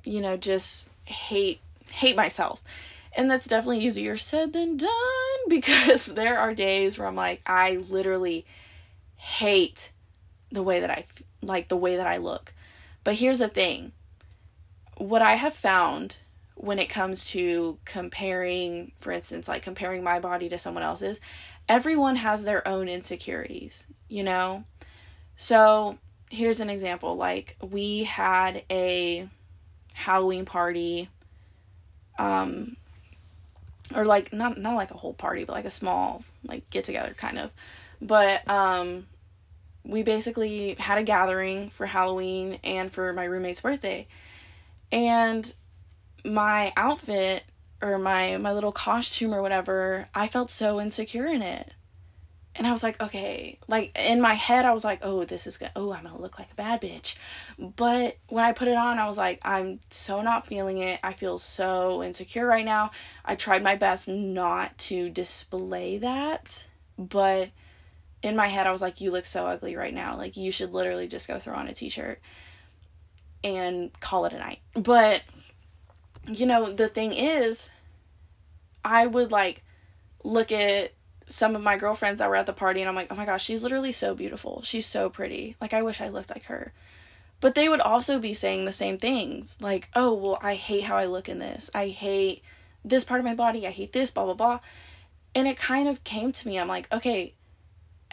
you 0.03 0.21
know 0.21 0.35
just 0.35 0.89
hate 1.05 1.59
hate 1.89 2.15
myself 2.15 2.61
And 3.15 3.29
that's 3.29 3.47
definitely 3.47 3.85
easier 3.85 4.17
said 4.17 4.53
than 4.53 4.77
done 4.77 4.89
because 5.49 6.07
there 6.07 6.39
are 6.39 6.53
days 6.53 6.97
where 6.97 7.07
I'm 7.07 7.15
like, 7.15 7.41
I 7.45 7.77
literally 7.89 8.45
hate 9.17 9.91
the 10.51 10.63
way 10.63 10.79
that 10.79 10.91
I 10.91 11.05
like 11.41 11.67
the 11.67 11.77
way 11.77 11.97
that 11.97 12.07
I 12.07 12.17
look. 12.17 12.53
But 13.03 13.15
here's 13.15 13.39
the 13.39 13.47
thing 13.47 13.91
what 14.97 15.21
I 15.21 15.35
have 15.35 15.53
found 15.53 16.17
when 16.55 16.79
it 16.79 16.89
comes 16.89 17.25
to 17.29 17.79
comparing, 17.83 18.91
for 18.99 19.11
instance, 19.11 19.47
like 19.47 19.63
comparing 19.63 20.03
my 20.03 20.19
body 20.19 20.49
to 20.49 20.59
someone 20.59 20.83
else's, 20.83 21.19
everyone 21.67 22.15
has 22.17 22.43
their 22.43 22.65
own 22.67 22.87
insecurities, 22.87 23.85
you 24.07 24.23
know? 24.23 24.63
So 25.35 25.97
here's 26.29 26.59
an 26.59 26.69
example 26.69 27.15
like, 27.15 27.57
we 27.61 28.03
had 28.03 28.63
a 28.69 29.27
Halloween 29.93 30.45
party 30.45 31.09
um 32.19 32.75
or 33.95 34.05
like 34.05 34.31
not 34.33 34.57
not 34.57 34.75
like 34.75 34.91
a 34.91 34.97
whole 34.97 35.13
party 35.13 35.43
but 35.43 35.53
like 35.53 35.65
a 35.65 35.69
small 35.69 36.23
like 36.45 36.69
get 36.69 36.83
together 36.83 37.13
kind 37.17 37.37
of. 37.37 37.51
But 38.01 38.47
um 38.49 39.07
we 39.85 40.03
basically 40.03 40.75
had 40.79 40.97
a 40.97 41.03
gathering 41.03 41.69
for 41.69 41.85
Halloween 41.85 42.59
and 42.63 42.91
for 42.91 43.11
my 43.13 43.25
roommate's 43.25 43.61
birthday. 43.61 44.07
And 44.91 45.53
my 46.23 46.71
outfit 46.77 47.43
or 47.81 47.97
my 47.99 48.37
my 48.37 48.53
little 48.53 48.71
costume 48.71 49.33
or 49.33 49.41
whatever 49.41 50.07
I 50.15 50.27
felt 50.27 50.49
so 50.49 50.79
insecure 50.79 51.27
in 51.27 51.41
it 51.41 51.73
and 52.55 52.67
I 52.67 52.71
was 52.71 52.83
like, 52.83 53.01
okay, 53.01 53.57
like 53.67 53.97
in 53.97 54.21
my 54.21 54.35
head, 54.35 54.65
I 54.65 54.73
was 54.73 54.83
like, 54.83 54.99
oh, 55.01 55.25
this 55.25 55.47
is 55.47 55.57
good. 55.57 55.71
Oh, 55.75 55.91
I'm 55.91 56.03
gonna 56.03 56.21
look 56.21 56.37
like 56.37 56.51
a 56.51 56.55
bad 56.55 56.81
bitch. 56.81 57.15
But 57.57 58.17
when 58.29 58.45
I 58.45 58.51
put 58.51 58.67
it 58.67 58.77
on, 58.77 58.99
I 58.99 59.07
was 59.07 59.17
like, 59.17 59.39
I'm 59.43 59.79
so 59.89 60.21
not 60.21 60.45
feeling 60.45 60.77
it. 60.77 60.99
I 61.03 61.13
feel 61.13 61.39
so 61.39 62.03
insecure 62.03 62.45
right 62.45 62.65
now. 62.65 62.91
I 63.25 63.35
tried 63.35 63.63
my 63.63 63.75
best 63.75 64.07
not 64.07 64.77
to 64.79 65.09
display 65.09 65.97
that, 65.97 66.67
but 66.97 67.49
in 68.21 68.35
my 68.35 68.47
head, 68.47 68.67
I 68.67 68.71
was 68.71 68.81
like, 68.81 69.01
you 69.01 69.09
look 69.09 69.25
so 69.25 69.47
ugly 69.47 69.75
right 69.75 69.93
now. 69.93 70.15
Like, 70.15 70.37
you 70.37 70.51
should 70.51 70.73
literally 70.73 71.07
just 71.07 71.27
go 71.27 71.39
throw 71.39 71.55
on 71.55 71.67
a 71.67 71.73
t 71.73 71.89
shirt 71.89 72.21
and 73.43 73.91
call 73.99 74.25
it 74.25 74.33
a 74.33 74.39
night. 74.39 74.59
But, 74.75 75.23
you 76.27 76.45
know, 76.45 76.71
the 76.71 76.87
thing 76.87 77.13
is, 77.13 77.71
I 78.85 79.07
would 79.07 79.31
like 79.31 79.63
look 80.23 80.51
at 80.51 80.93
some 81.33 81.55
of 81.55 81.63
my 81.63 81.77
girlfriends 81.77 82.19
that 82.19 82.29
were 82.29 82.35
at 82.35 82.45
the 82.45 82.53
party 82.53 82.81
and 82.81 82.89
I'm 82.89 82.95
like, 82.95 83.11
"Oh 83.11 83.15
my 83.15 83.25
gosh, 83.25 83.43
she's 83.43 83.63
literally 83.63 83.91
so 83.91 84.15
beautiful. 84.15 84.61
She's 84.63 84.85
so 84.85 85.09
pretty. 85.09 85.55
Like 85.59 85.73
I 85.73 85.81
wish 85.81 86.01
I 86.01 86.07
looked 86.07 86.29
like 86.29 86.45
her." 86.45 86.73
But 87.41 87.55
they 87.55 87.67
would 87.67 87.81
also 87.81 88.19
be 88.19 88.33
saying 88.33 88.65
the 88.65 88.71
same 88.71 88.97
things. 88.97 89.57
Like, 89.59 89.89
"Oh, 89.95 90.13
well, 90.13 90.37
I 90.41 90.55
hate 90.55 90.85
how 90.85 90.95
I 90.97 91.05
look 91.05 91.27
in 91.27 91.39
this. 91.39 91.69
I 91.73 91.89
hate 91.89 92.43
this 92.85 93.03
part 93.03 93.19
of 93.19 93.25
my 93.25 93.35
body. 93.35 93.67
I 93.67 93.71
hate 93.71 93.93
this, 93.93 94.11
blah 94.11 94.25
blah 94.25 94.33
blah." 94.33 94.59
And 95.35 95.47
it 95.47 95.57
kind 95.57 95.87
of 95.87 96.03
came 96.03 96.31
to 96.31 96.47
me. 96.47 96.59
I'm 96.59 96.67
like, 96.67 96.91
"Okay, 96.91 97.33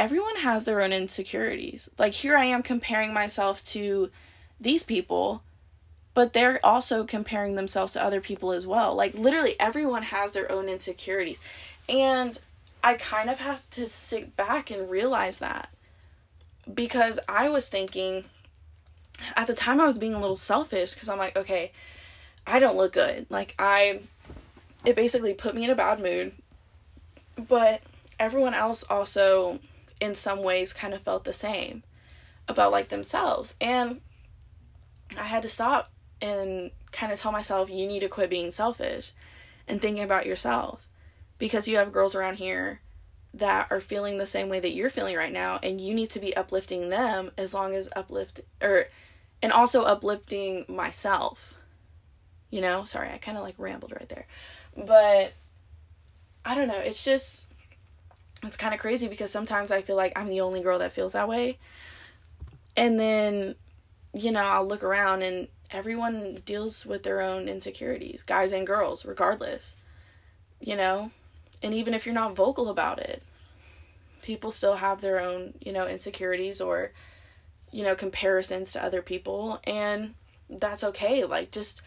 everyone 0.00 0.36
has 0.36 0.64
their 0.64 0.80
own 0.80 0.94
insecurities. 0.94 1.90
Like 1.98 2.14
here 2.14 2.34
I 2.36 2.46
am 2.46 2.62
comparing 2.62 3.12
myself 3.12 3.62
to 3.64 4.10
these 4.58 4.82
people, 4.82 5.42
but 6.14 6.32
they're 6.32 6.58
also 6.64 7.04
comparing 7.04 7.54
themselves 7.54 7.92
to 7.92 8.02
other 8.02 8.22
people 8.22 8.50
as 8.50 8.66
well. 8.66 8.94
Like 8.94 9.12
literally 9.14 9.56
everyone 9.60 10.04
has 10.04 10.32
their 10.32 10.50
own 10.50 10.70
insecurities. 10.70 11.40
And 11.86 12.38
I 12.83 12.95
kind 12.95 13.28
of 13.28 13.39
have 13.39 13.68
to 13.70 13.87
sit 13.87 14.37
back 14.37 14.70
and 14.70 14.91
realize 14.91 15.39
that 15.39 15.70
because 16.72 17.18
I 17.28 17.49
was 17.49 17.68
thinking 17.68 18.24
at 19.37 19.47
the 19.47 19.55
time 19.55 19.81
I 19.81 19.87
was 19.87 19.99
being 19.99 20.14
a 20.14 20.20
little 20.20 20.37
selfish 20.37 20.95
because 20.95 21.09
I'm 21.09 21.18
like, 21.18 21.37
okay, 21.37 21.72
I 22.47 22.59
don't 22.59 22.76
look 22.76 22.93
good. 22.93 23.26
Like, 23.28 23.55
I, 23.59 24.01
it 24.85 24.97
basically 24.97 25.35
put 25.35 25.55
me 25.55 25.64
in 25.64 25.70
a 25.70 25.74
bad 25.74 26.01
mood. 26.01 26.33
But 27.37 27.83
everyone 28.18 28.55
else 28.55 28.83
also, 28.85 29.61
in 30.01 30.14
some 30.14 30.43
ways, 30.43 30.72
kind 30.72 30.95
of 30.95 31.03
felt 31.03 31.24
the 31.24 31.33
same 31.33 31.83
about 32.49 32.72
like 32.72 32.89
themselves. 32.89 33.57
And 33.61 34.01
I 35.18 35.24
had 35.24 35.43
to 35.43 35.49
stop 35.49 35.91
and 36.22 36.70
kind 36.93 37.12
of 37.12 37.18
tell 37.18 37.33
myself, 37.33 37.70
you 37.70 37.87
need 37.87 38.01
to 38.01 38.09
quit 38.09 38.31
being 38.31 38.51
selfish 38.51 39.12
and 39.68 39.81
thinking 39.81 40.03
about 40.03 40.26
yourself 40.26 40.87
because 41.41 41.66
you 41.66 41.78
have 41.78 41.91
girls 41.91 42.14
around 42.14 42.36
here 42.36 42.80
that 43.34 43.66
are 43.70 43.80
feeling 43.80 44.18
the 44.18 44.26
same 44.26 44.49
way 44.49 44.61
that 44.61 44.74
you're 44.74 44.91
feeling 44.91 45.16
right 45.16 45.32
now 45.32 45.59
and 45.62 45.80
you 45.80 45.95
need 45.95 46.11
to 46.11 46.20
be 46.20 46.36
uplifting 46.36 46.91
them 46.91 47.30
as 47.36 47.55
long 47.55 47.74
as 47.74 47.88
uplift 47.97 48.41
or 48.62 48.86
and 49.43 49.53
also 49.53 49.82
uplifting 49.82 50.64
myself. 50.68 51.55
You 52.51 52.61
know? 52.61 52.84
Sorry 52.84 53.11
i 53.11 53.18
kind 53.18 53.38
of 53.38 53.43
like 53.43 53.55
rambled 53.59 53.93
right 53.93 54.09
there. 54.09 54.26
But 54.76 55.32
i 56.45 56.55
don't 56.55 56.68
know 56.68 56.78
it's 56.78 57.05
just 57.05 57.53
it's 58.43 58.57
kind 58.57 58.72
of 58.72 58.80
crazy 58.80 59.09
because 59.09 59.30
sometimes 59.30 59.70
i 59.70 59.82
feel 59.82 59.97
like 59.97 60.11
i'm 60.16 60.26
the 60.26 60.41
only 60.41 60.62
girl 60.62 60.78
that 60.78 60.93
feels 60.93 61.14
that 61.14 61.28
way. 61.28 61.59
And 62.76 63.01
then 63.01 63.55
you 64.12 64.30
know 64.30 64.43
i'll 64.43 64.66
look 64.66 64.82
around 64.82 65.22
and 65.22 65.49
everyone 65.70 66.38
deals 66.45 66.84
with 66.84 67.05
their 67.05 67.20
own 67.20 67.49
insecurities 67.49 68.22
guys 68.24 68.53
and 68.53 68.66
girls 68.66 69.07
regardless. 69.07 69.76
You 70.61 70.76
know 70.76 71.12
and 71.62 71.74
even 71.74 71.94
if 71.94 72.06
you're 72.06 72.14
not 72.14 72.34
vocal 72.34 72.68
about 72.68 72.98
it 72.98 73.22
people 74.22 74.50
still 74.50 74.76
have 74.76 75.00
their 75.00 75.20
own 75.20 75.54
you 75.61 75.72
know 75.72 75.86
insecurities 75.86 76.61
or 76.61 76.92
you 77.72 77.82
know 77.82 77.94
comparisons 77.94 78.72
to 78.72 78.82
other 78.82 79.02
people 79.02 79.61
and 79.64 80.14
that's 80.50 80.82
okay. 80.82 81.24
Like 81.24 81.50
just 81.50 81.82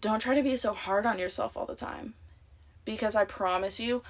don't 0.00 0.20
try 0.20 0.34
to 0.34 0.42
be 0.42 0.56
so 0.56 0.72
hard 0.72 1.06
on 1.06 1.18
yourself 1.18 1.56
all 1.56 1.66
the 1.66 1.74
time 1.74 2.14
because 2.84 3.16
i 3.16 3.24
promise 3.24 3.80
you 3.80 4.02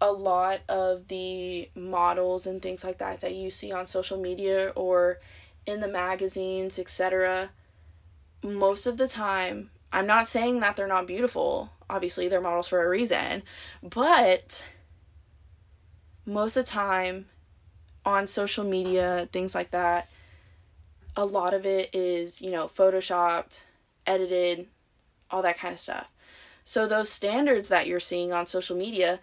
a 0.00 0.12
lot 0.12 0.60
of 0.68 1.08
the 1.08 1.68
models 1.74 2.46
and 2.46 2.60
things 2.60 2.84
like 2.84 2.98
that 2.98 3.20
that 3.20 3.34
you 3.34 3.48
see 3.48 3.72
on 3.72 3.86
social 3.86 4.18
media 4.18 4.70
or 4.74 5.18
in 5.66 5.80
the 5.80 5.88
magazines 5.88 6.78
etc 6.78 7.50
most 8.42 8.86
of 8.86 8.98
the 8.98 9.08
time 9.08 9.70
i'm 9.92 10.06
not 10.06 10.28
saying 10.28 10.60
that 10.60 10.76
they're 10.76 10.86
not 10.86 11.06
beautiful 11.06 11.70
obviously 11.90 12.28
they're 12.28 12.40
models 12.40 12.68
for 12.68 12.84
a 12.84 12.88
reason, 12.88 13.42
but 13.82 14.66
most 16.26 16.56
of 16.56 16.64
the 16.64 16.70
time 16.70 17.26
on 18.04 18.26
social 18.26 18.64
media, 18.64 19.28
things 19.32 19.54
like 19.54 19.70
that, 19.72 20.08
a 21.16 21.24
lot 21.24 21.52
of 21.54 21.66
it 21.66 21.90
is, 21.92 22.40
you 22.40 22.50
know, 22.50 22.66
photoshopped, 22.66 23.64
edited, 24.06 24.66
all 25.30 25.42
that 25.42 25.58
kind 25.58 25.72
of 25.74 25.80
stuff. 25.80 26.10
So 26.64 26.86
those 26.86 27.10
standards 27.10 27.68
that 27.68 27.86
you're 27.86 28.00
seeing 28.00 28.32
on 28.32 28.46
social 28.46 28.76
media, 28.76 29.20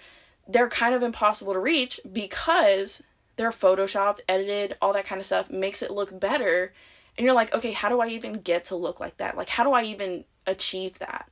they're 0.47 0.69
kind 0.69 0.93
of 0.93 1.01
impossible 1.01 1.53
to 1.53 1.59
reach 1.59 1.99
because 2.11 3.01
they're 3.35 3.51
photoshopped, 3.51 4.19
edited, 4.27 4.75
all 4.81 4.93
that 4.93 5.05
kind 5.05 5.19
of 5.19 5.25
stuff 5.25 5.49
makes 5.49 5.81
it 5.81 5.91
look 5.91 6.19
better. 6.19 6.73
And 7.17 7.25
you're 7.25 7.35
like, 7.35 7.53
okay, 7.53 7.71
how 7.71 7.89
do 7.89 8.01
I 8.01 8.07
even 8.07 8.33
get 8.41 8.65
to 8.65 8.75
look 8.75 8.99
like 8.99 9.17
that? 9.17 9.37
Like, 9.37 9.49
how 9.49 9.63
do 9.63 9.71
I 9.71 9.83
even 9.83 10.25
achieve 10.45 10.99
that? 10.99 11.29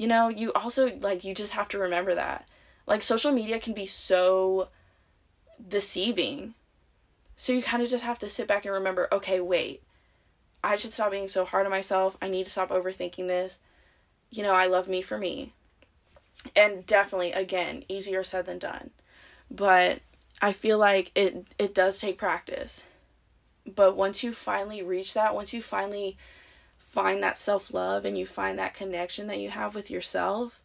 You 0.00 0.06
know, 0.06 0.28
you 0.30 0.50
also 0.54 0.96
like 1.00 1.24
you 1.24 1.34
just 1.34 1.52
have 1.52 1.68
to 1.68 1.78
remember 1.78 2.14
that. 2.14 2.48
Like 2.86 3.02
social 3.02 3.32
media 3.32 3.58
can 3.58 3.74
be 3.74 3.84
so 3.84 4.68
deceiving. 5.68 6.54
So 7.36 7.52
you 7.52 7.60
kind 7.62 7.82
of 7.82 7.90
just 7.90 8.02
have 8.02 8.18
to 8.20 8.28
sit 8.30 8.48
back 8.48 8.64
and 8.64 8.72
remember, 8.72 9.08
okay, 9.12 9.40
wait. 9.40 9.82
I 10.64 10.76
should 10.76 10.94
stop 10.94 11.10
being 11.10 11.28
so 11.28 11.44
hard 11.44 11.66
on 11.66 11.70
myself. 11.70 12.16
I 12.22 12.30
need 12.30 12.46
to 12.46 12.50
stop 12.50 12.70
overthinking 12.70 13.28
this. 13.28 13.58
You 14.30 14.42
know, 14.42 14.54
I 14.54 14.64
love 14.68 14.88
me 14.88 15.02
for 15.02 15.18
me. 15.18 15.52
And 16.56 16.86
definitely 16.86 17.32
again, 17.32 17.84
easier 17.86 18.24
said 18.24 18.46
than 18.46 18.58
done. 18.58 18.92
But 19.50 20.00
I 20.40 20.52
feel 20.52 20.78
like 20.78 21.12
it 21.14 21.46
it 21.58 21.74
does 21.74 21.98
take 21.98 22.16
practice. 22.16 22.84
But 23.66 23.98
once 23.98 24.24
you 24.24 24.32
finally 24.32 24.82
reach 24.82 25.12
that, 25.12 25.34
once 25.34 25.52
you 25.52 25.60
finally 25.60 26.16
find 26.90 27.22
that 27.22 27.38
self 27.38 27.72
love 27.72 28.04
and 28.04 28.18
you 28.18 28.26
find 28.26 28.58
that 28.58 28.74
connection 28.74 29.28
that 29.28 29.38
you 29.38 29.50
have 29.50 29.74
with 29.74 29.90
yourself, 29.90 30.60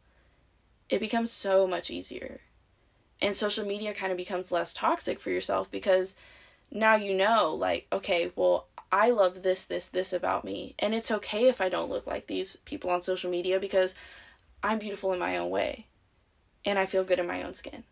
it 0.90 1.00
becomes 1.00 1.32
so 1.32 1.66
much 1.66 1.90
easier. 1.90 2.42
And 3.22 3.36
social 3.36 3.66
media 3.66 3.94
kind 3.94 4.12
of 4.12 4.18
becomes 4.18 4.52
less 4.52 4.74
toxic 4.74 5.20
for 5.20 5.30
yourself 5.30 5.72
because 5.72 6.16
now 6.72 6.96
you 6.96 7.14
know, 7.14 7.54
like, 7.54 7.88
okay, 7.94 8.32
well, 8.36 8.68
I 8.92 9.12
love 9.12 9.44
this, 9.44 9.64
this, 9.64 9.88
this 9.88 10.12
about 10.12 10.44
me. 10.44 10.76
And 10.80 10.94
it's 10.94 11.12
okay 11.12 11.48
if 11.48 11.62
I 11.62 11.70
don't 11.70 11.90
look 11.90 12.06
like 12.06 12.28
these 12.28 12.58
people 12.58 12.90
on 12.90 13.02
social 13.02 13.32
media 13.32 13.60
because 13.60 13.96
I'm 14.64 14.80
beautiful 14.80 15.14
in 15.14 15.20
my 15.20 15.38
own 15.38 15.50
way 15.50 15.86
and 16.66 16.78
I 16.80 16.86
feel 16.86 17.04
good 17.04 17.20
in 17.20 17.28
my 17.28 17.44
own 17.44 17.54
skin. 17.54 17.84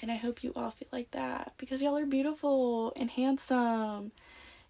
And 0.00 0.10
I 0.10 0.16
hope 0.16 0.42
you 0.42 0.52
all 0.56 0.70
feel 0.70 0.88
like 0.90 1.12
that 1.12 1.52
because 1.58 1.80
y'all 1.80 1.96
are 1.96 2.06
beautiful 2.06 2.92
and 2.96 3.10
handsome 3.10 4.12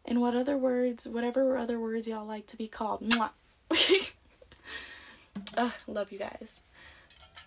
and 0.05 0.21
what 0.21 0.35
other 0.35 0.57
words, 0.57 1.07
whatever 1.07 1.57
other 1.57 1.79
words 1.79 2.07
y'all 2.07 2.27
like 2.27 2.47
to 2.49 2.57
be 2.57 2.69
called. 2.69 3.03
Mwah. 3.03 3.31
Love 5.87 6.13
you 6.13 6.19
guys. 6.19 6.61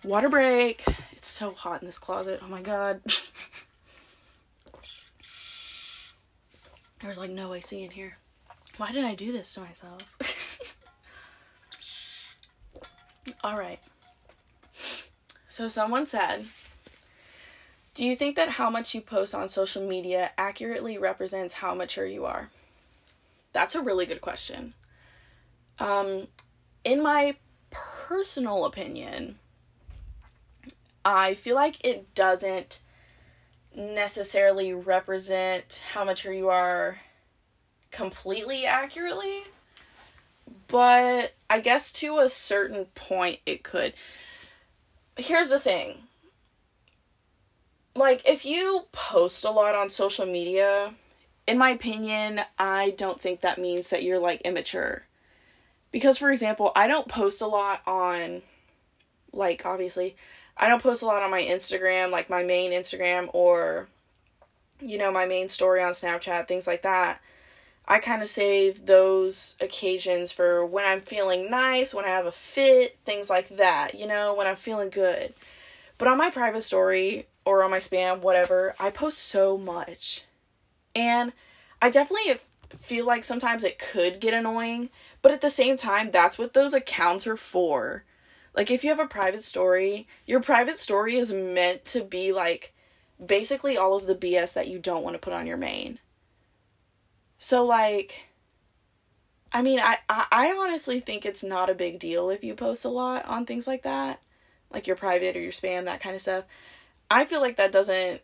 Water 0.04 0.28
break. 0.28 0.84
It's 1.12 1.28
so 1.28 1.52
hot 1.52 1.82
in 1.82 1.86
this 1.86 1.98
closet. 1.98 2.40
Oh 2.42 2.48
my 2.48 2.62
god. 2.62 3.00
There's 7.02 7.18
like 7.18 7.30
no 7.30 7.54
AC 7.54 7.82
in 7.82 7.90
here. 7.90 8.18
Why 8.76 8.90
did 8.90 9.04
I 9.04 9.14
do 9.14 9.32
this 9.32 9.54
to 9.54 9.60
myself? 9.60 10.74
All 13.44 13.58
right. 13.58 13.80
So 15.48 15.68
someone 15.68 16.06
said, 16.06 16.46
Do 17.96 18.04
you 18.04 18.14
think 18.14 18.36
that 18.36 18.50
how 18.50 18.68
much 18.68 18.94
you 18.94 19.00
post 19.00 19.34
on 19.34 19.48
social 19.48 19.82
media 19.82 20.32
accurately 20.36 20.98
represents 20.98 21.54
how 21.54 21.74
mature 21.74 22.04
you 22.04 22.26
are? 22.26 22.50
That's 23.54 23.74
a 23.74 23.80
really 23.80 24.04
good 24.04 24.20
question. 24.20 24.74
Um, 25.78 26.28
in 26.84 27.02
my 27.02 27.36
personal 27.70 28.66
opinion, 28.66 29.38
I 31.06 31.32
feel 31.32 31.54
like 31.54 31.82
it 31.82 32.14
doesn't 32.14 32.80
necessarily 33.74 34.74
represent 34.74 35.82
how 35.94 36.04
mature 36.04 36.34
you 36.34 36.50
are 36.50 37.00
completely 37.90 38.66
accurately, 38.66 39.44
but 40.68 41.32
I 41.48 41.60
guess 41.60 41.90
to 41.92 42.18
a 42.18 42.28
certain 42.28 42.84
point 42.94 43.38
it 43.46 43.62
could. 43.62 43.94
Here's 45.16 45.48
the 45.48 45.58
thing 45.58 46.05
like, 47.96 48.26
if 48.28 48.44
you 48.44 48.86
post 48.92 49.44
a 49.44 49.50
lot 49.50 49.74
on 49.74 49.90
social 49.90 50.26
media, 50.26 50.92
in 51.46 51.58
my 51.58 51.70
opinion, 51.70 52.40
I 52.58 52.90
don't 52.90 53.20
think 53.20 53.40
that 53.40 53.58
means 53.58 53.90
that 53.90 54.02
you're 54.02 54.18
like 54.18 54.40
immature. 54.42 55.04
Because, 55.92 56.18
for 56.18 56.30
example, 56.30 56.72
I 56.76 56.86
don't 56.88 57.08
post 57.08 57.40
a 57.40 57.46
lot 57.46 57.80
on, 57.86 58.42
like, 59.32 59.64
obviously, 59.64 60.16
I 60.56 60.68
don't 60.68 60.82
post 60.82 61.02
a 61.02 61.06
lot 61.06 61.22
on 61.22 61.30
my 61.30 61.42
Instagram, 61.42 62.10
like 62.10 62.28
my 62.28 62.42
main 62.42 62.72
Instagram 62.72 63.30
or, 63.32 63.88
you 64.80 64.98
know, 64.98 65.10
my 65.10 65.26
main 65.26 65.48
story 65.48 65.82
on 65.82 65.92
Snapchat, 65.92 66.48
things 66.48 66.66
like 66.66 66.82
that. 66.82 67.20
I 67.88 68.00
kind 68.00 68.20
of 68.20 68.28
save 68.28 68.86
those 68.86 69.56
occasions 69.60 70.32
for 70.32 70.66
when 70.66 70.84
I'm 70.84 71.00
feeling 71.00 71.50
nice, 71.50 71.94
when 71.94 72.04
I 72.04 72.08
have 72.08 72.26
a 72.26 72.32
fit, 72.32 72.98
things 73.04 73.30
like 73.30 73.48
that, 73.50 73.98
you 73.98 74.08
know, 74.08 74.34
when 74.34 74.48
I'm 74.48 74.56
feeling 74.56 74.90
good. 74.90 75.34
But 75.98 76.08
on 76.08 76.18
my 76.18 76.30
private 76.30 76.62
story 76.62 77.26
or 77.46 77.62
on 77.62 77.70
my 77.70 77.78
spam, 77.78 78.20
whatever, 78.20 78.74
I 78.78 78.90
post 78.90 79.18
so 79.18 79.56
much. 79.56 80.24
And 80.94 81.32
I 81.80 81.88
definitely 81.88 82.34
feel 82.76 83.06
like 83.06 83.22
sometimes 83.22 83.62
it 83.62 83.78
could 83.78 84.20
get 84.20 84.34
annoying, 84.34 84.90
but 85.22 85.30
at 85.30 85.40
the 85.40 85.48
same 85.48 85.76
time, 85.76 86.10
that's 86.10 86.38
what 86.38 86.52
those 86.52 86.74
accounts 86.74 87.26
are 87.26 87.36
for. 87.36 88.04
Like, 88.54 88.70
if 88.70 88.82
you 88.82 88.90
have 88.90 88.98
a 88.98 89.06
private 89.06 89.44
story, 89.44 90.08
your 90.26 90.40
private 90.40 90.78
story 90.78 91.14
is 91.16 91.32
meant 91.32 91.84
to 91.86 92.02
be 92.02 92.32
like 92.32 92.74
basically 93.24 93.76
all 93.76 93.94
of 93.96 94.06
the 94.06 94.14
BS 94.14 94.52
that 94.54 94.68
you 94.68 94.78
don't 94.78 95.04
want 95.04 95.14
to 95.14 95.20
put 95.20 95.32
on 95.32 95.46
your 95.46 95.56
main. 95.56 96.00
So, 97.38 97.64
like, 97.64 98.24
I 99.52 99.62
mean, 99.62 99.78
I, 99.78 99.98
I, 100.08 100.26
I 100.32 100.56
honestly 100.58 100.98
think 100.98 101.24
it's 101.24 101.44
not 101.44 101.70
a 101.70 101.74
big 101.74 102.00
deal 102.00 102.28
if 102.28 102.42
you 102.42 102.54
post 102.54 102.84
a 102.84 102.88
lot 102.88 103.24
on 103.26 103.46
things 103.46 103.68
like 103.68 103.82
that, 103.82 104.20
like 104.72 104.86
your 104.86 104.96
private 104.96 105.36
or 105.36 105.40
your 105.40 105.52
spam, 105.52 105.84
that 105.84 106.00
kind 106.00 106.16
of 106.16 106.22
stuff. 106.22 106.44
I 107.10 107.24
feel 107.24 107.40
like 107.40 107.56
that 107.56 107.72
doesn't 107.72 108.22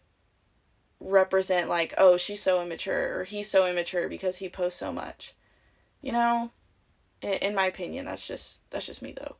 represent 1.01 1.69
like, 1.69 1.95
oh, 1.99 2.17
she's 2.17 2.43
so 2.43 2.63
immature 2.63 3.21
or 3.21 3.25
he's 3.25 3.51
so 3.51 3.67
immature 3.67 4.09
because 4.09 4.39
he 4.39 4.49
posts 4.49 4.81
so 4.81 4.93
much. 4.93 5.35
You 6.01 6.13
know? 6.13 6.51
In, 7.21 7.35
in 7.35 7.55
my 7.55 7.67
opinion, 7.67 8.07
that's 8.07 8.27
just 8.27 8.69
that's 8.71 8.87
just 8.87 9.03
me 9.03 9.13
though. 9.13 9.37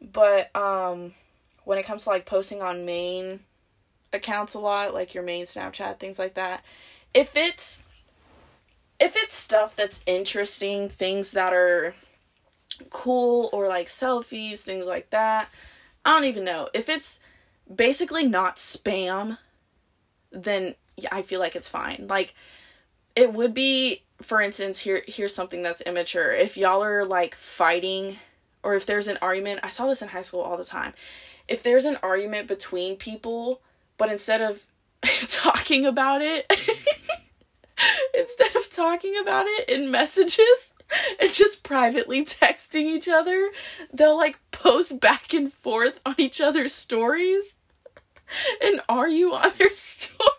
But 0.00 0.54
um 0.56 1.14
when 1.64 1.78
it 1.78 1.86
comes 1.86 2.04
to 2.04 2.10
like 2.10 2.26
posting 2.26 2.62
on 2.62 2.84
main 2.84 3.40
accounts 4.12 4.54
a 4.54 4.58
lot, 4.58 4.94
like 4.94 5.14
your 5.14 5.24
main 5.24 5.44
Snapchat, 5.44 5.98
things 5.98 6.18
like 6.18 6.34
that, 6.34 6.64
if 7.12 7.36
it's 7.36 7.84
if 9.00 9.16
it's 9.16 9.34
stuff 9.34 9.74
that's 9.74 10.02
interesting, 10.06 10.88
things 10.88 11.32
that 11.32 11.52
are 11.52 11.94
cool 12.90 13.50
or 13.52 13.68
like 13.68 13.88
selfies, 13.88 14.58
things 14.58 14.86
like 14.86 15.10
that, 15.10 15.48
I 16.04 16.10
don't 16.10 16.24
even 16.24 16.44
know. 16.44 16.68
If 16.72 16.88
it's 16.88 17.20
basically 17.72 18.26
not 18.26 18.56
spam, 18.56 19.38
then 20.30 20.74
I 21.10 21.22
feel 21.22 21.40
like 21.40 21.56
it's 21.56 21.68
fine. 21.68 22.06
Like 22.08 22.34
it 23.16 23.32
would 23.32 23.54
be 23.54 24.02
for 24.22 24.40
instance, 24.40 24.78
here 24.80 25.02
here's 25.06 25.34
something 25.34 25.62
that's 25.62 25.80
immature. 25.82 26.32
If 26.32 26.56
y'all 26.56 26.82
are 26.82 27.04
like 27.04 27.34
fighting 27.34 28.16
or 28.62 28.74
if 28.74 28.86
there's 28.86 29.08
an 29.08 29.18
argument, 29.20 29.60
I 29.62 29.68
saw 29.68 29.86
this 29.86 30.02
in 30.02 30.08
high 30.08 30.22
school 30.22 30.40
all 30.40 30.56
the 30.56 30.64
time. 30.64 30.94
If 31.48 31.62
there's 31.62 31.84
an 31.84 31.98
argument 32.02 32.48
between 32.48 32.96
people, 32.96 33.60
but 33.98 34.10
instead 34.10 34.40
of 34.40 34.66
talking 35.28 35.84
about 35.84 36.22
it, 36.22 36.46
instead 38.18 38.54
of 38.56 38.70
talking 38.70 39.18
about 39.20 39.46
it 39.46 39.68
in 39.68 39.90
messages 39.90 40.72
and 41.20 41.32
just 41.32 41.62
privately 41.62 42.24
texting 42.24 42.84
each 42.84 43.08
other, 43.08 43.50
they'll 43.92 44.16
like 44.16 44.38
post 44.50 45.00
back 45.00 45.32
and 45.32 45.52
forth 45.52 46.00
on 46.04 46.14
each 46.18 46.40
other's 46.40 46.72
stories 46.72 47.56
and 48.62 48.80
are 48.88 49.08
you 49.08 49.34
on 49.34 49.52
their 49.58 49.70
story? 49.72 50.30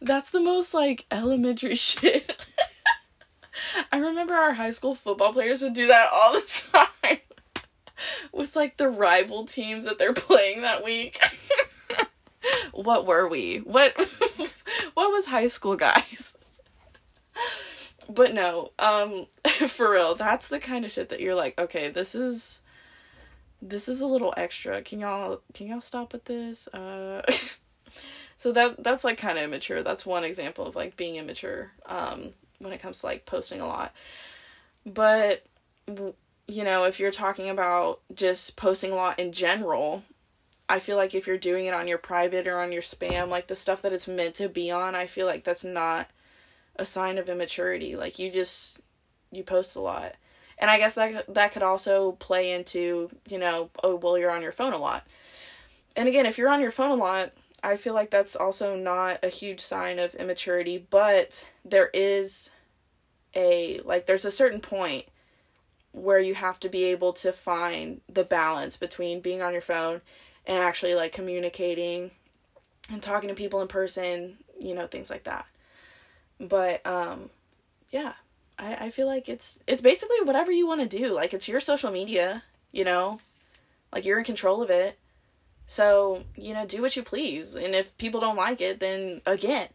That's 0.00 0.30
the 0.30 0.40
most 0.40 0.74
like 0.74 1.06
elementary 1.10 1.76
shit. 1.76 2.46
I 3.92 3.98
remember 3.98 4.34
our 4.34 4.54
high 4.54 4.70
school 4.72 4.94
football 4.94 5.32
players 5.32 5.62
would 5.62 5.74
do 5.74 5.86
that 5.86 6.08
all 6.12 6.32
the 6.32 6.62
time 7.00 7.18
with 8.32 8.56
like 8.56 8.76
the 8.76 8.88
rival 8.88 9.44
teams 9.44 9.84
that 9.84 9.98
they're 9.98 10.12
playing 10.12 10.62
that 10.62 10.84
week. 10.84 11.20
what 12.72 13.06
were 13.06 13.28
we? 13.28 13.58
What 13.58 13.94
what 14.94 15.10
was 15.12 15.26
high 15.26 15.48
school 15.48 15.76
guys? 15.76 16.36
But 18.08 18.34
no, 18.34 18.72
um 18.78 19.26
for 19.68 19.90
real, 19.90 20.14
that's 20.14 20.48
the 20.48 20.58
kind 20.58 20.84
of 20.84 20.92
shit 20.92 21.08
that 21.10 21.20
you're 21.20 21.34
like, 21.34 21.58
okay, 21.60 21.88
this 21.88 22.14
is 22.14 22.62
this 23.60 23.88
is 23.88 24.00
a 24.00 24.06
little 24.06 24.34
extra. 24.36 24.82
Can 24.82 25.00
y'all 25.00 25.40
can 25.54 25.68
y'all 25.68 25.80
stop 25.80 26.12
with 26.12 26.24
this? 26.24 26.68
Uh 26.68 27.22
so 28.36 28.52
that 28.52 28.82
that's 28.82 29.04
like 29.04 29.18
kind 29.18 29.38
of 29.38 29.44
immature. 29.44 29.82
That's 29.82 30.06
one 30.06 30.24
example 30.24 30.66
of 30.66 30.76
like 30.76 30.96
being 30.96 31.16
immature 31.16 31.72
um 31.86 32.30
when 32.58 32.72
it 32.72 32.80
comes 32.80 33.00
to 33.00 33.06
like 33.06 33.26
posting 33.26 33.60
a 33.60 33.66
lot. 33.66 33.92
But 34.84 35.44
you 36.48 36.64
know, 36.64 36.84
if 36.84 37.00
you're 37.00 37.10
talking 37.10 37.48
about 37.48 38.00
just 38.14 38.56
posting 38.56 38.92
a 38.92 38.96
lot 38.96 39.18
in 39.18 39.32
general, 39.32 40.02
I 40.68 40.78
feel 40.78 40.96
like 40.96 41.14
if 41.14 41.26
you're 41.26 41.38
doing 41.38 41.66
it 41.66 41.74
on 41.74 41.88
your 41.88 41.98
private 41.98 42.46
or 42.46 42.58
on 42.58 42.72
your 42.72 42.82
spam, 42.82 43.28
like 43.28 43.46
the 43.46 43.54
stuff 43.54 43.82
that 43.82 43.92
it's 43.92 44.08
meant 44.08 44.34
to 44.36 44.48
be 44.48 44.70
on, 44.70 44.94
I 44.94 45.06
feel 45.06 45.26
like 45.26 45.44
that's 45.44 45.64
not 45.64 46.08
a 46.76 46.84
sign 46.84 47.18
of 47.18 47.28
immaturity. 47.28 47.96
Like 47.96 48.18
you 48.18 48.30
just 48.30 48.80
you 49.30 49.42
post 49.42 49.76
a 49.76 49.80
lot. 49.80 50.14
And 50.58 50.70
I 50.70 50.78
guess 50.78 50.94
that 50.94 51.32
that 51.34 51.52
could 51.52 51.62
also 51.62 52.12
play 52.12 52.52
into, 52.52 53.10
you 53.28 53.38
know, 53.38 53.70
oh 53.82 53.96
well 53.96 54.18
you're 54.18 54.30
on 54.30 54.42
your 54.42 54.52
phone 54.52 54.72
a 54.72 54.78
lot. 54.78 55.06
And 55.96 56.08
again, 56.08 56.26
if 56.26 56.38
you're 56.38 56.48
on 56.48 56.60
your 56.60 56.70
phone 56.70 56.90
a 56.90 57.02
lot, 57.02 57.32
I 57.62 57.76
feel 57.76 57.94
like 57.94 58.10
that's 58.10 58.34
also 58.34 58.76
not 58.76 59.18
a 59.22 59.28
huge 59.28 59.60
sign 59.60 59.98
of 59.98 60.14
immaturity, 60.14 60.86
but 60.90 61.48
there 61.64 61.90
is 61.92 62.50
a 63.34 63.80
like 63.84 64.06
there's 64.06 64.24
a 64.24 64.30
certain 64.30 64.60
point 64.60 65.06
where 65.92 66.18
you 66.18 66.34
have 66.34 66.58
to 66.60 66.68
be 66.68 66.84
able 66.84 67.12
to 67.12 67.32
find 67.32 68.00
the 68.08 68.24
balance 68.24 68.76
between 68.76 69.20
being 69.20 69.42
on 69.42 69.52
your 69.52 69.62
phone 69.62 70.00
and 70.46 70.58
actually 70.58 70.94
like 70.94 71.12
communicating 71.12 72.10
and 72.90 73.02
talking 73.02 73.28
to 73.28 73.34
people 73.34 73.60
in 73.60 73.68
person, 73.68 74.38
you 74.60 74.74
know, 74.74 74.86
things 74.86 75.10
like 75.10 75.24
that. 75.24 75.46
But 76.42 76.84
um 76.86 77.30
yeah, 77.90 78.14
I 78.58 78.74
I 78.74 78.90
feel 78.90 79.06
like 79.06 79.28
it's 79.28 79.60
it's 79.66 79.82
basically 79.82 80.20
whatever 80.24 80.52
you 80.52 80.66
want 80.66 80.80
to 80.82 80.98
do. 80.98 81.12
Like 81.14 81.32
it's 81.32 81.48
your 81.48 81.60
social 81.60 81.90
media, 81.90 82.42
you 82.72 82.84
know? 82.84 83.20
Like 83.92 84.04
you're 84.04 84.18
in 84.18 84.24
control 84.24 84.62
of 84.62 84.70
it. 84.70 84.98
So, 85.66 86.24
you 86.36 86.52
know, 86.54 86.66
do 86.66 86.82
what 86.82 86.96
you 86.96 87.02
please. 87.02 87.54
And 87.54 87.74
if 87.74 87.96
people 87.96 88.20
don't 88.20 88.36
like 88.36 88.60
it, 88.60 88.80
then 88.80 89.22
again, 89.24 89.68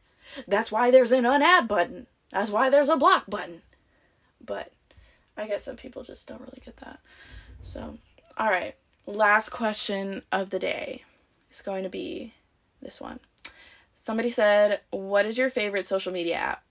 that's 0.47 0.72
why 0.72 0.91
there's 0.91 1.11
an 1.11 1.24
unadd 1.24 1.68
button. 1.68 2.07
That's 2.32 2.51
why 2.51 2.70
there's 2.70 2.89
a 2.89 2.97
block 2.97 3.26
button. 3.28 3.61
But 4.43 4.72
I 5.36 5.47
guess 5.47 5.63
some 5.63 5.76
people 5.76 6.03
just 6.03 6.28
don't 6.28 6.41
really 6.41 6.61
get 6.63 6.78
that. 6.78 6.99
So, 7.63 7.97
all 8.38 8.49
right. 8.49 8.76
Last 9.05 9.49
question 9.49 10.24
of 10.32 10.49
the 10.49 10.59
day 10.59 11.03
is 11.49 11.61
going 11.61 11.84
to 11.84 11.89
be 11.89 12.34
this 12.82 12.99
one. 12.99 13.20
Somebody 14.08 14.30
said, 14.30 14.80
"What 14.91 15.26
is 15.26 15.38
your 15.38 15.49
favorite 15.49 15.86
social 15.86 16.14
media 16.14 16.36
app?" 16.36 16.64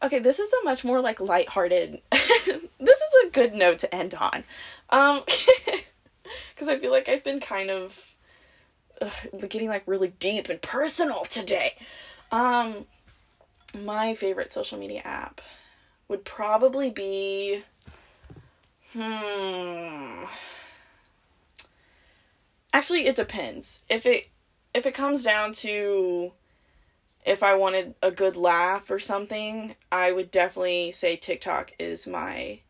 Okay, 0.00 0.20
this 0.20 0.38
is 0.38 0.52
a 0.52 0.62
much 0.62 0.84
more 0.84 1.00
like 1.00 1.18
lighthearted. 1.18 2.00
this 2.12 3.00
is 3.00 3.14
a 3.24 3.30
good 3.30 3.52
note 3.52 3.80
to 3.80 3.92
end 3.92 4.14
on. 4.14 4.44
Um 4.88 5.24
cuz 6.54 6.68
I 6.68 6.78
feel 6.78 6.92
like 6.92 7.08
I've 7.08 7.24
been 7.24 7.40
kind 7.40 7.68
of 7.68 8.14
ugh, 9.00 9.10
getting 9.48 9.68
like 9.68 9.82
really 9.86 10.06
deep 10.20 10.48
and 10.48 10.62
personal 10.62 11.24
today. 11.24 11.74
Um 12.30 12.86
my 13.74 14.14
favorite 14.14 14.52
social 14.52 14.78
media 14.78 15.02
app 15.04 15.40
would 16.06 16.24
probably 16.24 16.90
be 16.90 17.64
hmm 18.92 20.26
actually 22.72 23.08
it 23.08 23.16
depends 23.16 23.80
if 23.88 24.06
it 24.06 24.28
if 24.76 24.86
it 24.86 24.94
comes 24.94 25.24
down 25.24 25.52
to 25.52 26.32
if 27.24 27.42
i 27.42 27.54
wanted 27.54 27.94
a 28.02 28.10
good 28.10 28.36
laugh 28.36 28.90
or 28.90 28.98
something 28.98 29.74
i 29.90 30.12
would 30.12 30.30
definitely 30.30 30.92
say 30.92 31.16
tiktok 31.16 31.72
is 31.78 32.06
my 32.06 32.60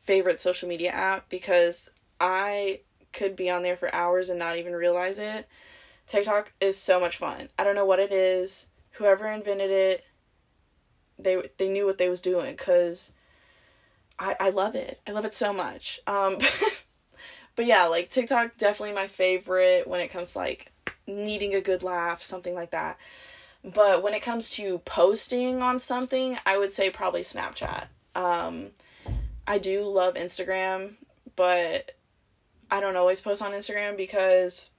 favorite 0.00 0.40
social 0.40 0.68
media 0.68 0.90
app 0.90 1.28
because 1.28 1.90
i 2.20 2.80
could 3.14 3.36
be 3.36 3.48
on 3.48 3.62
there 3.62 3.76
for 3.76 3.94
hours 3.94 4.28
and 4.28 4.38
not 4.38 4.58
even 4.58 4.74
realize 4.74 5.18
it. 5.18 5.48
TikTok 6.06 6.52
is 6.60 6.76
so 6.76 7.00
much 7.00 7.16
fun. 7.16 7.48
I 7.58 7.64
don't 7.64 7.76
know 7.76 7.86
what 7.86 8.00
it 8.00 8.12
is. 8.12 8.66
Whoever 8.92 9.26
invented 9.28 9.70
it, 9.70 10.04
they 11.18 11.42
they 11.56 11.68
knew 11.68 11.86
what 11.86 11.96
they 11.96 12.08
was 12.08 12.20
doing 12.20 12.56
cuz 12.56 13.12
I 14.18 14.36
I 14.38 14.50
love 14.50 14.74
it. 14.74 15.00
I 15.06 15.12
love 15.12 15.24
it 15.24 15.34
so 15.34 15.52
much. 15.52 16.00
Um 16.06 16.38
but 17.56 17.64
yeah, 17.64 17.86
like 17.86 18.10
TikTok 18.10 18.56
definitely 18.58 18.94
my 18.94 19.06
favorite 19.06 19.86
when 19.86 20.00
it 20.00 20.08
comes 20.08 20.32
to 20.32 20.38
like 20.38 20.72
needing 21.06 21.54
a 21.54 21.60
good 21.60 21.82
laugh, 21.82 22.22
something 22.22 22.54
like 22.54 22.70
that. 22.70 22.98
But 23.64 24.02
when 24.02 24.12
it 24.14 24.22
comes 24.22 24.50
to 24.50 24.78
posting 24.80 25.62
on 25.62 25.78
something, 25.78 26.36
I 26.44 26.58
would 26.58 26.72
say 26.72 26.90
probably 26.90 27.22
Snapchat. 27.22 27.86
Um, 28.14 28.70
I 29.46 29.58
do 29.58 29.84
love 29.84 30.14
Instagram, 30.14 30.94
but 31.36 31.92
I 32.70 32.80
don't 32.80 32.96
always 32.96 33.20
post 33.20 33.40
on 33.40 33.52
Instagram 33.52 33.96
because, 33.96 34.70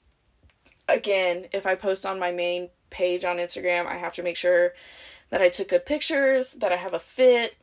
again, 0.88 1.48
if 1.52 1.66
I 1.66 1.76
post 1.76 2.06
on 2.06 2.20
my 2.20 2.32
main 2.32 2.70
page 2.90 3.24
on 3.24 3.38
Instagram, 3.38 3.88
I 3.88 3.98
have 3.98 4.14
to 4.14 4.24
make 4.24 4.38
sure 4.38 4.74
that 5.30 5.42
I 5.42 5.50
took 5.50 5.70
good 5.70 5.86
pictures, 5.86 6.54
that 6.54 6.72
I 6.72 6.76
have 6.76 6.94
a 6.94 7.00
fit, 7.00 7.56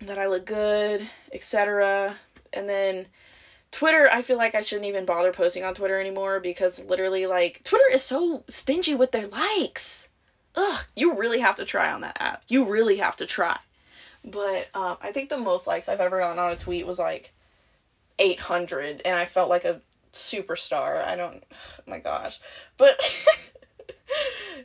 that 0.00 0.18
I 0.18 0.26
look 0.26 0.46
good, 0.46 1.08
etc. 1.32 2.16
And 2.52 2.68
then 2.68 3.06
Twitter, 3.70 4.08
I 4.10 4.22
feel 4.22 4.38
like 4.38 4.54
I 4.54 4.62
shouldn't 4.62 4.88
even 4.88 5.04
bother 5.04 5.32
posting 5.32 5.64
on 5.64 5.74
Twitter 5.74 6.00
anymore 6.00 6.40
because 6.40 6.84
literally, 6.84 7.26
like, 7.26 7.62
Twitter 7.64 7.84
is 7.92 8.02
so 8.02 8.44
stingy 8.48 8.94
with 8.94 9.12
their 9.12 9.28
likes. 9.28 10.08
Ugh, 10.56 10.84
you 10.96 11.14
really 11.14 11.40
have 11.40 11.54
to 11.56 11.64
try 11.64 11.92
on 11.92 12.00
that 12.00 12.16
app. 12.20 12.42
You 12.48 12.64
really 12.64 12.96
have 12.96 13.16
to 13.16 13.26
try. 13.26 13.58
But 14.24 14.68
um, 14.74 14.96
I 15.02 15.12
think 15.12 15.28
the 15.28 15.38
most 15.38 15.66
likes 15.66 15.88
I've 15.88 16.00
ever 16.00 16.18
gotten 16.20 16.38
on 16.38 16.50
a 16.50 16.56
tweet 16.56 16.86
was 16.86 16.98
like 16.98 17.32
800, 18.18 19.02
and 19.04 19.16
I 19.16 19.24
felt 19.24 19.50
like 19.50 19.64
a 19.64 19.80
superstar. 20.12 21.04
I 21.04 21.16
don't, 21.16 21.44
oh 21.50 21.56
my 21.86 21.98
gosh. 21.98 22.40
But 22.76 22.98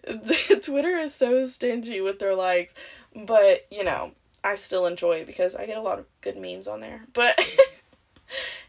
Twitter 0.63 0.97
is 0.97 1.13
so 1.13 1.45
stingy 1.45 2.01
with 2.01 2.19
their 2.19 2.35
likes. 2.35 2.73
But, 3.15 3.67
you 3.69 3.83
know, 3.83 4.13
I 4.43 4.55
still 4.55 4.85
enjoy 4.85 5.17
it 5.17 5.27
because 5.27 5.55
I 5.55 5.65
get 5.65 5.77
a 5.77 5.81
lot 5.81 5.99
of 5.99 6.05
good 6.21 6.37
memes 6.37 6.67
on 6.67 6.81
there. 6.81 7.05
But 7.13 7.39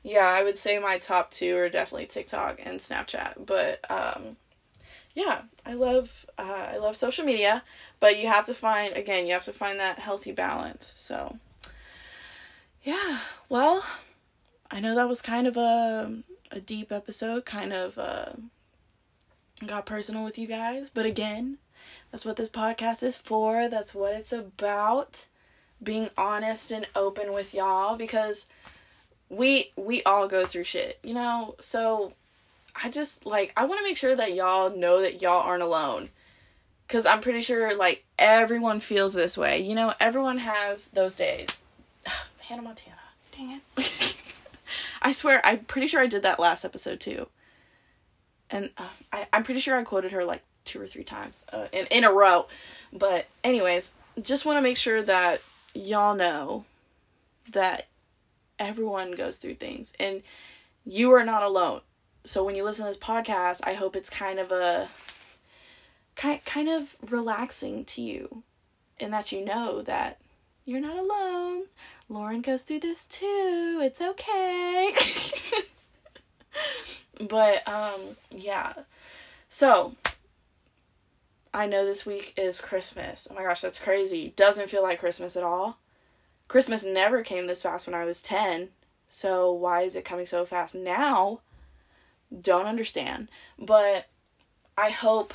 yeah, 0.02 0.26
I 0.26 0.42
would 0.42 0.58
say 0.58 0.78
my 0.78 0.98
top 0.98 1.30
two 1.30 1.56
are 1.56 1.68
definitely 1.68 2.06
TikTok 2.06 2.60
and 2.62 2.80
Snapchat. 2.80 3.46
But 3.46 3.88
um, 3.90 4.36
yeah, 5.14 5.42
I 5.64 5.74
love 5.74 6.26
uh, 6.38 6.68
I 6.72 6.76
love 6.78 6.96
social 6.96 7.24
media, 7.24 7.62
but 8.00 8.18
you 8.18 8.26
have 8.26 8.46
to 8.46 8.54
find 8.54 8.96
again, 8.96 9.26
you 9.26 9.32
have 9.32 9.44
to 9.44 9.52
find 9.52 9.78
that 9.80 9.98
healthy 9.98 10.32
balance. 10.32 10.92
So 10.96 11.38
yeah, 12.82 13.18
well, 13.48 13.84
I 14.70 14.80
know 14.80 14.94
that 14.94 15.08
was 15.08 15.22
kind 15.22 15.46
of 15.46 15.56
a 15.56 16.18
a 16.50 16.60
deep 16.60 16.92
episode, 16.92 17.44
kind 17.44 17.72
of 17.72 17.98
uh, 17.98 18.32
got 19.66 19.86
personal 19.86 20.24
with 20.24 20.38
you 20.38 20.46
guys, 20.46 20.88
but 20.92 21.06
again, 21.06 21.58
that's 22.10 22.24
what 22.24 22.36
this 22.36 22.50
podcast 22.50 23.02
is 23.02 23.16
for. 23.16 23.68
That's 23.68 23.94
what 23.94 24.14
it's 24.14 24.32
about. 24.32 25.26
Being 25.82 26.10
honest 26.16 26.70
and 26.70 26.86
open 26.94 27.32
with 27.32 27.52
y'all 27.52 27.96
because 27.96 28.48
we 29.28 29.72
we 29.76 30.02
all 30.04 30.28
go 30.28 30.46
through 30.46 30.64
shit, 30.64 30.98
you 31.02 31.14
know? 31.14 31.56
So 31.60 32.12
I 32.82 32.90
just 32.90 33.26
like 33.26 33.52
I 33.56 33.64
want 33.64 33.78
to 33.78 33.84
make 33.84 33.96
sure 33.96 34.14
that 34.14 34.34
y'all 34.34 34.76
know 34.76 35.00
that 35.00 35.22
y'all 35.22 35.42
aren't 35.42 35.62
alone. 35.62 36.10
Cuz 36.88 37.06
I'm 37.06 37.20
pretty 37.20 37.40
sure 37.40 37.74
like 37.74 38.04
everyone 38.18 38.80
feels 38.80 39.14
this 39.14 39.36
way. 39.36 39.60
You 39.60 39.74
know, 39.74 39.94
everyone 40.00 40.38
has 40.38 40.88
those 40.88 41.14
days. 41.14 41.62
Hannah 42.38 42.62
Montana. 42.62 42.96
Dang 43.32 43.60
it. 43.76 44.16
I 45.02 45.12
swear 45.12 45.44
I'm 45.44 45.60
pretty 45.64 45.86
sure 45.86 46.00
I 46.00 46.06
did 46.06 46.22
that 46.22 46.40
last 46.40 46.64
episode 46.64 47.00
too. 47.00 47.28
And 48.50 48.70
uh, 48.76 48.88
I 49.12 49.26
I'm 49.32 49.42
pretty 49.42 49.60
sure 49.60 49.76
I 49.76 49.82
quoted 49.82 50.12
her 50.12 50.24
like 50.24 50.42
two 50.64 50.80
or 50.80 50.86
three 50.86 51.04
times 51.04 51.44
uh, 51.52 51.66
in 51.72 51.86
in 51.90 52.04
a 52.04 52.12
row. 52.12 52.46
But 52.92 53.26
anyways, 53.42 53.94
just 54.20 54.46
want 54.46 54.56
to 54.58 54.62
make 54.62 54.76
sure 54.76 55.02
that 55.02 55.42
y'all 55.74 56.14
know 56.14 56.64
that 57.52 57.86
everyone 58.64 59.12
goes 59.12 59.38
through 59.38 59.54
things 59.54 59.92
and 60.00 60.22
you 60.84 61.12
are 61.12 61.24
not 61.24 61.42
alone. 61.42 61.80
So 62.24 62.42
when 62.42 62.54
you 62.54 62.64
listen 62.64 62.86
to 62.86 62.90
this 62.90 62.98
podcast, 62.98 63.60
I 63.64 63.74
hope 63.74 63.94
it's 63.96 64.10
kind 64.10 64.38
of 64.38 64.50
a 64.50 64.88
kind 66.16 66.44
kind 66.44 66.68
of 66.68 66.96
relaxing 67.10 67.84
to 67.84 68.02
you 68.02 68.42
and 68.98 69.12
that 69.12 69.32
you 69.32 69.44
know 69.44 69.82
that 69.82 70.18
you're 70.64 70.80
not 70.80 70.96
alone. 70.96 71.64
Lauren 72.08 72.40
goes 72.40 72.62
through 72.62 72.80
this 72.80 73.04
too. 73.04 73.80
It's 73.82 74.00
okay. 74.00 74.92
but 77.28 77.66
um 77.68 78.00
yeah. 78.30 78.72
So, 79.48 79.94
I 81.52 81.66
know 81.66 81.84
this 81.84 82.04
week 82.04 82.34
is 82.36 82.60
Christmas. 82.60 83.28
Oh 83.30 83.34
my 83.34 83.44
gosh, 83.44 83.60
that's 83.60 83.78
crazy. 83.78 84.32
Doesn't 84.34 84.68
feel 84.68 84.82
like 84.82 84.98
Christmas 84.98 85.36
at 85.36 85.44
all. 85.44 85.78
Christmas 86.48 86.84
never 86.84 87.22
came 87.22 87.46
this 87.46 87.62
fast 87.62 87.86
when 87.86 87.94
I 87.94 88.04
was 88.04 88.20
10. 88.22 88.68
So 89.08 89.52
why 89.52 89.82
is 89.82 89.96
it 89.96 90.04
coming 90.04 90.26
so 90.26 90.44
fast 90.44 90.74
now? 90.74 91.40
Don't 92.42 92.66
understand. 92.66 93.28
But 93.58 94.06
I 94.76 94.90
hope 94.90 95.32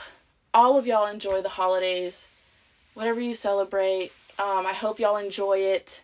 all 0.53 0.78
of 0.78 0.86
y'all 0.86 1.07
enjoy 1.07 1.41
the 1.41 1.49
holidays. 1.49 2.28
Whatever 2.93 3.22
you 3.22 3.34
celebrate. 3.34 4.12
Um, 4.38 4.66
I 4.66 4.74
hope 4.74 4.99
y'all 4.99 5.18
enjoy 5.18 5.60
it. 5.60 6.03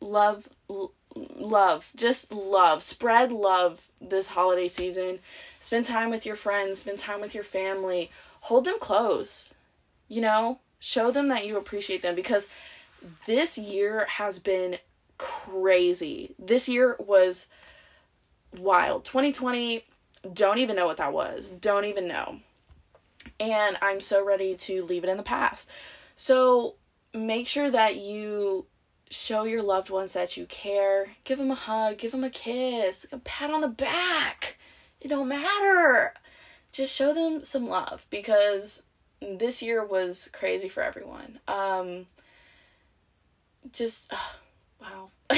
Love, 0.00 0.48
l- 0.68 0.92
love, 1.14 1.92
just 1.96 2.32
love. 2.32 2.82
Spread 2.82 3.32
love 3.32 3.88
this 4.00 4.28
holiday 4.28 4.68
season. 4.68 5.18
Spend 5.60 5.84
time 5.84 6.10
with 6.10 6.26
your 6.26 6.36
friends, 6.36 6.80
spend 6.80 6.98
time 6.98 7.20
with 7.20 7.34
your 7.34 7.44
family. 7.44 8.10
Hold 8.42 8.64
them 8.64 8.78
close. 8.78 9.54
You 10.08 10.20
know, 10.20 10.60
show 10.78 11.10
them 11.10 11.28
that 11.28 11.46
you 11.46 11.56
appreciate 11.56 12.02
them 12.02 12.14
because 12.14 12.46
this 13.26 13.58
year 13.58 14.06
has 14.08 14.38
been 14.38 14.78
crazy. 15.18 16.34
This 16.38 16.68
year 16.68 16.96
was 16.98 17.48
wild. 18.56 19.04
2020, 19.04 19.84
don't 20.32 20.58
even 20.58 20.76
know 20.76 20.86
what 20.86 20.96
that 20.98 21.12
was. 21.12 21.50
Don't 21.50 21.84
even 21.84 22.08
know. 22.08 22.40
And 23.40 23.76
I'm 23.82 24.00
so 24.00 24.24
ready 24.24 24.54
to 24.54 24.84
leave 24.84 25.04
it 25.04 25.10
in 25.10 25.16
the 25.16 25.22
past. 25.22 25.68
So 26.16 26.76
make 27.12 27.46
sure 27.48 27.70
that 27.70 27.96
you 27.96 28.66
show 29.10 29.44
your 29.44 29.62
loved 29.62 29.90
ones 29.90 30.12
that 30.14 30.36
you 30.36 30.46
care. 30.46 31.10
Give 31.24 31.38
them 31.38 31.50
a 31.50 31.54
hug, 31.56 31.98
give 31.98 32.12
them 32.12 32.24
a 32.24 32.30
kiss, 32.30 33.06
a 33.12 33.18
pat 33.18 33.50
on 33.50 33.60
the 33.60 33.68
back. 33.68 34.58
It 35.00 35.08
don't 35.08 35.28
matter. 35.28 36.14
Just 36.72 36.94
show 36.94 37.14
them 37.14 37.44
some 37.44 37.68
love 37.68 38.06
because 38.10 38.84
this 39.20 39.62
year 39.62 39.84
was 39.84 40.28
crazy 40.32 40.68
for 40.68 40.82
everyone. 40.82 41.38
Um 41.48 42.06
just 43.72 44.12
wow. 44.80 45.10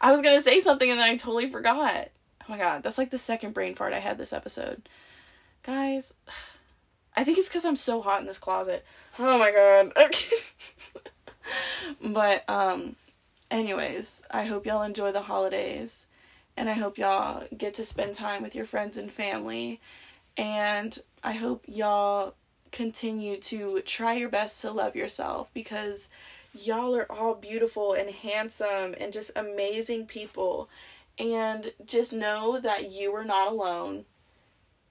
I 0.00 0.12
was 0.12 0.20
gonna 0.20 0.40
say 0.40 0.60
something 0.60 0.90
and 0.90 0.98
then 1.00 1.08
I 1.08 1.16
totally 1.16 1.48
forgot. 1.48 2.08
Oh 2.42 2.44
my 2.48 2.58
god, 2.58 2.82
that's 2.82 2.98
like 2.98 3.10
the 3.10 3.18
second 3.18 3.54
brain 3.54 3.74
fart 3.74 3.92
I 3.92 3.98
had 3.98 4.18
this 4.18 4.32
episode. 4.32 4.88
Guys, 5.62 6.14
I 7.16 7.24
think 7.24 7.38
it's 7.38 7.48
because 7.48 7.64
I'm 7.64 7.76
so 7.76 8.02
hot 8.02 8.20
in 8.20 8.26
this 8.26 8.38
closet. 8.38 8.84
Oh 9.18 9.38
my 9.38 9.50
god. 9.50 9.92
but, 12.12 12.48
um, 12.48 12.96
anyways, 13.50 14.26
I 14.30 14.44
hope 14.44 14.66
y'all 14.66 14.82
enjoy 14.82 15.12
the 15.12 15.22
holidays. 15.22 16.06
And 16.58 16.68
I 16.68 16.72
hope 16.72 16.98
y'all 16.98 17.44
get 17.56 17.74
to 17.74 17.84
spend 17.84 18.14
time 18.14 18.42
with 18.42 18.54
your 18.54 18.64
friends 18.64 18.96
and 18.96 19.10
family. 19.10 19.80
And 20.36 20.98
I 21.22 21.32
hope 21.32 21.64
y'all 21.66 22.34
continue 22.72 23.38
to 23.38 23.80
try 23.82 24.14
your 24.14 24.28
best 24.28 24.60
to 24.62 24.70
love 24.70 24.96
yourself 24.96 25.52
because 25.54 26.08
y'all 26.64 26.94
are 26.94 27.10
all 27.10 27.34
beautiful 27.34 27.92
and 27.92 28.10
handsome 28.10 28.94
and 28.98 29.12
just 29.12 29.36
amazing 29.36 30.06
people. 30.06 30.68
And 31.18 31.72
just 31.84 32.12
know 32.12 32.60
that 32.60 32.92
you 32.92 33.14
are 33.14 33.24
not 33.24 33.50
alone. 33.50 34.04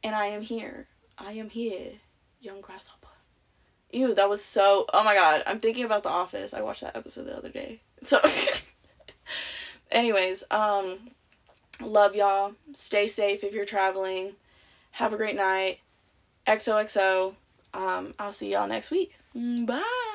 And 0.04 0.16
I 0.16 0.28
am 0.28 0.42
here. 0.42 0.88
I 1.18 1.34
am 1.34 1.50
here, 1.50 1.94
young 2.42 2.62
grasshopper. 2.62 3.08
Ew, 3.92 4.14
that 4.14 4.30
was 4.30 4.44
so. 4.44 4.86
Oh 4.94 5.04
my 5.04 5.16
god, 5.16 5.44
I'm 5.48 5.60
thinking 5.60 5.86
about 5.86 6.04
The 6.04 6.10
Office. 6.10 6.54
I 6.54 6.62
watched 6.62 6.82
that 6.82 6.96
episode 6.96 7.26
the 7.26 7.38
other 7.38 7.50
day. 7.50 7.82
So, 8.04 8.20
anyways, 9.92 10.44
um, 10.52 11.10
love 11.82 12.14
y'all. 12.14 12.54
Stay 12.74 13.08
safe 13.08 13.44
if 13.44 13.52
you're 13.52 13.66
traveling. 13.66 14.34
Have 14.92 15.14
a 15.14 15.18
great 15.18 15.36
night. 15.36 15.80
XOXO. 16.46 17.34
Um, 17.74 18.14
I'll 18.20 18.32
see 18.32 18.52
y'all 18.52 18.68
next 18.68 18.92
week. 18.92 19.16
Bye. 19.34 20.15